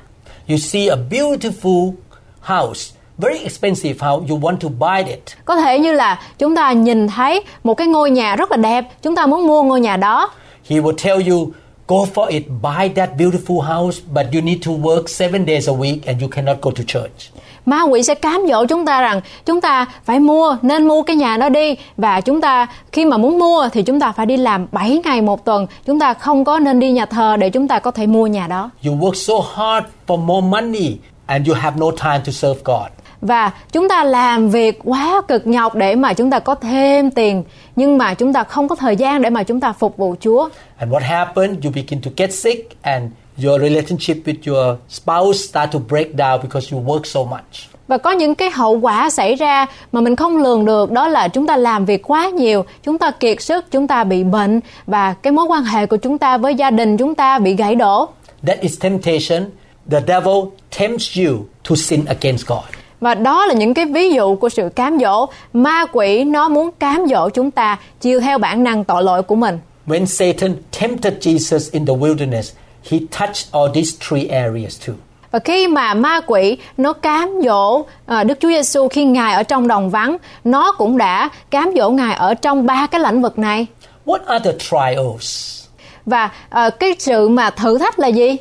You 0.49 0.57
see 0.57 0.87
a 0.87 0.95
beautiful 1.09 1.93
house, 2.41 2.95
very 3.17 3.39
expensive 3.39 4.07
house, 4.07 4.27
you 4.29 4.39
want 4.39 4.57
to 4.57 4.69
buy 4.69 5.11
it. 5.11 5.23
Có 5.45 5.55
thể 5.55 5.79
như 5.79 5.91
là 5.91 6.21
chúng 6.39 6.55
ta 6.55 6.71
nhìn 6.71 7.07
thấy 7.07 7.41
một 7.63 7.73
cái 7.73 7.87
ngôi 7.87 8.11
nhà 8.11 8.35
rất 8.35 8.51
là 8.51 8.57
đẹp, 8.57 8.85
chúng 9.01 9.15
ta 9.15 9.25
muốn 9.25 9.47
mua 9.47 9.63
ngôi 9.63 9.81
nhà 9.81 9.97
đó. 9.97 10.31
He 10.69 10.77
will 10.77 10.95
tell 11.03 11.29
you, 11.29 11.51
go 11.87 11.95
for 12.13 12.25
it, 12.25 12.43
buy 12.61 12.89
that 12.95 13.09
beautiful 13.17 13.61
house, 13.61 14.01
but 14.13 14.25
you 14.33 14.41
need 14.41 14.57
to 14.65 14.71
work 14.71 15.07
seven 15.07 15.45
days 15.45 15.69
a 15.69 15.73
week 15.73 15.99
and 16.05 16.21
you 16.21 16.29
cannot 16.29 16.57
go 16.61 16.71
to 16.71 16.83
church. 16.87 17.42
Ma 17.65 17.81
quỷ 17.81 18.03
sẽ 18.03 18.15
cám 18.15 18.41
dỗ 18.49 18.65
chúng 18.65 18.85
ta 18.85 19.01
rằng 19.01 19.21
chúng 19.45 19.61
ta 19.61 19.85
phải 20.03 20.19
mua, 20.19 20.57
nên 20.61 20.87
mua 20.87 21.01
cái 21.01 21.15
nhà 21.15 21.37
đó 21.37 21.49
đi 21.49 21.75
và 21.97 22.21
chúng 22.21 22.41
ta 22.41 22.67
khi 22.91 23.05
mà 23.05 23.17
muốn 23.17 23.39
mua 23.39 23.69
thì 23.73 23.83
chúng 23.83 23.99
ta 23.99 24.11
phải 24.11 24.25
đi 24.25 24.37
làm 24.37 24.67
7 24.71 25.01
ngày 25.03 25.21
một 25.21 25.45
tuần, 25.45 25.67
chúng 25.85 25.99
ta 25.99 26.13
không 26.13 26.45
có 26.45 26.59
nên 26.59 26.79
đi 26.79 26.91
nhà 26.91 27.05
thờ 27.05 27.37
để 27.37 27.49
chúng 27.49 27.67
ta 27.67 27.79
có 27.79 27.91
thể 27.91 28.07
mua 28.07 28.27
nhà 28.27 28.47
đó. 28.47 28.69
You 28.85 28.93
work 28.93 29.13
so 29.13 29.33
hard 29.55 29.87
for 30.07 30.17
more 30.17 30.47
money 30.47 30.97
and 31.25 31.49
you 31.49 31.55
have 31.55 31.79
no 31.79 31.91
time 31.91 32.21
to 32.25 32.31
serve 32.31 32.61
God. 32.65 32.87
Và 33.21 33.51
chúng 33.71 33.89
ta 33.89 34.03
làm 34.03 34.49
việc 34.49 34.79
quá 34.83 35.21
cực 35.27 35.47
nhọc 35.47 35.75
để 35.75 35.95
mà 35.95 36.13
chúng 36.13 36.29
ta 36.29 36.39
có 36.39 36.55
thêm 36.55 37.11
tiền 37.11 37.43
nhưng 37.75 37.97
mà 37.97 38.13
chúng 38.13 38.33
ta 38.33 38.43
không 38.43 38.67
có 38.67 38.75
thời 38.75 38.95
gian 38.95 39.21
để 39.21 39.29
mà 39.29 39.43
chúng 39.43 39.59
ta 39.59 39.73
phục 39.73 39.97
vụ 39.97 40.15
Chúa. 40.19 40.49
And 40.77 40.93
what 40.93 41.01
happened? 41.01 41.65
You 41.65 41.71
begin 41.75 42.01
to 42.01 42.11
get 42.17 42.33
sick 42.33 42.81
and 42.81 43.11
your 43.43 43.61
relationship 43.61 44.17
with 44.25 44.53
your 44.53 44.77
spouse 44.89 45.39
start 45.49 45.71
to 45.71 45.79
break 45.79 46.15
down 46.15 46.41
because 46.41 46.75
you 46.75 46.83
work 46.83 47.03
so 47.03 47.19
much. 47.23 47.73
Và 47.87 47.97
có 47.97 48.11
những 48.11 48.35
cái 48.35 48.49
hậu 48.49 48.79
quả 48.79 49.09
xảy 49.09 49.35
ra 49.35 49.65
mà 49.91 50.01
mình 50.01 50.15
không 50.15 50.37
lường 50.37 50.65
được 50.65 50.91
đó 50.91 51.07
là 51.07 51.27
chúng 51.27 51.47
ta 51.47 51.57
làm 51.57 51.85
việc 51.85 52.11
quá 52.11 52.29
nhiều, 52.29 52.65
chúng 52.83 52.97
ta 52.97 53.11
kiệt 53.11 53.41
sức, 53.41 53.65
chúng 53.71 53.87
ta 53.87 54.03
bị 54.03 54.23
bệnh 54.23 54.59
và 54.87 55.13
cái 55.13 55.33
mối 55.33 55.45
quan 55.45 55.63
hệ 55.63 55.85
của 55.85 55.97
chúng 55.97 56.17
ta 56.17 56.37
với 56.37 56.55
gia 56.55 56.71
đình 56.71 56.97
chúng 56.97 57.15
ta 57.15 57.39
bị 57.39 57.55
gãy 57.55 57.75
đổ. 57.75 58.09
That 58.47 58.59
is 58.59 58.79
temptation. 58.79 59.49
The 59.91 59.99
devil 60.07 60.35
tempts 60.79 61.17
you 61.17 61.45
to 61.69 61.75
sin 61.75 62.05
against 62.05 62.47
God. 62.47 62.63
Và 63.01 63.15
đó 63.15 63.45
là 63.45 63.53
những 63.53 63.73
cái 63.73 63.85
ví 63.85 64.09
dụ 64.09 64.35
của 64.35 64.49
sự 64.49 64.69
cám 64.75 64.99
dỗ. 64.99 65.25
Ma 65.53 65.85
quỷ 65.91 66.23
nó 66.23 66.49
muốn 66.49 66.69
cám 66.79 67.05
dỗ 67.09 67.29
chúng 67.29 67.51
ta 67.51 67.79
chiều 68.01 68.19
theo 68.19 68.37
bản 68.37 68.63
năng 68.63 68.83
tội 68.83 69.03
lỗi 69.03 69.23
của 69.23 69.35
mình. 69.35 69.59
When 69.87 70.05
Satan 70.05 70.55
tempted 70.79 71.13
Jesus 71.13 71.69
in 71.71 71.85
the 71.85 71.93
wilderness, 71.93 72.51
he 72.91 72.99
touched 73.11 73.51
all 73.51 73.73
these 73.73 73.97
three 74.09 74.27
areas 74.27 74.87
too. 74.87 74.95
Và 75.31 75.39
khi 75.39 75.67
mà 75.67 75.93
ma 75.93 76.21
quỷ 76.27 76.57
nó 76.77 76.93
cám 76.93 77.39
dỗ 77.43 77.85
à, 78.05 78.23
Đức 78.23 78.37
Chúa 78.39 78.49
Giêsu 78.49 78.87
khi 78.87 79.05
Ngài 79.05 79.33
ở 79.33 79.43
trong 79.43 79.67
đồng 79.67 79.89
vắng, 79.89 80.17
nó 80.43 80.71
cũng 80.77 80.97
đã 80.97 81.29
cám 81.49 81.71
dỗ 81.75 81.89
Ngài 81.89 82.15
ở 82.15 82.33
trong 82.33 82.65
ba 82.65 82.87
cái 82.87 83.01
lĩnh 83.01 83.21
vực 83.21 83.39
này. 83.39 83.65
What 84.05 84.19
are 84.25 84.51
the 84.51 84.57
trials? 84.57 85.59
Và 86.05 86.29
à, 86.49 86.69
cái 86.69 86.95
sự 86.99 87.29
mà 87.29 87.49
thử 87.49 87.77
thách 87.77 87.99
là 87.99 88.07
gì? 88.07 88.35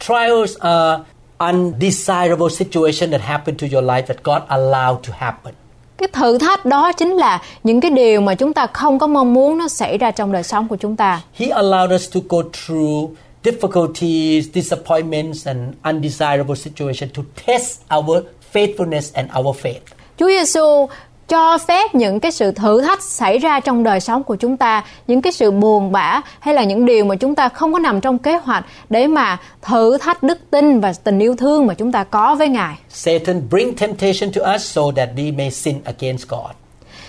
Trials 0.00 0.56
are 0.58 1.02
undesirable 1.38 2.48
situation 2.48 3.10
that 3.10 3.20
happen 3.20 3.56
to 3.56 3.66
your 3.72 3.84
life 3.84 4.02
that 4.02 4.16
God 4.24 4.42
allowed 4.48 4.96
to 4.96 5.12
happen. 5.18 5.54
Cái 5.98 6.08
thử 6.12 6.38
thách 6.38 6.66
đó 6.66 6.92
chính 6.92 7.12
là 7.12 7.42
những 7.64 7.80
cái 7.80 7.90
điều 7.90 8.20
mà 8.20 8.34
chúng 8.34 8.52
ta 8.52 8.66
không 8.66 8.98
có 8.98 9.06
mong 9.06 9.34
muốn 9.34 9.58
nó 9.58 9.68
xảy 9.68 9.98
ra 9.98 10.10
trong 10.10 10.32
đời 10.32 10.42
sống 10.42 10.68
của 10.68 10.76
chúng 10.76 10.96
ta. 10.96 11.20
He 11.34 11.46
allowed 11.46 11.94
us 11.94 12.14
to 12.14 12.20
go 12.28 12.38
through 12.52 13.10
difficulties, 13.50 14.48
disappointments, 14.54 15.46
and 15.46 15.74
undesirable 15.84 16.54
situations 16.54 17.12
to 17.14 17.22
test 17.46 17.80
our 17.96 18.22
faithfulness 18.52 19.10
and 19.14 19.28
our 19.38 19.56
faith. 19.62 19.80
Chúa 20.18 20.28
Giêsu 20.28 20.88
cho 21.28 21.58
phép 21.58 21.94
những 21.94 22.20
cái 22.20 22.32
sự 22.32 22.52
thử 22.52 22.80
thách 22.80 23.02
xảy 23.02 23.38
ra 23.38 23.60
trong 23.60 23.82
đời 23.82 24.00
sống 24.00 24.22
của 24.22 24.36
chúng 24.36 24.56
ta, 24.56 24.84
những 25.06 25.22
cái 25.22 25.32
sự 25.32 25.50
buồn 25.50 25.92
bã 25.92 26.20
hay 26.40 26.54
là 26.54 26.64
những 26.64 26.84
điều 26.84 27.04
mà 27.04 27.16
chúng 27.16 27.34
ta 27.34 27.48
không 27.48 27.72
có 27.72 27.78
nằm 27.78 28.00
trong 28.00 28.18
kế 28.18 28.36
hoạch 28.36 28.66
để 28.90 29.06
mà 29.06 29.38
thử 29.62 29.98
thách 29.98 30.22
đức 30.22 30.38
tin 30.50 30.80
và 30.80 30.92
tình 31.04 31.18
yêu 31.18 31.36
thương 31.36 31.66
mà 31.66 31.74
chúng 31.74 31.92
ta 31.92 32.04
có 32.04 32.34
với 32.34 32.48
Ngài. 32.48 32.78
Satan 32.88 33.42
bring 33.50 33.76
temptation 33.76 34.32
to 34.32 34.54
us 34.54 34.62
so 34.62 34.82
that 34.96 35.08
we 35.16 35.36
may 35.36 35.50
sin 35.50 35.80
against 35.84 36.28
God. 36.28 36.50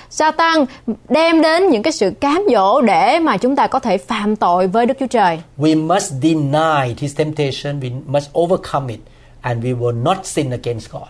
Satan 0.09 0.65
đem 1.09 1.41
đến 1.41 1.69
những 1.69 1.83
cái 1.83 1.93
sự 1.93 2.11
cám 2.21 2.45
dỗ 2.53 2.81
để 2.81 3.19
mà 3.19 3.37
chúng 3.37 3.55
ta 3.55 3.67
có 3.67 3.79
thể 3.79 3.97
phạm 3.97 4.35
tội 4.35 4.67
với 4.67 4.85
Đức 4.85 4.93
Chúa 4.99 5.07
Trời. 5.07 5.39
We 5.57 5.87
must 5.87 6.13
deny 6.21 6.93
this 6.97 7.15
temptation, 7.15 7.79
we 7.79 7.91
must 8.07 8.29
overcome 8.39 8.93
it, 8.93 8.99
and 9.41 9.65
we 9.65 9.79
will 9.79 10.03
not 10.03 10.17
sin 10.23 10.49
against 10.49 10.91
God. 10.91 11.07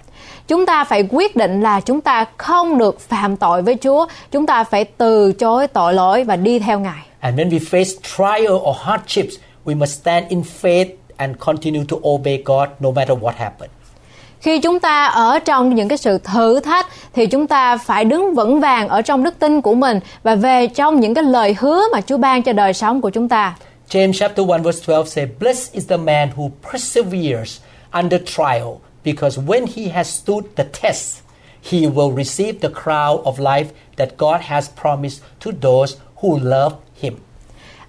chúng 0.47 0.66
ta 0.66 0.84
phải 0.84 1.08
quyết 1.10 1.36
định 1.36 1.62
là 1.62 1.80
chúng 1.80 2.02
ta 2.02 2.26
không 2.38 2.78
được 2.78 3.00
phạm 3.00 3.38
tội 3.38 3.62
với 3.62 3.78
Chúa. 3.82 4.06
Chúng 4.32 4.45
ta 4.45 4.64
phải 4.64 4.86
từ 4.86 5.34
chối 5.34 5.68
tội 5.68 5.93
lỗi 5.93 6.24
và 6.24 6.36
đi 6.36 6.60
theo 6.60 6.80
Ngài. 6.80 7.06
And 7.20 7.39
when 7.39 7.50
we 7.50 7.60
face 7.60 7.95
trial 8.18 8.54
or 8.54 8.78
hardships, 8.80 9.36
we 9.66 9.78
must 9.78 10.02
stand 10.02 10.28
in 10.30 10.41
faith 10.62 10.86
and 11.18 11.38
continue 11.39 11.84
to 11.89 11.97
obey 12.10 12.43
God 12.45 12.70
no 12.80 12.91
matter 12.91 13.18
what 13.18 13.34
happens. 13.38 13.72
Khi 14.42 14.60
chúng 14.60 14.80
ta 14.80 15.06
ở 15.06 15.40
trong 15.40 15.76
những 15.76 15.88
cái 15.88 15.98
sự 15.98 16.18
thử 16.18 16.60
thách 16.60 16.88
thì 17.14 17.28
chúng 17.28 17.48
ta 17.48 17.78
phải 17.78 18.06
đứng 18.06 18.36
vững 18.36 18.60
vàng 18.60 18.88
ở 18.88 19.02
trong 19.02 19.24
đức 19.24 19.40
tin 19.40 19.62
của 19.62 19.74
mình 19.74 20.00
và 20.24 20.36
về 20.36 20.68
trong 20.68 21.00
những 21.00 21.14
cái 21.14 21.24
lời 21.24 21.56
hứa 21.60 21.82
mà 21.92 22.02
Chúa 22.02 22.18
ban 22.18 22.44
cho 22.44 22.54
đời 22.54 22.74
sống 22.74 23.02
của 23.02 23.10
chúng 23.10 23.30
ta. 23.30 23.56
James 23.90 24.14
chapter 24.14 24.48
1 24.48 24.58
verse 24.64 24.94
12 24.94 25.10
say, 25.10 25.28
Blessed 25.40 25.74
is 25.74 25.88
the 25.90 25.98
man 25.98 26.30
who 26.36 26.50
perseveres 26.72 27.60
under 27.92 28.22
trial, 28.26 28.78
because 29.06 29.42
when 29.48 29.66
he 29.76 29.92
has 29.92 30.08
stood 30.08 30.44
the 30.56 30.66
test, 30.82 31.22
he 31.72 31.80
will 31.80 32.16
receive 32.16 32.54
the 32.62 32.70
crown 32.84 33.24
of 33.24 33.40
life 33.40 33.66
that 33.98 34.10
God 34.18 34.42
has 34.42 34.70
promised 34.82 35.22
to 35.40 35.52
those 35.62 35.96
who 36.22 36.40
love 36.40 36.74
him. 37.02 37.14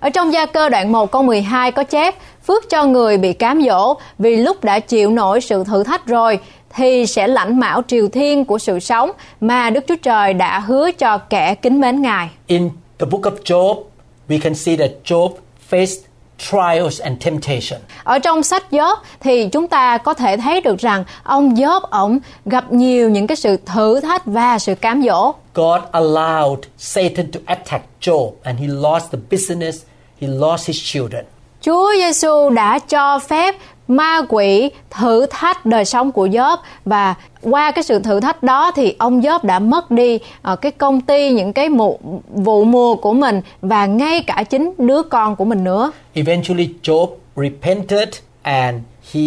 Ở 0.01 0.11
trong 0.11 0.33
gia 0.33 0.47
cơ 0.47 0.69
đoạn 0.69 0.93
1 0.93 1.11
câu 1.11 1.23
12 1.23 1.73
có 1.73 1.85
chép 1.85 2.15
Phước 2.47 2.71
cho 2.71 2.85
người 2.85 3.19
bị 3.19 3.33
cám 3.33 3.63
dỗ 3.69 3.95
vì 4.19 4.37
lúc 4.37 4.65
đã 4.65 4.81
chịu 4.81 5.11
nổi 5.11 5.41
sự 5.41 5.65
thử 5.65 5.85
thách 5.85 6.07
rồi 6.07 6.39
thì 6.75 7.07
sẽ 7.07 7.27
lãnh 7.29 7.61
mão 7.61 7.83
triều 7.87 8.09
thiên 8.09 8.45
của 8.45 8.59
sự 8.59 8.81
sống 8.81 9.11
mà 9.41 9.71
Đức 9.71 9.85
Chúa 9.89 9.97
Trời 10.03 10.35
đã 10.35 10.59
hứa 10.59 10.91
cho 10.91 11.19
kẻ 11.19 11.55
kính 11.55 11.81
mến 11.81 12.03
Ngài. 12.03 12.31
In 12.47 12.71
the 12.99 13.07
book 13.11 13.23
of 13.23 13.37
Job, 13.45 13.83
we 14.29 14.39
can 14.41 14.55
see 14.55 14.77
that 14.77 14.91
Job 15.05 15.31
faced 15.71 15.97
trials 16.39 17.01
and 17.01 17.25
temptation. 17.25 17.81
Ở 18.05 18.19
trong 18.19 18.43
sách 18.43 18.65
Job 18.71 18.97
thì 19.21 19.49
chúng 19.49 19.69
ta 19.69 19.99
có 19.99 20.15
thể 20.15 20.37
thấy 20.37 20.61
được 20.61 20.79
rằng 20.79 21.05
ông 21.23 21.55
Job 21.55 21.81
ổng 21.81 22.19
gặp 22.47 22.73
nhiều 22.73 23.11
những 23.11 23.27
cái 23.27 23.37
sự 23.37 23.57
thử 23.57 24.01
thách 24.01 24.27
và 24.27 24.59
sự 24.59 24.75
cám 24.75 25.03
dỗ. 25.03 25.33
God 25.55 25.81
allowed 25.93 26.59
Satan 26.79 27.33
to 27.33 27.41
attack 27.47 27.85
Job 28.01 28.31
and 28.43 28.61
he 28.61 28.67
lost 28.67 29.13
the 29.13 29.19
business, 29.31 29.85
he 30.21 30.29
lost 30.29 30.69
his 30.69 30.83
children. 30.83 31.25
Chúa 31.61 31.93
Giêsu 31.97 32.51
đã 32.51 32.79
cho 32.79 33.19
phép 33.19 33.55
ma 33.89 34.23
quỷ 34.29 34.71
thử 34.91 35.27
thách 35.31 35.67
đời 35.67 35.85
sống 35.85 36.13
của 36.13 36.27
Job 36.27 36.57
và 36.85 37.15
qua 37.43 37.71
cái 37.71 37.85
sự 37.85 37.99
thử 37.99 38.21
thách 38.21 38.43
đó 38.43 38.71
thì 38.77 38.95
ông 38.99 39.21
Job 39.21 39.39
đã 39.43 39.59
mất 39.59 39.91
đi 39.91 40.19
ờ, 40.43 40.57
cái 40.57 40.73
công 40.73 41.01
ty 41.01 41.31
những 41.31 41.53
cái 41.53 41.69
mụ, 41.69 41.99
vụ 42.29 42.65
mùa 42.65 42.95
của 42.95 43.13
mình 43.13 43.41
và 43.63 43.87
ngay 43.87 44.23
cả 44.23 44.45
chính 44.51 44.73
đứa 44.79 45.03
con 45.03 45.37
của 45.37 45.45
mình 45.45 45.65
nữa. 45.65 45.93
Eventually, 46.15 46.69
Job 46.83 47.09
repented 47.37 48.09
and 48.43 48.79
he 49.13 49.21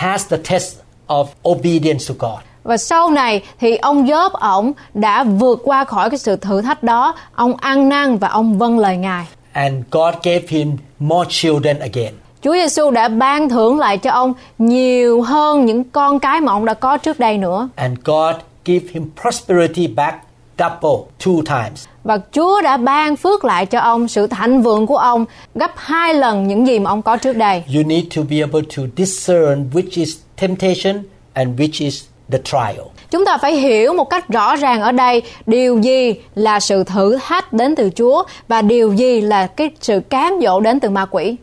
passed 0.00 0.30
the 0.30 0.36
test 0.50 0.76
of 1.06 1.26
obedience 1.48 2.04
to 2.08 2.14
God. 2.18 2.40
Và 2.62 2.76
sau 2.76 3.10
này 3.10 3.42
thì 3.60 3.76
ông 3.76 4.04
Job 4.04 4.30
ổng 4.30 4.72
đã 4.94 5.24
vượt 5.24 5.60
qua 5.64 5.84
khỏi 5.84 6.10
cái 6.10 6.18
sự 6.18 6.36
thử 6.36 6.62
thách 6.62 6.82
đó, 6.82 7.14
ông 7.34 7.56
ăn 7.56 7.88
năn 7.88 8.16
và 8.18 8.28
ông 8.28 8.58
vâng 8.58 8.78
lời 8.78 8.96
Ngài. 8.96 9.26
And 9.56 9.84
God 9.90 10.14
gave 10.22 10.48
him 10.48 10.76
more 10.98 11.26
children 11.30 11.78
again. 11.78 12.12
Chúa 12.42 12.52
Giêsu 12.52 12.90
đã 12.90 13.08
ban 13.08 13.48
thưởng 13.48 13.78
lại 13.78 13.98
cho 13.98 14.10
ông 14.10 14.34
nhiều 14.58 15.22
hơn 15.22 15.66
những 15.66 15.84
con 15.84 16.20
cái 16.20 16.40
mà 16.40 16.52
ông 16.52 16.64
đã 16.64 16.74
có 16.74 16.96
trước 16.96 17.18
đây 17.18 17.38
nữa. 17.38 17.68
And 17.76 17.98
God 18.04 18.36
gave 18.64 18.86
him 18.92 19.10
prosperity 19.22 19.86
back 19.86 20.16
double 20.58 21.10
two 21.24 21.42
times. 21.42 21.86
Và 22.04 22.18
Chúa 22.32 22.60
đã 22.62 22.76
ban 22.76 23.16
phước 23.16 23.44
lại 23.44 23.66
cho 23.66 23.80
ông 23.80 24.08
sự 24.08 24.26
thịnh 24.26 24.62
vượng 24.62 24.86
của 24.86 24.96
ông 24.96 25.24
gấp 25.54 25.72
hai 25.76 26.14
lần 26.14 26.48
những 26.48 26.66
gì 26.66 26.78
mà 26.78 26.90
ông 26.90 27.02
có 27.02 27.16
trước 27.16 27.36
đây. 27.36 27.62
You 27.74 27.82
need 27.82 28.04
to 28.16 28.22
be 28.30 28.40
able 28.40 28.62
to 28.76 28.82
discern 28.96 29.70
which 29.72 29.90
is 30.00 30.16
temptation 30.36 31.02
and 31.32 31.60
which 31.60 31.84
is 31.84 32.04
the 32.30 32.38
trial. 32.44 32.86
Chúng 33.10 33.24
ta 33.24 33.38
phải 33.38 33.52
hiểu 33.52 33.92
một 33.92 34.10
cách 34.10 34.28
rõ 34.28 34.56
ràng 34.56 34.80
ở 34.80 34.92
đây 34.92 35.22
điều 35.46 35.78
gì 35.78 36.14
là 36.34 36.60
sự 36.60 36.84
thử 36.84 37.18
thách 37.26 37.52
đến 37.52 37.76
từ 37.76 37.90
Chúa 37.96 38.24
và 38.48 38.62
điều 38.62 38.92
gì 38.92 39.20
là 39.20 39.46
cái 39.46 39.70
sự 39.80 40.00
cám 40.00 40.38
dỗ 40.42 40.60
đến 40.60 40.80
từ 40.80 40.90
ma 40.90 41.06
quỷ. 41.10 41.36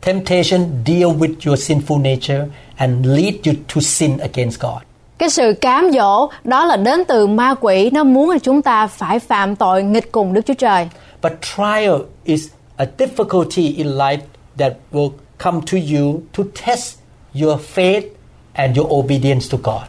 Temptation 0.00 0.60
deal 0.86 1.10
with 1.18 1.34
your 1.46 1.70
sinful 1.70 2.02
nature 2.02 2.44
and 2.76 3.06
lead 3.06 3.34
you 3.46 3.54
to 3.74 3.80
sin 3.80 4.18
against 4.18 4.60
God. 4.60 4.82
Cái 5.18 5.30
sự 5.30 5.54
cám 5.60 5.90
dỗ 5.92 6.28
đó 6.44 6.64
là 6.64 6.76
đến 6.76 7.04
từ 7.08 7.26
ma 7.26 7.54
quỷ 7.60 7.90
nó 7.90 8.04
muốn 8.04 8.30
là 8.30 8.38
chúng 8.42 8.62
ta 8.62 8.86
phải 8.86 9.18
phạm 9.18 9.56
tội 9.56 9.82
nghịch 9.82 10.12
cùng 10.12 10.32
Đức 10.32 10.46
Chúa 10.46 10.54
Trời. 10.54 10.88
But 11.22 11.32
trial 11.56 11.94
is 12.24 12.48
a 12.76 12.86
difficulty 12.98 13.76
in 13.76 13.86
life 13.86 14.20
that 14.58 14.72
will 14.92 15.10
come 15.38 15.60
to 15.72 15.78
you 15.94 16.20
to 16.36 16.44
test 16.66 16.94
your 17.42 17.60
faith 17.74 18.02
and 18.52 18.78
your 18.78 18.92
obedience 18.92 19.46
to 19.50 19.58
God. 19.62 19.82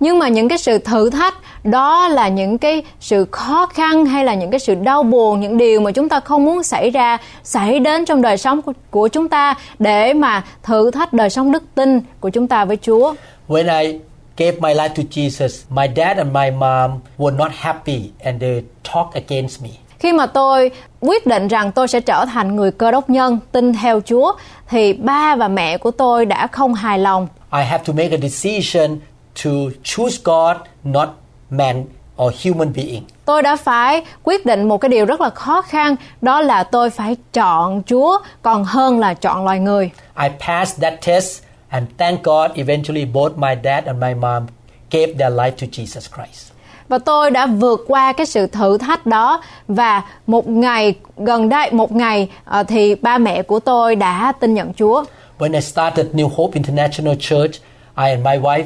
Nhưng 0.00 0.18
mà 0.18 0.28
những 0.28 0.48
cái 0.48 0.58
sự 0.58 0.78
thử 0.78 1.10
thách 1.10 1.34
đó 1.64 2.08
là 2.08 2.28
những 2.28 2.58
cái 2.58 2.82
sự 3.00 3.26
khó 3.30 3.66
khăn 3.66 4.06
hay 4.06 4.24
là 4.24 4.34
những 4.34 4.50
cái 4.50 4.60
sự 4.60 4.74
đau 4.74 5.02
buồn, 5.02 5.40
những 5.40 5.58
điều 5.58 5.80
mà 5.80 5.90
chúng 5.90 6.08
ta 6.08 6.20
không 6.20 6.44
muốn 6.44 6.62
xảy 6.62 6.90
ra 6.90 7.18
xảy 7.42 7.78
đến 7.78 8.04
trong 8.04 8.22
đời 8.22 8.38
sống 8.38 8.62
của, 8.62 8.72
của 8.90 9.08
chúng 9.08 9.28
ta 9.28 9.54
để 9.78 10.14
mà 10.14 10.44
thử 10.62 10.90
thách 10.90 11.12
đời 11.12 11.30
sống 11.30 11.52
đức 11.52 11.62
tin 11.74 12.00
của 12.20 12.28
chúng 12.28 12.48
ta 12.48 12.64
với 12.64 12.78
Chúa. 12.82 13.14
When 13.48 13.82
I 13.82 13.98
gave 14.36 14.60
my 14.60 14.74
life 14.74 14.88
to 14.88 15.02
Jesus, 15.10 15.64
my 15.70 15.86
dad 15.96 16.16
and 16.16 16.32
my 16.32 16.50
mom 16.50 16.90
were 17.18 17.36
not 17.36 17.52
happy 17.54 18.10
and 18.24 18.40
they 18.40 18.62
talked 18.94 19.24
against 19.28 19.62
me. 19.62 19.70
Khi 19.98 20.12
mà 20.12 20.26
tôi 20.26 20.70
quyết 21.00 21.26
định 21.26 21.48
rằng 21.48 21.72
tôi 21.72 21.88
sẽ 21.88 22.00
trở 22.00 22.24
thành 22.24 22.56
người 22.56 22.70
cơ 22.70 22.90
đốc 22.90 23.10
nhân 23.10 23.38
tin 23.52 23.72
theo 23.72 24.00
Chúa 24.00 24.32
thì 24.68 24.92
ba 24.92 25.36
và 25.36 25.48
mẹ 25.48 25.78
của 25.78 25.90
tôi 25.90 26.26
đã 26.26 26.46
không 26.46 26.74
hài 26.74 26.98
lòng 26.98 27.28
I 27.52 27.64
have 27.64 27.84
to 27.84 27.92
make 27.92 28.10
a 28.10 28.18
decision 28.28 28.98
to 29.44 29.50
choose 29.84 30.18
God, 30.24 30.56
not 30.84 31.08
man 31.50 31.84
or 32.22 32.46
human 32.46 32.72
being. 32.72 33.02
Tôi 33.24 33.42
đã 33.42 33.56
phải 33.56 34.02
quyết 34.22 34.46
định 34.46 34.68
một 34.68 34.78
cái 34.78 34.88
điều 34.88 35.06
rất 35.06 35.20
là 35.20 35.30
khó 35.30 35.62
khăn 35.62 35.96
đó 36.22 36.40
là 36.40 36.62
tôi 36.62 36.90
phải 36.90 37.16
chọn 37.32 37.82
Chúa 37.86 38.18
còn 38.42 38.64
hơn 38.64 38.98
là 38.98 39.14
chọn 39.14 39.44
loài 39.44 39.58
người. 39.58 39.90
I 40.22 40.28
passed 40.46 40.82
that 40.82 40.94
test 41.06 41.42
and 41.68 41.88
thank 41.98 42.22
God 42.22 42.50
eventually 42.54 43.04
both 43.04 43.36
my 43.36 43.54
dad 43.64 43.84
and 43.84 44.02
my 44.02 44.14
mom 44.14 44.46
gave 44.90 45.12
their 45.18 45.32
life 45.32 45.50
to 45.50 45.66
Jesus 45.72 46.16
Christ. 46.16 46.52
Và 46.88 46.98
tôi 46.98 47.30
đã 47.30 47.46
vượt 47.46 47.84
qua 47.88 48.12
cái 48.12 48.26
sự 48.26 48.46
thử 48.46 48.78
thách 48.78 49.06
đó 49.06 49.42
và 49.68 50.02
một 50.26 50.48
ngày 50.48 50.94
gần 51.16 51.48
đây 51.48 51.70
một 51.72 51.92
ngày 51.92 52.28
ờ, 52.44 52.62
thì 52.62 52.94
ba 52.94 53.18
mẹ 53.18 53.42
của 53.42 53.60
tôi 53.60 53.96
đã 53.96 54.32
tin 54.40 54.54
nhận 54.54 54.72
Chúa. 54.74 55.04
When 55.38 55.54
I 55.54 55.60
started 55.60 56.06
New 56.12 56.28
Hope 56.28 56.54
International 56.54 57.14
Church, 57.20 57.52
I 57.96 58.10
and 58.10 58.24
my 58.24 58.38
wife 58.38 58.64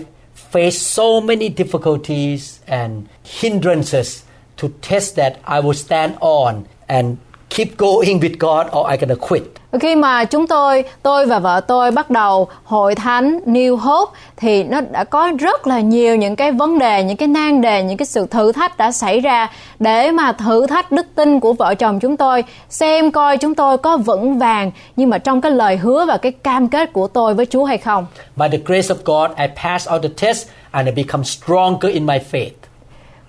faced 0.52 0.82
so 0.82 1.20
many 1.20 1.48
difficulties 1.48 2.60
and 2.66 3.08
hindrances 3.24 4.24
to 4.58 4.68
test 4.82 5.16
that 5.16 5.40
I 5.44 5.60
will 5.60 5.74
stand 5.74 6.18
on 6.20 6.68
and 6.88 7.18
keep 7.48 7.76
going 7.76 8.20
with 8.20 8.38
God 8.38 8.68
or 8.72 8.86
I'm 8.86 9.00
gonna 9.00 9.16
quit. 9.16 9.51
Khi 9.80 9.94
mà 9.96 10.24
chúng 10.24 10.46
tôi, 10.46 10.84
tôi 11.02 11.26
và 11.26 11.38
vợ 11.38 11.60
tôi 11.60 11.90
bắt 11.90 12.10
đầu 12.10 12.48
hội 12.64 12.94
thánh 12.94 13.40
New 13.46 13.76
Hope 13.76 14.18
thì 14.36 14.64
nó 14.64 14.80
đã 14.80 15.04
có 15.04 15.32
rất 15.38 15.66
là 15.66 15.80
nhiều 15.80 16.16
những 16.16 16.36
cái 16.36 16.52
vấn 16.52 16.78
đề, 16.78 17.04
những 17.04 17.16
cái 17.16 17.28
nan 17.28 17.60
đề, 17.60 17.82
những 17.82 17.96
cái 17.96 18.06
sự 18.06 18.26
thử 18.26 18.52
thách 18.52 18.78
đã 18.78 18.92
xảy 18.92 19.20
ra 19.20 19.50
để 19.78 20.10
mà 20.10 20.32
thử 20.32 20.66
thách 20.66 20.92
đức 20.92 21.06
tin 21.14 21.40
của 21.40 21.52
vợ 21.52 21.74
chồng 21.74 22.00
chúng 22.00 22.16
tôi, 22.16 22.44
xem 22.68 23.10
coi 23.10 23.38
chúng 23.38 23.54
tôi 23.54 23.78
có 23.78 23.96
vững 23.96 24.38
vàng 24.38 24.70
nhưng 24.96 25.10
mà 25.10 25.18
trong 25.18 25.40
cái 25.40 25.52
lời 25.52 25.76
hứa 25.76 26.04
và 26.08 26.16
cái 26.16 26.32
cam 26.32 26.68
kết 26.68 26.92
của 26.92 27.06
tôi 27.06 27.34
với 27.34 27.46
Chúa 27.46 27.64
hay 27.64 27.78
không. 27.78 28.06
By 28.36 28.46
the 28.52 28.58
grace 28.64 28.88
of 28.94 28.96
God, 29.04 29.38
I 29.38 29.46
passed 29.62 29.90
all 29.90 30.02
the 30.02 30.26
tests 30.26 30.48
and 30.70 30.88
I 30.88 31.04
become 31.04 31.24
stronger 31.24 31.94
in 31.94 32.06
my 32.06 32.18
faith. 32.32 32.61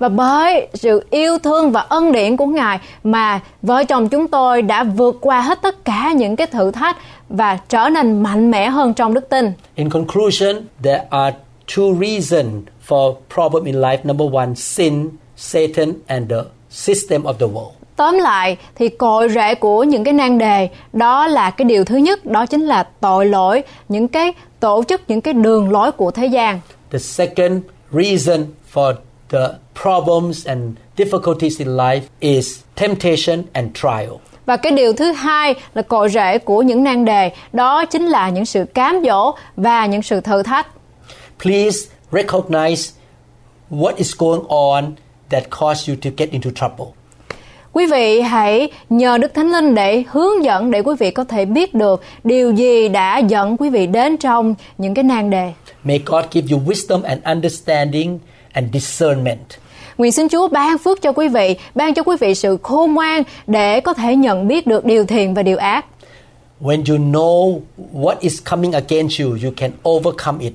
Và 0.04 0.10
bởi 0.10 0.68
sự 0.74 1.06
yêu 1.10 1.38
thương 1.38 1.72
và 1.72 1.82
ân 1.82 2.12
điển 2.12 2.38
của 2.38 2.46
Ngài 2.46 2.80
mà 3.04 3.40
vợ 3.62 3.84
chồng 3.84 4.10
chúng 4.10 4.28
tôi 4.28 4.62
đã 4.62 4.84
vượt 4.84 5.18
qua 5.22 5.42
hết 5.42 5.62
tất 5.62 5.86
cả 5.86 6.12
những 6.16 6.36
cái 6.36 6.48
thử 6.48 6.72
thách 6.72 6.98
và 7.30 7.58
trở 7.70 7.90
nên 7.90 8.24
mạnh 8.24 8.52
mẽ 8.52 8.70
hơn 8.70 8.94
trong 8.94 9.14
đức 9.14 9.30
tin. 9.30 9.52
In 9.76 9.90
conclusion, 9.90 10.56
there 10.84 11.04
are 11.10 11.36
two 11.68 12.00
reasons 12.00 12.64
for 12.88 13.16
problem 13.36 13.64
in 13.64 13.76
life. 13.76 13.98
Number 14.04 14.34
one, 14.34 14.56
sin, 14.56 15.10
Satan, 15.38 15.94
and 16.08 16.32
the 16.32 16.42
system 16.70 17.24
of 17.24 17.34
the 17.34 17.48
world. 17.48 17.72
Tóm 17.96 18.18
lại 18.18 18.58
thì 18.76 18.90
cội 18.90 19.30
rễ 19.30 19.56
của 19.56 19.84
những 19.84 20.04
cái 20.04 20.14
nan 20.14 20.38
đề 20.38 20.70
đó 20.94 21.28
là 21.28 21.50
cái 21.50 21.66
điều 21.66 21.86
thứ 21.86 21.98
nhất 21.98 22.26
đó 22.26 22.46
chính 22.46 22.66
là 22.66 22.88
tội 23.00 23.26
lỗi, 23.26 23.64
những 23.90 24.08
cái 24.08 24.34
tổ 24.60 24.84
chức, 24.88 25.02
những 25.08 25.22
cái 25.22 25.34
đường 25.34 25.72
lối 25.72 25.92
của 25.92 26.12
thế 26.12 26.26
gian. 26.26 26.60
The 26.92 27.00
second 27.00 27.62
reason 27.92 28.46
for 28.74 28.94
the 29.34 29.48
problems 29.82 30.48
and 30.48 30.78
difficulties 30.98 31.60
in 31.60 31.68
life 31.68 32.02
is 32.20 32.60
temptation 32.76 33.44
and 33.54 33.70
trial. 33.74 34.20
Và 34.46 34.58
cái 34.58 34.72
điều 34.72 34.94
thứ 34.94 35.12
hai 35.12 35.56
là 35.74 35.82
cội 35.82 36.10
rễ 36.10 36.38
của 36.38 36.62
những 36.62 36.84
nan 36.84 37.06
đề 37.06 37.32
đó 37.54 37.86
chính 37.86 38.08
là 38.08 38.30
những 38.30 38.46
sự 38.46 38.66
cám 38.74 39.02
dỗ 39.06 39.36
và 39.56 39.86
những 39.86 40.02
sự 40.02 40.22
thử 40.22 40.44
thách. 40.44 40.68
Please 41.44 41.80
recognize 42.12 42.92
what 43.72 43.94
is 43.96 44.16
going 44.18 44.44
on 44.48 44.94
that 45.30 45.44
caused 45.50 45.90
you 45.90 45.96
to 46.04 46.10
get 46.18 46.32
into 46.32 46.50
trouble. 46.56 46.86
Quý 47.74 47.86
vị 47.86 48.22
hãy 48.22 48.70
nhờ 48.90 49.18
Đức 49.18 49.34
Thánh 49.34 49.52
Linh 49.52 49.76
để 49.76 50.04
hướng 50.08 50.44
dẫn 50.44 50.72
để 50.72 50.82
quý 50.82 50.96
vị 51.00 51.12
có 51.12 51.24
thể 51.24 51.46
biết 51.46 51.74
được 51.74 52.04
điều 52.24 52.52
gì 52.52 52.90
đã 52.90 53.18
dẫn 53.18 53.58
quý 53.58 53.70
vị 53.70 53.88
đến 53.88 54.18
trong 54.18 54.56
những 54.78 54.94
cái 54.94 55.04
nan 55.04 55.30
đề. 55.30 55.54
May 55.84 56.02
God 56.06 56.26
give 56.32 56.48
you 56.52 56.62
wisdom 56.66 57.04
and 57.04 57.24
understanding 57.24 58.20
and 58.54 58.74
discernment. 58.74 59.46
Nguyện 59.98 60.12
xin 60.12 60.30
Chúa 60.30 60.48
ban 60.48 60.78
phước 60.78 61.02
cho 61.02 61.12
quý 61.12 61.28
vị, 61.28 61.56
ban 61.76 61.94
cho 61.94 62.04
quý 62.04 62.16
vị 62.20 62.36
sự 62.36 62.58
khôn 62.64 62.94
ngoan 62.94 63.24
để 63.48 63.80
có 63.80 63.94
thể 63.94 64.16
nhận 64.16 64.48
biết 64.48 64.68
được 64.68 64.86
điều 64.86 65.06
thiện 65.06 65.34
và 65.34 65.44
điều 65.44 65.58
ác. 65.58 65.86
When 66.62 66.84
you 66.90 66.98
know 66.98 67.60
what 67.94 68.16
is 68.20 68.42
coming 68.52 68.72
against 68.72 69.22
you, 69.22 69.30
you 69.44 69.52
can 69.58 69.72
overcome 69.90 70.44
it 70.44 70.54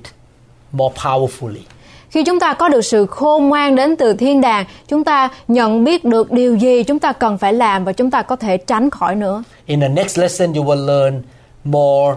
more 0.71 0.95
powerfully. 0.95 1.63
Khi 2.09 2.23
chúng 2.23 2.39
ta 2.39 2.53
có 2.53 2.69
được 2.69 2.81
sự 2.81 3.05
khôn 3.05 3.49
ngoan 3.49 3.75
đến 3.75 3.95
từ 3.95 4.13
thiên 4.13 4.41
đàng, 4.41 4.65
chúng 4.87 5.03
ta 5.03 5.29
nhận 5.47 5.83
biết 5.83 6.05
được 6.05 6.31
điều 6.31 6.55
gì 6.55 6.83
chúng 6.83 6.99
ta 6.99 7.11
cần 7.11 7.37
phải 7.37 7.53
làm 7.53 7.85
và 7.85 7.91
chúng 7.91 8.11
ta 8.11 8.21
có 8.21 8.35
thể 8.35 8.57
tránh 8.57 8.89
khỏi 8.89 9.15
nữa. 9.15 9.43
In 9.65 9.79
the 9.79 9.87
next 9.87 10.19
lesson, 10.19 10.53
you 10.53 10.65
will 10.65 10.85
learn 10.85 11.21
more 11.63 12.15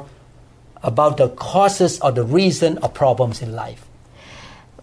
about 0.80 1.12
the 1.18 1.26
causes 1.54 2.00
or 2.08 2.16
the 2.16 2.22
reason 2.38 2.74
of 2.74 2.88
problems 2.98 3.42
in 3.42 3.56
life. 3.56 3.91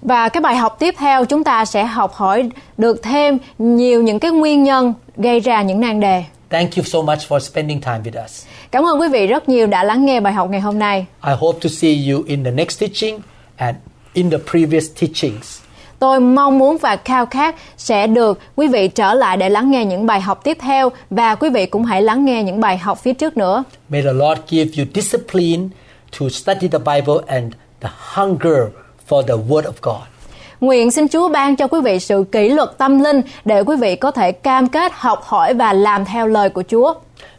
Và 0.02 0.30
cái 0.30 0.42
bài 0.42 0.56
học 0.56 0.76
tiếp 0.80 0.96
theo 0.98 1.26
chúng 1.26 1.44
ta 1.44 1.66
sẽ 1.66 1.86
học 1.86 2.14
hỏi 2.14 2.50
được 2.78 3.04
thêm 3.04 3.38
nhiều 3.58 4.04
những 4.04 4.20
cái 4.20 4.32
nguyên 4.32 4.64
nhân 4.64 4.94
gây 5.18 5.40
ra 5.40 5.62
những 5.62 5.80
nan 5.80 6.00
đề. 6.00 6.24
Thank 6.50 6.76
you 6.78 6.84
so 6.84 7.02
much 7.02 7.20
for 7.30 7.40
spending 7.40 7.82
time 7.82 8.00
with 8.04 8.26
us. 8.26 8.46
Cảm 8.72 8.86
ơn 8.86 9.02
quý 9.02 9.08
vị 9.08 9.28
rất 9.28 9.50
nhiều 9.50 9.68
đã 9.68 9.84
lắng 9.84 10.06
nghe 10.06 10.20
bài 10.20 10.34
học 10.34 10.50
ngày 10.50 10.62
hôm 10.62 10.80
nay. 10.80 11.06
I 11.28 11.34
hope 11.40 11.60
to 11.64 11.70
see 11.70 12.10
you 12.10 12.24
in 12.28 12.44
the 12.44 12.52
next 12.52 12.80
teaching 12.80 13.20
and 13.56 13.76
in 14.14 14.30
the 14.30 14.38
previous 14.52 14.86
teachings. 15.02 15.60
Tôi 16.00 16.20
mong 16.20 16.60
muốn 16.60 16.78
và 16.78 16.96
khao 16.96 17.26
khát 17.26 17.56
sẽ 17.78 18.08
được 18.08 18.40
quý 18.56 18.68
vị 18.68 18.88
trở 18.88 19.14
lại 19.14 19.38
để 19.38 19.50
lắng 19.50 19.72
nghe 19.72 19.86
những 19.86 20.06
bài 20.06 20.22
học 20.22 20.44
tiếp 20.44 20.58
theo 20.62 20.90
và 21.10 21.36
quý 21.36 21.50
vị 21.50 21.66
cũng 21.66 21.84
hãy 21.84 22.02
lắng 22.02 22.26
nghe 22.26 22.44
những 22.44 22.60
bài 22.60 22.78
học 22.78 23.00
phía 23.04 23.14
trước 23.14 23.38
nữa. 23.38 23.64
May 23.90 24.02
the 24.02 24.14
Lord 24.14 24.42
give 24.48 24.72
you 24.78 24.86
discipline 24.96 25.68
to 26.20 26.30
study 26.30 26.68
the 26.68 26.80
Bible 26.80 27.16
and 27.28 27.54
the 27.82 27.90
hunger 28.14 28.62
for 29.10 29.24
the 29.24 29.34
Word 29.34 29.62
of 29.62 29.74
God. 29.82 30.08
Nguyện 30.62 30.92
xin 30.92 31.08
Chúa 31.08 31.30
ban 31.30 31.56
cho 31.56 31.68
quý 31.68 31.80
vị 31.84 32.00
sự 32.00 32.24
kỷ 32.32 32.50
luật 32.50 32.78
tâm 32.78 33.00
linh 33.00 33.22
để 33.46 33.64
quý 33.64 33.76
vị 33.82 33.96
có 33.96 34.12
thể 34.12 34.32
cam 34.32 34.68
kết 34.68 34.92
học 34.96 35.24
hỏi 35.24 35.54
và 35.54 35.74
làm 35.74 36.06
theo 36.06 36.28
lời 36.28 36.50
của 36.50 36.64
Chúa. 36.72 36.94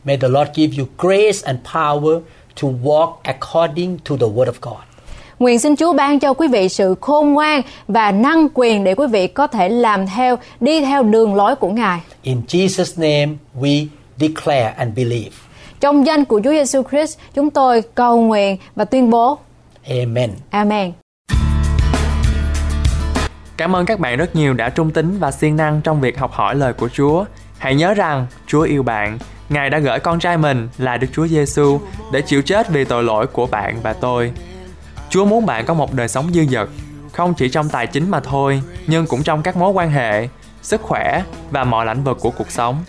May 0.05 0.17
the 0.17 0.29
Lord 0.29 0.51
give 0.55 0.73
you 0.79 0.87
grace 0.99 1.39
and 1.45 1.59
power 1.75 2.21
to 2.63 2.69
walk 2.85 3.13
according 3.23 3.99
to 3.99 4.17
the 4.17 4.27
Word 4.27 4.47
of 4.47 4.53
God. 4.61 4.81
Nguyện 5.39 5.59
xin 5.59 5.77
Chúa 5.77 5.93
ban 5.93 6.19
cho 6.19 6.35
quý 6.35 6.49
vị 6.49 6.69
sự 6.69 6.95
khôn 7.01 7.33
ngoan 7.33 7.63
và 7.89 8.13
năng 8.13 8.49
quyền 8.55 8.85
để 8.85 8.95
quý 8.95 9.07
vị 9.07 9.27
có 9.27 9.47
thể 9.47 9.69
làm 9.69 10.07
theo, 10.07 10.39
đi 10.61 10.81
theo 10.81 11.03
đường 11.03 11.35
lối 11.35 11.57
của 11.57 11.69
Ngài. 11.69 12.01
In 12.23 12.43
Jesus' 12.49 13.03
name 13.03 13.37
we 13.61 13.87
declare 14.17 14.75
and 14.77 14.97
believe. 14.97 15.31
Trong 15.81 16.07
danh 16.07 16.25
của 16.25 16.41
Chúa 16.45 16.51
Giêsu 16.51 16.83
Christ, 16.91 17.19
chúng 17.35 17.51
tôi 17.51 17.83
cầu 17.95 18.21
nguyện 18.21 18.57
và 18.77 18.85
tuyên 18.85 19.11
bố. 19.11 19.39
Amen. 19.89 20.31
Amen. 20.51 20.93
Cảm 23.61 23.77
ơn 23.77 23.87
các 23.87 24.01
bạn 24.01 24.19
rất 24.19 24.37
nhiều 24.37 24.55
đã 24.55 24.69
trung 24.69 24.91
tín 24.91 25.19
và 25.19 25.31
siêng 25.31 25.57
năng 25.57 25.81
trong 25.81 26.01
việc 26.01 26.19
học 26.19 26.33
hỏi 26.33 26.55
lời 26.55 26.73
của 26.73 26.89
Chúa. 26.89 27.25
Hãy 27.59 27.75
nhớ 27.75 27.95
rằng 27.95 28.27
Chúa 28.47 28.63
yêu 28.63 28.83
bạn. 28.83 29.19
Ngài 29.49 29.71
đã 29.71 29.79
gửi 29.79 29.99
con 29.99 30.19
trai 30.19 30.37
mình 30.37 30.69
là 30.79 30.97
Đức 30.97 31.07
Chúa 31.13 31.27
Giêsu 31.27 31.81
để 32.13 32.23
chịu 32.23 32.43
chết 32.43 32.71
vì 32.71 32.85
tội 32.85 33.03
lỗi 33.03 33.27
của 33.27 33.47
bạn 33.47 33.81
và 33.83 33.93
tôi. 33.93 34.33
Chúa 35.09 35.25
muốn 35.25 35.47
bạn 35.47 35.65
có 35.67 35.75
một 35.75 35.95
đời 35.95 36.09
sống 36.09 36.33
dư 36.33 36.45
dật, 36.45 36.69
không 37.13 37.35
chỉ 37.35 37.49
trong 37.49 37.69
tài 37.69 37.87
chính 37.87 38.11
mà 38.11 38.21
thôi, 38.21 38.63
nhưng 38.87 39.07
cũng 39.07 39.23
trong 39.23 39.43
các 39.43 39.57
mối 39.57 39.73
quan 39.73 39.91
hệ, 39.91 40.29
sức 40.63 40.83
khỏe 40.83 41.23
và 41.51 41.65
mọi 41.65 41.87
lĩnh 41.87 42.05
vực 42.05 42.19
của 42.21 42.31
cuộc 42.31 42.51
sống. 42.51 42.85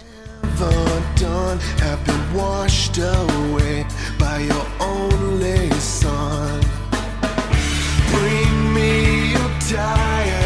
Bring 8.14 8.74
me 8.76 9.34
your 9.34 9.52
tired, 9.70 10.41